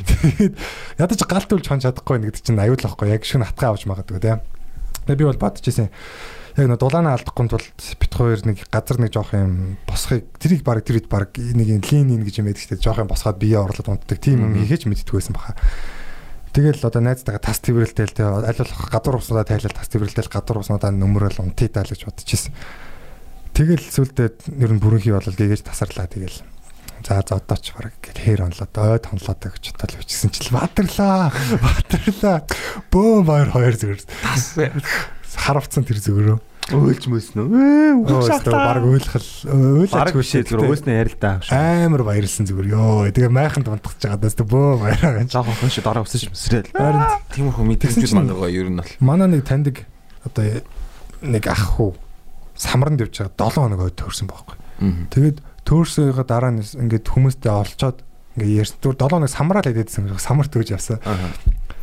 [0.04, 0.54] Тэгээд
[1.00, 4.44] ядаж галтулж хон чадахгүй нэг гэдэг чинь аюул واخгүй яг шүн хатгаа авч магадгүй тийм.
[5.08, 5.88] Тэгээ би бол бодож ирсэн.
[6.54, 10.86] Яг нөө дулаанаа алдахгүй тулд бит хоёр нэг газар нэг жоох юм босхыг тэрийг баг
[10.86, 12.78] тэр хэд баг нэг юм лин ин гэж юм байдаг дээ.
[12.78, 14.22] Жоох юм босгоод бие орлоод унтдаг.
[14.22, 15.58] Тийм юм хийхэж мэддэггүй байсан баха.
[16.54, 21.42] Тэгэл одоо найзтайгаа тас твэрлэлтэй аль болох гадуур уснуудаа тайлал тас твэрлэлтэй гадуур уснуудаа нөмрөл
[21.42, 22.54] унтий таа л гэж бодчихсон.
[23.50, 26.46] Тэгэл сүлдээ ер нь бүрэнхий болол гээж тасарлаа тэгэл.
[27.02, 31.34] За за одоо ч бараг гэл хээр онлоод ойд хонлоод гэж бодол бичсэн чил баатарлаа.
[31.66, 32.46] Баатарлаа.
[32.94, 34.02] Бөө баяр хоёр зүгээр.
[34.22, 34.54] Тас
[35.36, 36.38] харавцсан тэр зүгөрөө.
[36.72, 37.44] Өөлж мөснө.
[37.44, 39.28] Ээ уушаалтаа баг ойлгол
[39.92, 41.44] Бараг биш зүгээр өөснөө ярил та.
[41.52, 42.72] амар баярлсан зүгээр.
[42.72, 45.28] Йоо тэгээ майханд унтгаж байгаа даа бөө баяраа гэж.
[45.36, 46.72] Жаахан шиг дараа өсөж мэсрэл.
[46.72, 47.04] Харин
[47.36, 48.92] тиймэрхүү мэдээлэл мангага ер нь бол.
[49.04, 49.84] Манай нэг таньдаг
[50.24, 50.64] одоо
[51.20, 51.92] нэг ах хүү
[52.56, 54.56] самранд явж байгаа 7 хоног хойд төрсэн байхгүй.
[55.12, 55.38] Тэгээд
[55.68, 58.00] төөрсөөгөө дараа нь ингээд хүмүүстэй олцоод
[58.40, 58.78] ингээд ярьсан.
[58.80, 60.16] Түр 7 хоног самраад идээдсэн.
[60.16, 60.96] Самар төрж явсан.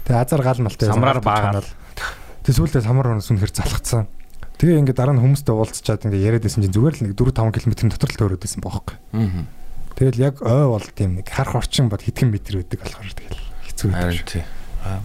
[0.10, 1.70] Тэгээ азар гал малтай самраар баагаад.
[2.42, 4.10] Тэг сүүлдээ самар хонос үнэхэр залхацсан.
[4.58, 7.62] Тэгээ ингээд дараа нь хүмүүстэй уулзчаад ингээд яриад байсан чинь зүгээр л нэг 4 5
[7.62, 8.98] км дотор л төөрөөд байсан бохоггүй.
[9.18, 9.46] Аа.
[9.98, 13.90] Тэгэл яг ой бол тийм нэг харах орчин бод хэдхэн метр өгдөг болохоор тэгэл хэцүү
[13.94, 14.46] Харин тий.
[14.82, 15.02] Аа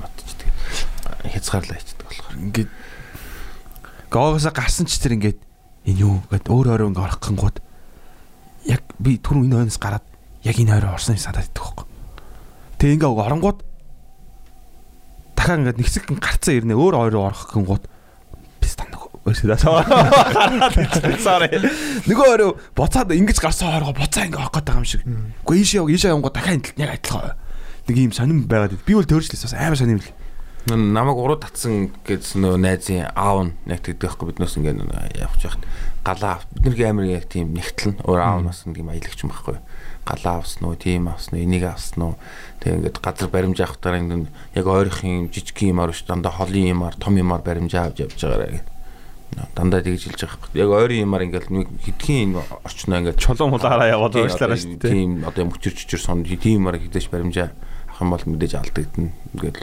[1.21, 2.37] тэгээ хязгаарлаа хийдэг болохоор.
[2.41, 2.71] Ингээд
[4.11, 5.41] гоогоосоо гарсан ч тэр ингээд
[5.87, 7.57] энэ юу гэд өөр өөр ингээд орох гингууд
[8.71, 10.07] яг би түрүү энэ хойноос гараад
[10.45, 11.87] яг энэ хоёроо орсон юм санаад идэх байхгүй.
[12.79, 13.59] Тэгээ ингээд оронгууд
[15.37, 19.07] дахиад ингээд нэгсэг гарцсан ирнэ өөр хоёроо орох гингууд би стандаг
[21.27, 21.51] Sorry.
[22.07, 25.03] Нөгөө өөрөө буцаад ингэж гарсан хоороо буцаа ингэ авах байгаа юм шиг.
[25.43, 27.35] Үгүй ийшээ яв ийшээ явгоо дахиад яг адилхан.
[27.91, 30.15] Нэг юм сонирн байгаад би бол төржлээс бас амар сонирм л.
[30.71, 34.79] Намайг уруу татсан гэдсэн нөгөө найзын аав нь яг тэгдэг байхгүй биднээс ингэ
[35.19, 35.63] явах яхад
[36.07, 39.59] галаа бидний амар яг тийм нэгтлэн өөр аав нас нэг юм аялагч юм байхгүй
[40.07, 42.15] галаа авсан уу тийм авсан уу энийг авсан уу
[42.63, 47.19] тэг ингээд газар баримжаа авахтаар ингэ яг ойрхон жижиг юмар биш дандаа холын юмар том
[47.19, 48.65] юмар баримжаа авч явж байгаараа гэх
[49.55, 50.57] дандаа тэгж хэлж байгаа хэрэг.
[50.57, 54.95] Яг ойрын юмар ингээл нэг хэдхэн энэ орчноо ингээд чулуун мулаараа яваад уушлаараа шүү дээ.
[54.95, 57.51] Тийм одоо мөчөр чөчөр сон тийм юмар хэдэж баримжаа
[57.91, 59.13] авах юм бол мэдээж алдагдана.
[59.35, 59.59] Ингээд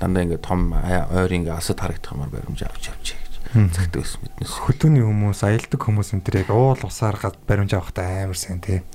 [0.00, 3.06] дандаа ингээд том ойрын ингээд асад харагдах юмар баримжаа авч явж
[3.50, 4.54] цагтдаг ус мэднэс.
[4.62, 8.86] Хөдөөний хүмүүс, аялдаг хүмүүс энэ төр яг уул усаар гад баримжаа авахтаа амар сайн тий.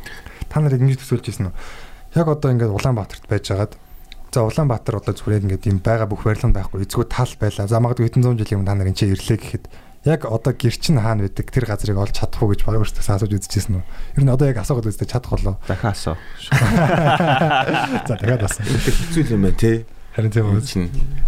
[0.56, 1.56] Та нарыг ингэж төсөөлж ирсэн үү?
[2.16, 3.76] Яг одоо ингээд Улаанбаатарт байжгаад
[4.32, 7.68] За Улаанбаатар одоо зүгээр ингээд юм байгаа бүх барилга байхгүй эцгүү тал байлаа.
[7.68, 9.66] За магадгүй хэдэн зуун жилийн өмнө та нарын чи ирлээ гэхэд
[10.08, 13.32] яг одоо гэр чин хаана байдаг тэр газрыг олж чадах уу гэж баг өөртөө асууж
[13.32, 13.84] үзчихсэн үү.
[14.20, 15.56] Ер нь одоо яг асуугаад үзтээ чадах болоо.
[15.68, 16.16] Дахиад асуу.
[18.12, 18.64] За дахиад асуу.
[18.64, 19.88] Хэцүү юм байна те.
[20.20, 20.64] Харин тийм үү.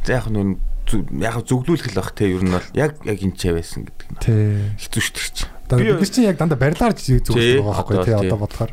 [0.04, 0.60] За яг нүн
[1.24, 4.08] яг зүглүүлэх л бах те ер нь бол яг яг энэ ч байсан гэдэг.
[4.20, 4.68] Тий.
[4.84, 5.48] Хэцүү шүү дээ чи.
[5.68, 8.72] Одоо бид чинь яг дандаа барилаар зүглэх байгаа байхгүй тий одоо бодохоор.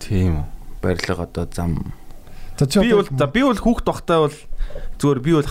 [0.00, 0.46] Тийм үү.
[0.82, 1.92] Барилга одоо зам
[2.56, 4.36] Би бол за би бол хүүхд багтаа бол
[4.96, 5.50] зүгээр би бол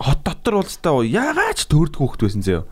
[0.00, 2.64] хот дотор уулзтаа яагаач төрдөг хүүхд байсан зөө.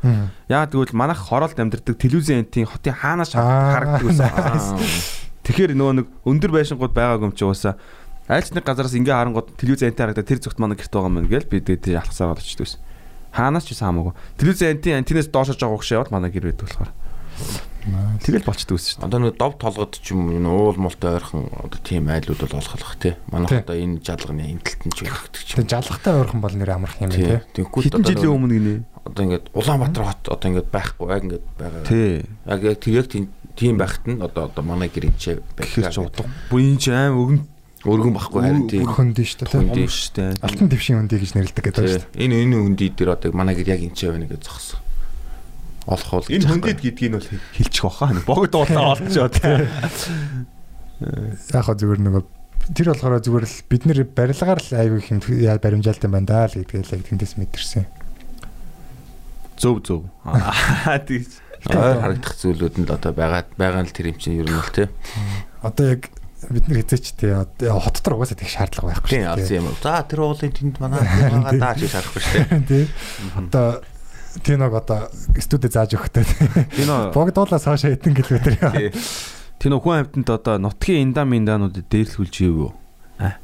[0.49, 4.81] Яа тэгвэл манайх хороолт амьдэрдэг телевизэн энтийн хотын хаанаас харагддаг байсан.
[5.45, 7.77] Тэгэхээр нөгөө нэг өндөр байшингууд байгаагүй юм чи уусаа
[8.25, 11.45] айлч нэг газараас ингээ харангууд телевизэн энтийн харагдаад тэр зүгт манай гэрт байгаа юм гэл
[11.45, 12.81] би тэгээд ялхсаар болчихдог байсан.
[13.37, 14.17] Хаанаас ч хамаагүй.
[14.41, 16.93] Телевизэн энтийн антинээс доошож байгаа хөш яваад манай гэр байдаг болохоор.
[18.24, 19.09] Тэгэл болчдөг ус шүү дээ.
[19.12, 22.97] Одоо нэг дов толгод ч юм энэ уул мултай ойрхон одоо тийм айлууд бол олохлох
[22.97, 23.12] тий.
[23.28, 25.51] Манайх одоо энэ жалганы энэ талтан ч өгдөг ч.
[25.61, 27.44] Тэгээ жалгатай ойрхон бол нэр амарх юм тий.
[27.52, 28.74] Тэгэнгүүт одоо жилийн өмнө гинэ.
[29.05, 31.85] Одоо ингээд Улаанбаатар хот одоо ингээд байхгүй яг ингээд байгаа.
[31.85, 32.24] Тий.
[32.48, 36.24] Яг яг тэр яг тийм байхад нь одоо одоо манай гэрэнч байхэр ч удаа.
[36.48, 37.39] Буин ч аим өгн
[37.85, 39.52] өргөн байхгүй харин тийм хөндөй шүү дээ.
[39.52, 40.31] Хөндөй шүү дээ.
[40.40, 42.24] Алтан твшин хөндөй гэж нэрлэдэг гэдэг шүү дээ.
[42.24, 44.84] Энэ энэ хөндөй дээр одоо манай гэр яг энэ ч байна гэж зогсон
[45.86, 48.12] олох бол энэ хөндөд гэдгийг нь бол хэлчих واخа.
[48.24, 49.36] Богд уулаа олчоод.
[51.52, 52.24] Яг хаа зүгээр нөгөө
[52.73, 55.20] тэр болохоор зүгээр л бид нэр барилгаар л аягүй хин
[55.61, 57.85] баримжаалтай байна даа л гэдгээ л яг тэндээс мэдэрсэн.
[59.61, 60.02] Зөв зөв.
[61.09, 64.73] Тийч харагдах зүйлүүд нь л одоо байгаа байгаа л тэр юм чинь ер нь л
[64.73, 64.89] тий.
[65.65, 66.09] Одоо яг
[66.52, 67.32] бид нар хязгаачтай
[67.73, 69.24] хот дотор угаасаа тэгэх шаардлага байхгүй шүү дээ.
[69.24, 69.69] Тийм арсан юм.
[69.81, 72.65] За тэр уулын тэнд манай байгаа даа гэж шаарахгүй шүү дээ.
[72.69, 72.89] Тийм.
[73.48, 73.66] Одоо
[74.43, 75.09] Тиног одоо
[75.39, 76.24] студид зааж өгөхтэй.
[76.74, 78.90] Тино Богдуулаас хойш хэдэн километр яа.
[79.62, 82.70] Тино хүн амьтанд одоо нутгийн индам индаануудад дээрлүүлж ивүү.
[83.23, 83.39] А.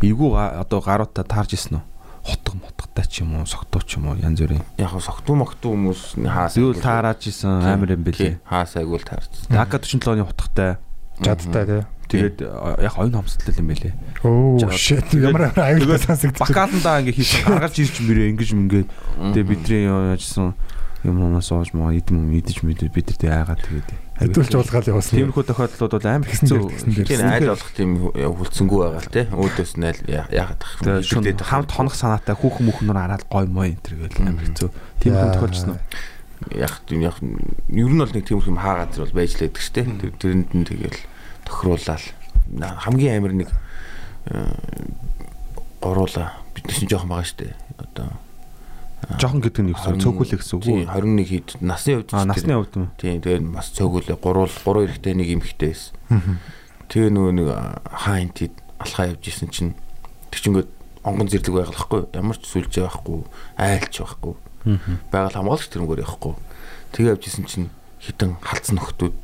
[0.00, 1.84] Эвгүй га- одоо гаруудаа таарж исэн үү?
[2.26, 4.62] Хотго мотготой ч юм уу, согтуу ч юм уу янз бүрийн.
[4.78, 8.38] Яг согтуу мохтуу хүмүүс хаас Юу таараж исэн амар юм бэлээ.
[8.46, 9.46] Хаас айгуул таарч.
[9.50, 10.78] АК 47 оны утгатай.
[11.22, 11.82] Жадтай тий.
[12.06, 13.94] Тэгээд яг оюун хомсдол юм бэлээ.
[14.22, 16.42] Оо shit ямар аюултай сонсогдчих.
[16.46, 18.88] Бакаландаа ингээ хийсэн гаргаж ирж мөрөө ингэж мингээд
[19.34, 20.54] тэгээд бидний яажсан
[21.02, 25.12] юм уунаас оож маа идэм идэж мэдээ бид нар тэг айгаад тэгээд Хэдүүлж уулгаал явуулсан.
[25.20, 26.60] Тиймэрхүү тохиолдлууд бол амар хэцүү.
[27.04, 29.22] Тийм айл болох тийм хүлцэнгүй байгаа л те.
[29.28, 33.76] Өөдөөс нь айл яагаад тах Тэгээд шүн хамт хонох санаатай хүүхэн мөхнөр хараад гой мой
[33.76, 34.68] энэ төр гэл амар хэцүү.
[35.04, 35.80] Тиймэрхүү тохиолдсон уу?
[36.56, 39.84] яг тийм яг ер нь бол нэг тиймэрхүү юм хаа газар бол байж лээдэг штэ.
[39.84, 40.98] Тэр тэрэнд нь тэгэл
[41.46, 42.02] тохируулаад
[42.82, 43.50] хамгийн амар нэг
[44.30, 44.52] э,
[45.80, 46.36] гуруула.
[46.54, 47.54] Биднес нь жоохон байгаа штэ.
[47.78, 48.10] Одоо
[49.20, 50.78] Жохон гэдэг нь юу гэсэн цөөхүүлэх гэсэн үг үү?
[50.90, 52.86] 21 хэд насны хувьд Аа насны хувьд юм.
[52.98, 56.40] Тийм тэгээд бас цөөгүүлээ гурвал гурван эрэгтэй нэг эмэгтэй байсан.
[56.90, 57.48] Тэгээ нөгөө нэг
[57.86, 59.72] хаа энтид алхаа явж исэн чинь
[60.32, 60.70] тэг чингээд
[61.06, 63.18] онгон зэрлэг байгалахгүй ямар ч сүлжээ байхгүй
[63.60, 64.34] айлч байхгүй
[65.12, 66.34] байгаль хамгаалагч тэрнгөр явахгүй.
[66.96, 67.68] Тэгээ явж исэн чинь
[68.02, 69.14] хитэн халдсан нөхдүүд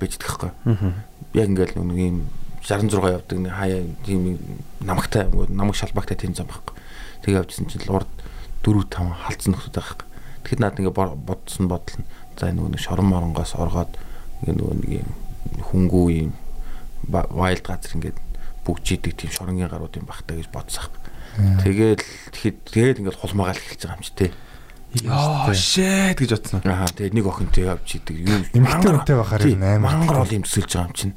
[0.00, 0.50] Бийдэг байхгүй.
[1.34, 2.18] Яг ингээл нэг юм
[2.66, 4.38] 66 явдаг нэг хаяа тийм
[4.82, 6.74] намагтай намаг шалбагтай тийм зам байхгүй.
[7.22, 8.08] Тэгээ явж исэн чинь урд
[8.66, 10.08] 4 5 халдсан нөхдүүд байгаа байхгүй.
[10.46, 12.06] Тэгэхэд наад ингээ бо- бодсон бодол нь
[12.38, 13.92] за нөгөө нэг шорон моронгоос оргоод
[14.42, 15.10] ингээ нөгөө нэг юм
[15.62, 16.32] хүнгүү юм
[17.10, 18.18] вайлд газар ингээд
[18.66, 20.90] бүгжийдэг тийм шоронгийн гарууд юм бахтаа гэж бодсаах.
[21.62, 22.00] Тэгээд
[22.34, 24.30] тэгэхэд тэгээд ингээд хулмаагаал эхэлж байгаа юм чи тээ.
[25.04, 26.60] Яа shit гэж бодсон.
[26.64, 29.92] Аа тэгээд нэг охинтой явж идэг юу Эмэгтэй хүнтэй байхаар энэ амар.
[30.00, 31.14] мангар бол юм төсөлж байгаа юм чинь.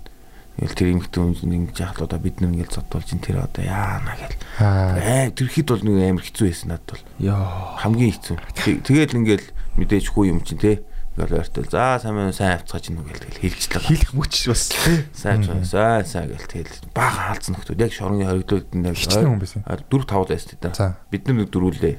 [0.60, 4.12] Тэгэл тэр эмэгтэй хүн ингэж яхад одоо бид нар ингээд зодуулж ин тэр одоо яана
[4.20, 4.36] гэл.
[4.60, 5.32] Аа.
[5.32, 7.04] Тэр хэд бол нэг амар хэцүү байсан надад бол.
[7.24, 7.80] Яа.
[7.80, 8.36] Хамгийн хэцүү.
[8.60, 9.48] Тэг- Тэгээд ингээл
[9.80, 10.84] мэдээж хүү юм чинь те.
[11.16, 13.88] Ингээл ойртол за сайн байна сайн авцгааж ин үгээл тэгэл хэлжлээ.
[13.88, 15.04] Хийх мөч бас тий.
[15.16, 17.92] Сайн сайн сайн гэл тэгэл бага хаалцсан нөхдүүд яг
[19.00, 19.62] Хичнээн хүн байсан.
[19.64, 20.60] 4 5 байсан.
[20.76, 20.96] За.
[21.12, 21.96] Бид нар нэг дөрүүлээ.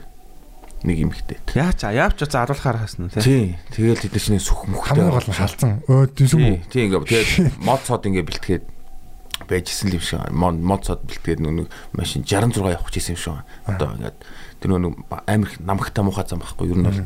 [0.81, 1.39] Нэг эмэгтэй.
[1.61, 3.21] Яач яавч за аруулахаар хасна тий.
[3.21, 3.45] Тий.
[3.69, 4.97] Тэгэл тэд чинь сүх мөхтэй.
[4.97, 5.73] Хамгийн гол нь халдсан.
[5.85, 6.73] Өө дүнсэн Тий, үү?
[6.73, 8.65] тий ингээ тэгээд мод цод ингээ бэлтгээд
[9.45, 13.45] байжсэн юм шиг мод цод бэлтгээд нэг машин 66 явах гэсэн юм шиг.
[13.69, 14.17] Одоо ингээд
[14.65, 14.95] тэр нэг
[15.29, 16.81] амир намхтай муухай зам байхгүй юу?
[16.81, 17.01] Ер нь бол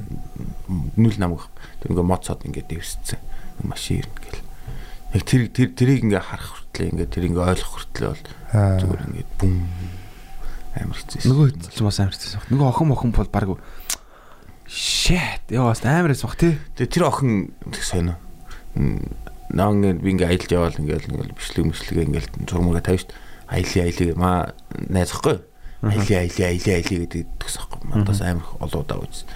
[0.95, 1.51] нүл намх.
[1.83, 3.19] Тэр ингээ мод цод ингээ дэвсцсэн.
[3.67, 4.43] Машин ингээл.
[5.19, 8.23] Яг тэр тэр тэрийг ингээ харах хүртлээ ингээ тэр ингээ ойлгох хүртлээ бол
[8.55, 9.55] зүгээр ингээ бүм
[10.75, 11.31] амир хэцүү.
[11.31, 12.51] Нөгөө ч бас амар хэцүү.
[12.51, 13.49] Нөгөө охин охин бол баг
[14.67, 16.59] shit яа бас амар хэцүү тий.
[16.77, 18.17] Тэгээ тэр охин тэг сонио.
[18.75, 23.07] Наа ингээд би ингээ аялж яваал ингээл ингээл бичлэг мэтлэг ингээл зурмага тавьж
[23.47, 25.37] аялын аялыг маа найзахгүй.
[25.85, 27.81] Аялын аялын аялын аялын гэдэг төгсөхгүй.
[27.87, 29.29] Мандас амар олоодаа үз.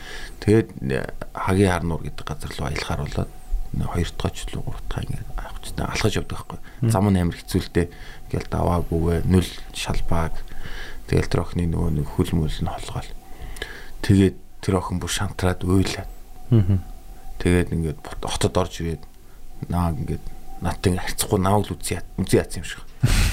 [0.43, 1.07] Тэгээд э,
[1.37, 3.31] хагийн хар нуур гэдэг газар руу аялахаар болоод
[3.77, 6.59] хоёр дахь ч лүү гурав дахь ингээд авах ч та алхаж явдаг байхгүй.
[6.89, 7.87] Зам нь амар хэцүүлтэй.
[8.33, 10.35] Ингээл даваагүйгээ нүл шалбааг.
[11.09, 13.11] Тэгэл тэр охины нөгөө нэг хүл мүл нь холгоол.
[14.05, 16.11] Тэгээд тэр охин бүр шантраад уйлаад
[17.39, 19.03] Тэгээд ингээд хотод орж ирээд
[19.71, 20.25] наа ингээд
[20.59, 22.83] надтай харьцахгүй нааг л үзье үзье яатсан юм шиг.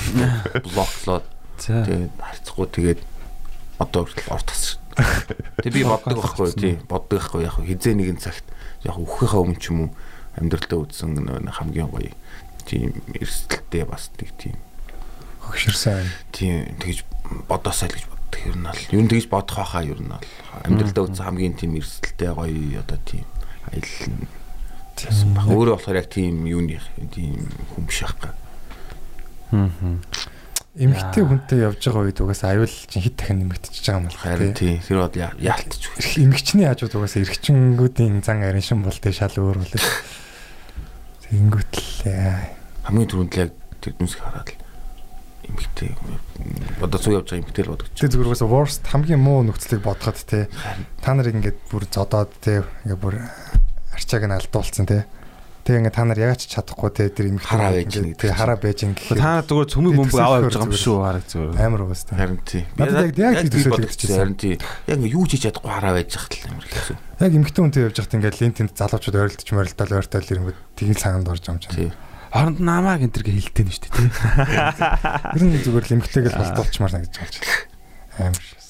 [0.76, 1.26] Блоклоод
[1.58, 3.02] тэгээд харьцахгүй тэгээд
[3.82, 4.78] одоо хүртэл орд тасч.
[5.64, 8.46] Тэг би боддог байхгүй тий боддог байхгүй яг хизээ нэгэн цагт
[8.86, 9.92] яг өөхийнхаа өмнө ч юм уу
[10.38, 11.18] амьдралдаа үзсэн
[11.50, 12.14] хамгийн гоё
[12.70, 14.56] тийм эрсдэлтэй бас нэг тийм
[15.46, 16.10] Хөгшөрсөн.
[16.34, 17.06] тийм тэгж
[17.50, 18.82] бодосоо л гэж боддог ер нь бол.
[18.92, 20.30] Ер нь тэгж бодох байхаа ер нь бол.
[20.66, 23.26] Амьдралдаа үзсэн хамгийн тийм эрсдэлтэй гоё одоо тийм
[23.70, 24.28] аялал тийм.
[25.36, 25.46] Баг.
[25.52, 26.80] Өөрөө болохоор яг тийм юуны
[27.12, 28.32] тийм хүн биш байхгүй
[30.76, 34.52] Эмэгтэй хүнтэй явж байгаа үед угаасаа аюул чинь хит дахин нэмэгдчихэж байгаа юм бол харин
[34.52, 34.76] тий.
[34.84, 39.64] тэр бол яалтч үү эмэгчний хажууд угаасаа эргчэнгүүдийн зан арин шин бол тэ шал өөр
[39.64, 39.72] бол
[41.32, 42.52] тэгэнгүүт л яа.
[42.92, 44.60] хамгийн түрүүнд л яг тэр дүнсийг хараад л
[45.50, 45.92] эмгтэй
[46.82, 50.18] одоо цуг явж байгаа эмгтэй л бодогч Тэ зүгээр угаасаа worst хамгийн муу нөхцөлийг бодоход
[50.26, 50.48] те
[51.02, 53.16] та нарыг ингээд бүр зодоод те ингээд бүр
[53.96, 55.06] арчааг нь алдуулсан те
[55.66, 58.38] Тэгээ ингээ та нар яач чадахгүй те тэр эмэгтэй Хараа байж ингээд, те чинь.
[58.38, 60.86] хараа байж гин гэхээр Та зүгээр цөмөг Би бөмбөг аваа явж байгаа юм зүгээр.
[60.86, 61.58] шүү хараг зүгээр.
[61.66, 62.14] амар те.
[62.14, 64.14] харин тий Надад яг- яг тийм хэлчихсэн.
[64.22, 67.32] харин тий яг ингээ юу ч хийж чадахгүй хараа байж захт л амар хэцүү Яг
[67.34, 71.74] эмэгтэй хүнтэй явж байхад ингээд лентинд залуучууд ойролдож морилдол ойртол ирэнгүүт тгий цагаанд орж чинь.
[71.74, 71.90] тий
[72.36, 74.12] Хооронд нь намааг энэ төр хэлтэй нь шүү дээ.
[75.40, 77.40] Ер нь зүгээр л эмэгтэйг л холдуулчмаар санагдаж байна ч.
[78.20, 78.68] Амар шээс.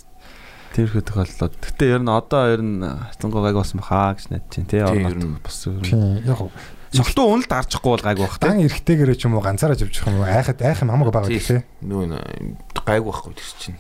[0.78, 1.50] Тэрхүү тохиолдлоо.
[1.50, 4.86] Гэтэ ер нь одоо ер нь хацангуу гайг болсон баха гэж найд чинь тий.
[4.86, 5.42] Ер нь.
[5.42, 5.90] бас ер нь.
[5.90, 6.52] Тийм яг уу.
[6.94, 8.70] Согтуу уналд арчихгүй бол гайг бах Дан тий.
[8.70, 11.42] эргэтэйгэрээ ч юм уу ганцаараа живчих юм уу айхад айх юм хамаагүй байгаа Тий.
[11.42, 11.62] тий.
[11.82, 12.56] нөгөө н-
[12.86, 13.80] гайг байхгүй тэр чинь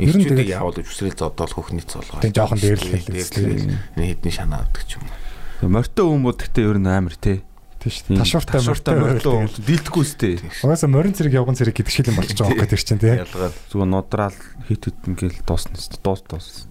[0.00, 2.24] Ер нь тэгээд- яавал үсрэл зодоол хөхний цолгоо.
[2.24, 5.68] Тэгээд жоохон дээрлэхэл дээрлэхэл хэдний шанаа авдаг ч юм уу.
[5.68, 7.44] Морьтой хүмүүс гэхдээ ер нь амар те.
[7.82, 8.18] Тийм шүү.
[8.22, 10.38] Ташууртай ташууртай хүмүүс дийлдэхгүй сте.
[10.62, 13.18] Угаасаа морин зэрэг явган зэрэг гэдэг шиг юм болж байгаа байхгүй тэр чинь тий.
[13.18, 13.50] Ялгаа.
[13.74, 14.38] Зүгээр нодраал
[14.70, 15.98] хит хит ингээл дуусна сте.
[15.98, 16.70] Дуус дуус.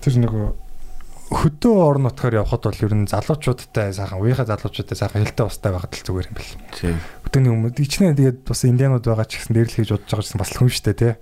[0.00, 0.46] Тэр нөгөө
[1.28, 5.92] хөдөө орон нутгаар явхад бол ер нь залуучуудтай сайхан уяхаа залуучуудтай сайхан хэлтэй устай байхад
[5.92, 6.56] л зүгээр юм бэл.
[6.72, 6.96] Тийм.
[7.28, 10.72] Хөдөөний хүмүүс ичнээ тэгээд бас индианууд байгаа ч гэсэн дээрлэхийж удаж байгаа гэсэн бас хүн
[10.72, 11.12] штэ тий.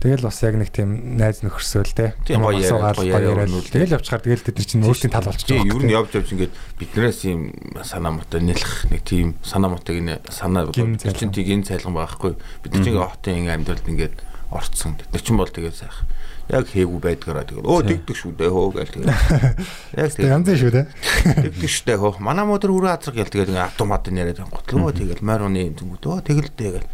[0.00, 2.10] Тэгэл бас яг нэг тийм найз нөхөрсөөл тий.
[2.24, 3.52] Тийм, гоё яриад, гоё яриад.
[3.68, 5.76] Тэгэл явчихаар тэгэл тэд нар чинь өөрсдийн тал болчих Тийм, жоох.
[5.76, 7.40] ер нь явж явж ингээд биднээс юм
[7.84, 12.32] санаа мотой нэлэх нэг тийм санаа мотыг нэ санаа Гин болоод чинь тийм цайлган байхгүй.
[12.64, 14.16] Бид чинь ингээд хотын ингээд амьдралд ингээд
[14.48, 14.96] орцсон.
[14.96, 16.08] Бид нар чинь бол тэгээд сайхан.
[16.50, 19.10] Яг хээгүү байдгаараа тэгээд өө дэгдэг шүү дээ хөө гээл тэгээд.
[20.00, 20.86] Яг Тэг янз шүү дээ.
[21.46, 22.18] дэгдэг шүү дээ хөө.
[22.18, 26.70] Манай модер үрээ азраг гээл тэгээд ингээд автомат яриад готлоо тэгээд морины зүгүүд өө тэгэлдээ
[26.74, 26.88] гээл.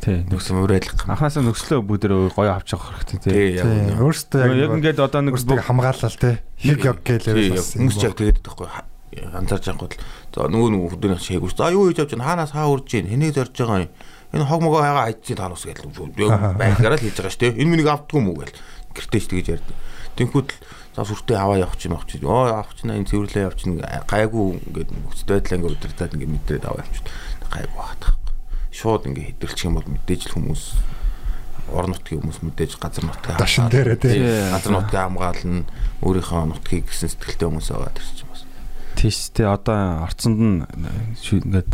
[0.00, 0.24] Тий.
[0.32, 1.04] Нүгсэн уриалга.
[1.12, 3.60] Анхаасаа нөхслөө бүгдөө гоё авч явах хэрэгтэй тий.
[3.60, 4.00] Тий.
[4.00, 6.40] Өөрсдөө яг ингээд одоо нэг өөрсдөө хамгаалал тий.
[6.56, 8.68] Хиг яг гэлээ яг хүмүүс ч яг тэгээд байхгүй
[9.10, 9.96] анзаарч байгаа гол
[10.30, 12.28] за нөгөө нөгөө хөдөөнийх чи хээгүүс за юу хийж явж байна?
[12.30, 13.10] Хаанаас хаа урж гин?
[13.10, 13.92] Хэнийг зорж байгаа юм.
[14.30, 17.58] Энэ хог могоо хайгаа хайцсан таанус гэж байгаараа л хийж байгаа шүү дээ.
[17.58, 18.54] Энэ миний автгүй мүү гэл
[18.94, 19.68] гэртээч тэгэж ярьд
[20.14, 20.58] тэнхүүд л
[20.94, 22.22] за сүртэй аваа явах чинь авах чинь.
[22.22, 23.82] Оо авах чинь энэ цэвэрлээ явах чинь.
[23.82, 27.02] Гайгүй ингээд нөхцөл байдлаа ингээд удирдаад ингээд мэдрээд аваа явчих
[27.50, 28.19] гайгүй багтах
[28.80, 30.62] шууд ингээд хэдэрчих юм бол мэдээж л хүмүүс
[31.70, 34.18] орон нутгийн хүмүүс мэдээж газар нутгийн Дашин дээрээ тий.
[34.50, 35.68] газар нутгийн хамгаална
[36.02, 38.42] өөрийнхөө нутгийг гэсэн сэтгэлтэй хүмүүс байгаа тэр чинь бас
[38.98, 40.58] Тийш те одоо орцонд нь
[41.30, 41.72] ингээд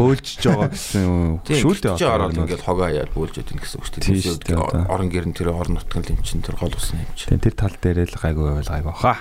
[0.00, 1.04] бөөлжж байгаа гэсэн
[1.44, 1.98] шүү дээ.
[2.00, 4.88] чи ороод ингээд хогоо хаяад бөөлж ядна гэсэн үг шүү Тийм дээ.
[4.88, 7.28] Орон гэрн тэр орон нутгийн лимчин тэр гол усны юм чи.
[7.28, 9.18] Тэр тэр тал дээрээ л гайгүй байвал гайгүй хаа.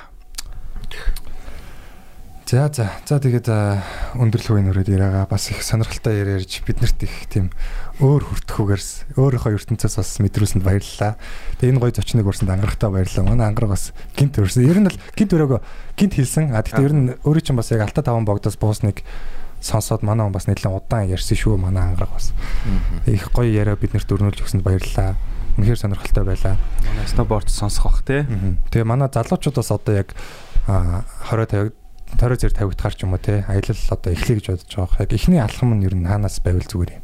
[2.47, 2.87] За за.
[3.03, 3.83] За тэгээд а,
[4.15, 7.51] өндөрлөгийн өрөөд яриагаа бас их сонирхолтой ярьж биднэрт их тийм
[7.99, 11.19] өөр хүртэхүүгээрс өөрийнхөө ертөнцөөс бас мэдрүүлсэнд баярлалаа.
[11.59, 13.27] Тэгээд энэ гоё зочныг урсанд ангарахтаа баярлалаа.
[13.27, 14.63] Манай ангараг бас гинт өрсөн.
[14.63, 15.59] Ер нь л гинт өрөөгөө
[15.99, 16.55] гинт хэлсэн.
[16.55, 19.03] А тэгтээ ер нь өөрөө чинь бас яг алта таван богдоос буусныг
[19.59, 22.31] сонсоод манай хүн бас нэлээд удаан ярьсан шүү манай ангараг бас.
[23.11, 25.19] Их гоё яриа биднэрт өрнүүлж өгсөнд баярлалаа.
[25.59, 26.55] Үнэхээр сонирхолтой байлаа.
[26.87, 28.23] Манай сноуборд сонсох бах.
[28.23, 28.63] Мгм.
[28.71, 30.15] Тэгээ манай залуучууд бас одоо яг
[30.69, 34.45] а, 20 50 20 зэр 50 дахаар ч юм уу те аялал одоо эхлэе гэж
[34.47, 35.03] бодож байгаа.
[35.03, 37.03] Яг эхний алхам нь ер нь хаанаас байвал зүгээр юм.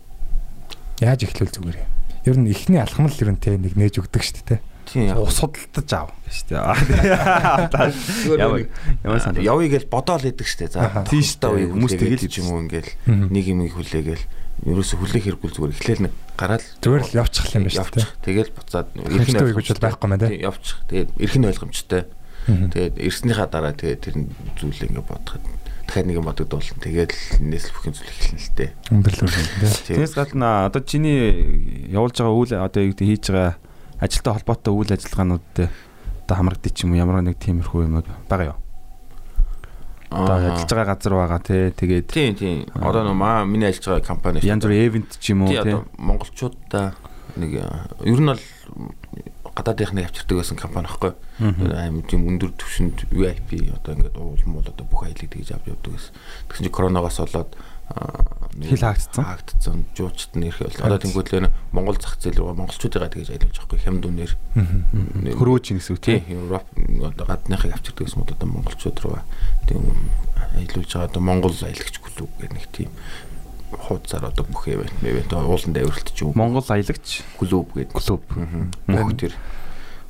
[1.04, 1.90] Яаж эхлүүл зүгээр юм.
[2.24, 4.64] Ер нь эхний алхам л ер нь те нэг нээж өгдөг шүү дээ те.
[4.88, 5.20] Тийм яг.
[5.32, 8.40] Судалдаж аав шүү дээ.
[8.40, 8.64] Яваа.
[9.04, 9.44] Ямар санаа.
[9.44, 10.72] Явъя гэж бодоол идэг штэ.
[10.72, 11.04] За Аха.
[11.08, 14.24] тийш та үе Хүмүүс тэгэл ч юм уу ингээл нэг юм хүлээгээл
[14.64, 18.12] ерөөсө хүлээх хэрэггүй зүгээр эхлээл нэг гараал Зүгээр л явчих юм байна шүү дээ.
[18.24, 20.28] Тэгэл буцаад үе гэж бол байхгүй маа те.
[20.32, 20.78] Тийм, явчих.
[20.88, 22.02] Тэгээд эрхэн ойлгомжтой.
[22.48, 24.16] Тэгээд ирснийхаа дараа тэгээд тэр
[24.60, 25.44] зүйлээ ингээ бодоход
[25.88, 26.80] дахиад нэг юм бодогдуулна.
[26.84, 27.12] Тэгээд
[27.44, 28.72] нээс бүхэн зүйл эхэлнэ л дээ.
[28.92, 29.36] Өндөрлөөр.
[29.94, 33.56] Тэрс гадна одоо чиний явуулж байгаа үйл одоо юу гэдэг хийж байгаа
[34.00, 35.68] ажилтай холбоотой үйл ажиллагаануудтай
[36.24, 38.60] одоо хамрагдчих юм уу ямар нэг тиймэрхүү юмуд байгаа юу?
[40.14, 40.54] Одоо Аа.
[40.54, 42.58] ажиллаж байгаа газар байгаа те тэгээд Тийм тийм.
[42.76, 46.94] Одоо нөө маа миний ажиллаж байгаа компани янз бүрийн эвент ч юм уу тий монголчуудаа
[47.36, 47.66] нэг э,
[48.06, 48.42] ер нь бол
[49.54, 51.14] гадаадынхныг авчирдаг байсан компани байхгүй.
[51.78, 55.94] Аим тийм өндөр түвшинд VIP одоо ингээд уулын бол одоо бүх аялыг тэгж авч явдаг
[55.94, 56.14] гэсэн.
[56.50, 57.52] Тэгсэн чинь коронавигоос болоод
[58.64, 59.24] Хил хаагдсан.
[59.26, 59.86] хаагдсан.
[59.98, 63.82] Жуучт нь ирэх бол одоо тэнгуүлээ Монгол зах зээл рүү монголчуудыгаа тэгж аялуулж байгаа байхгүй
[63.84, 64.34] хямд үнээр.
[65.36, 66.32] Хөрөөж ин гэсэн үг тий те.
[66.32, 69.20] Европ одоо гадныхыг авчирдаг гэсэн бол одоо монголчууд руу
[69.68, 69.84] тийм
[70.56, 72.90] аялуулж байгаа одоо монгол аялагч клуб гэх нэг тийм
[73.78, 78.24] хуудасаар одоо бүх event event ууланд авиралт ч юм Монгол аялагч клуб гэдэг клуб
[78.88, 79.34] бүх тэр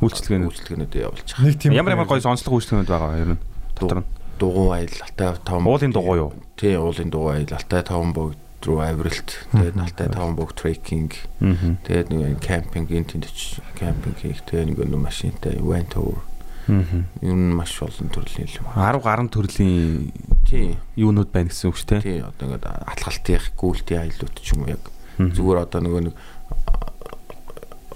[0.04, 1.74] үйлчлэгээнүүд үйлчлэгээнүүд явуулж байгаа.
[1.74, 3.42] Ямар ямар гоё сонслого үйлчлэгээнүүд байгаа ер нь
[3.80, 4.08] дотор нь.
[4.40, 6.32] дугуй аял алтай таван Уулын дугуй юу?
[6.58, 9.32] Тий, уулын дугуй аял алтай таван богд руу авиралт.
[9.52, 11.14] Тэгээд алтай таван богд трекинг.
[11.40, 14.44] Тэгээд нэг кемпинг энэ тэнд ч кемпинг хийх.
[14.48, 16.20] Тэгээд нэг машинтай van tour.
[16.68, 17.04] Аа.
[17.22, 18.66] Юу н маш олон төрлийн юм.
[18.76, 20.12] 10 гаруй төрлийн
[20.48, 20.78] Тий.
[20.96, 22.02] юунууд байна гэсэн үг шүү те.
[22.02, 24.84] Тий, одоо ингээд атлалтын гүйлтийн аялууд ч юм уу яг
[25.18, 26.16] зүгээр одоо нөгөө нэг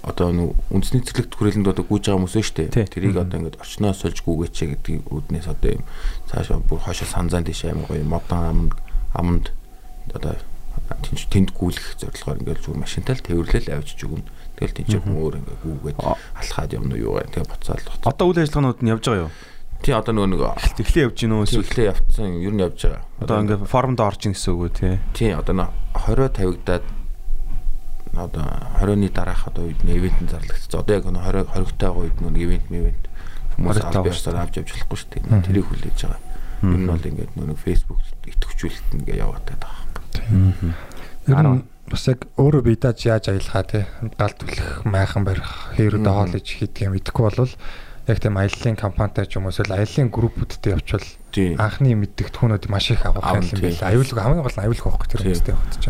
[0.08, 2.88] одоо нэг үндэсний цэцэрлэгт хүрээлэнд одоо гүйж байгаа хүмүүс шүү дээ.
[2.88, 5.84] Тэрийг одоо ингээд орчноос сольж гүгээч гэдэг үүднээс одоо юм
[6.30, 8.74] цаашаа бүр хойшоо санзаан тийш амар гоё модон аманд
[9.12, 9.46] аманд
[10.14, 10.38] одоо
[11.04, 14.24] тэнд тэнд гүйлэх зорилгоор ингээд зүгээр машинтай л тэрвэрлэл авчиж өгнө.
[14.58, 18.10] Тэгэл тийч өөр ингээд гүгээд А- алхаад юм уу юу гэх тэгээ буцаал буцаа.
[18.10, 19.32] Одоо үйл ажиллагаанууд нь явж байгаа юу?
[19.78, 20.42] Тий одоо нөгөө нэг
[20.82, 23.02] Эхлээ явж гинөө эсвэл эхлээ явцсан ер нь явж байгаа.
[23.22, 24.98] одоо ингээ формонд орж ин гэсэн үг үү те.
[25.14, 26.84] Тий одоо нөө 20 тавигдаад
[28.18, 28.42] одоо
[28.82, 30.82] 20-ны дараах одоо үед нэ ивент зарлагдсан.
[30.82, 33.04] Одоо яг нөө 20 20-тай байгаа үед нөө ивент ивент
[33.54, 35.42] хүмүүс 20-тай аль биесээр авч явж болохгүй шүү дээ.
[35.46, 36.20] Тэрийг хүлээж байгаа.
[36.58, 39.78] Ер нь бол ингээд нөө Facebook идэвхжүүлэлт ингээ яваад байгаа.
[41.30, 43.86] Ер нь бас яг өөрөө бидаж яаж аялахаа те
[44.16, 47.54] гал түлэх майхан барих хэрэг доолж хийдгийг мэдэхгүй болвол
[48.08, 51.52] яг тийм аяллаа компанитай ч юм уу эсвэл аяллаа группүүдтэй явчвал тий.
[51.60, 53.60] анхны мэддэг түүнүүд маш их авах юм тий.
[53.60, 53.84] байл.
[53.84, 55.28] Аюулгүй хамгийн гол нь аюулгүй байхгүй тэр Тий.
[55.28, 55.86] хүмүүстэй явахд ч.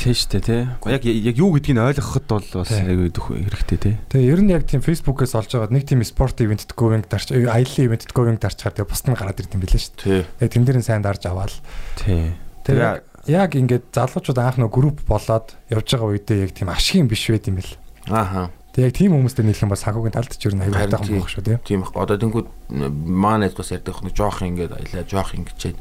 [0.00, 0.62] Тийм шүү дээ тий.
[0.90, 2.90] Яг яг юу гэдгийг ойлгоход бол бас Тий.
[2.90, 3.94] өдөх хэрэгтэй тий.
[4.10, 7.84] Тэгээ ер нь яг тийм Facebook-ээс олж байгаа нэг тийм спорт ивентэд going дарч аяллаа
[7.86, 10.20] ивентэд going дарчаар тэгээ бусд нь гараад ирд юм билээ шүү Тий.
[10.42, 11.54] Тэгээ тэн дээр нь сайн дарж аваад
[12.02, 12.34] Тий.
[12.66, 17.28] тэгээ яг ингээд залуучууд анх нөө групп болоод явж байгаа үедээ яг тийм ашигын биш
[17.28, 17.76] байд юм бэл.
[18.08, 18.48] Ааха.
[18.70, 21.08] Тэгээ яг тийм хүмүүстэй нийлэх юм бол санхүүгийн талд ч ер нь аюул Харин хайтайхан
[21.10, 21.16] тий.
[21.18, 21.58] болох шүү дээ.
[21.66, 21.90] Тийм их.
[21.90, 25.76] Одоо тэнгууд маанайд бас ярьдаг нэг жоох ингээд аялаа жоох ингэчээд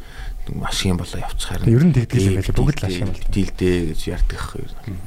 [0.58, 1.70] машин болоо явчих харин.
[1.70, 2.58] Ер нь тэгдэг юм байлээ.
[2.58, 3.30] Бүгд л ашиг юм бол.
[3.30, 5.00] Дийлдээ гэж ярьдаг их ер нь.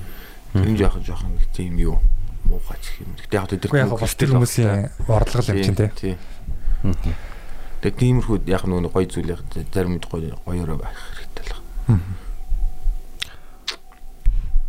[0.63, 1.99] Тэр жоох жоох нэг тийм юу
[2.47, 3.11] муугач юм.
[3.19, 6.15] Гэтэ яг тэр хүмүүсийн орлого юм чинь тий.
[7.83, 9.43] Тэгээ тиймэрхүү яг нөгөө гоё зүйл яг
[9.75, 11.59] зарим гоё гоёороо байх хэрэгтэй л.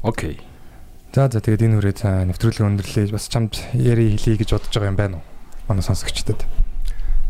[0.04, 0.44] Окей.
[1.16, 4.92] За за тэгээд энэ хүрээ цаа нэвтрүүлэг өндөрлөө бас чамд яри хэлье гэж бодож байгаа
[4.92, 5.26] юм байна уу?
[5.72, 6.44] Манай сонсогчдод.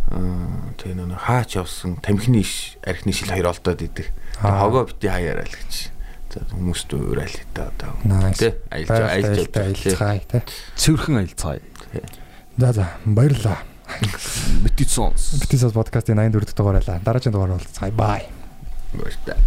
[0.10, 4.10] Аа тэгээ нөгөө хаач явсан тамхины иш архины шил хоёр олдоод идэг.
[4.42, 5.94] Хогоо бити хаяараа л гэж.
[6.34, 7.94] За хүмүүст уурал хэвээ одоо.
[8.34, 10.42] Тэ аялж аялж аялцгаа тий.
[10.74, 11.62] Цэвэрхэн аялцгаая.
[12.58, 13.62] За за баярлалаа.
[14.66, 15.38] Битит сонс.
[15.38, 17.02] Битисас подкастын 84 дахь дугаар байлаа.
[17.06, 17.94] Дараагийн дугаар уулзцгаая.
[17.94, 18.26] Bye.
[18.98, 19.38] Баярлалаа.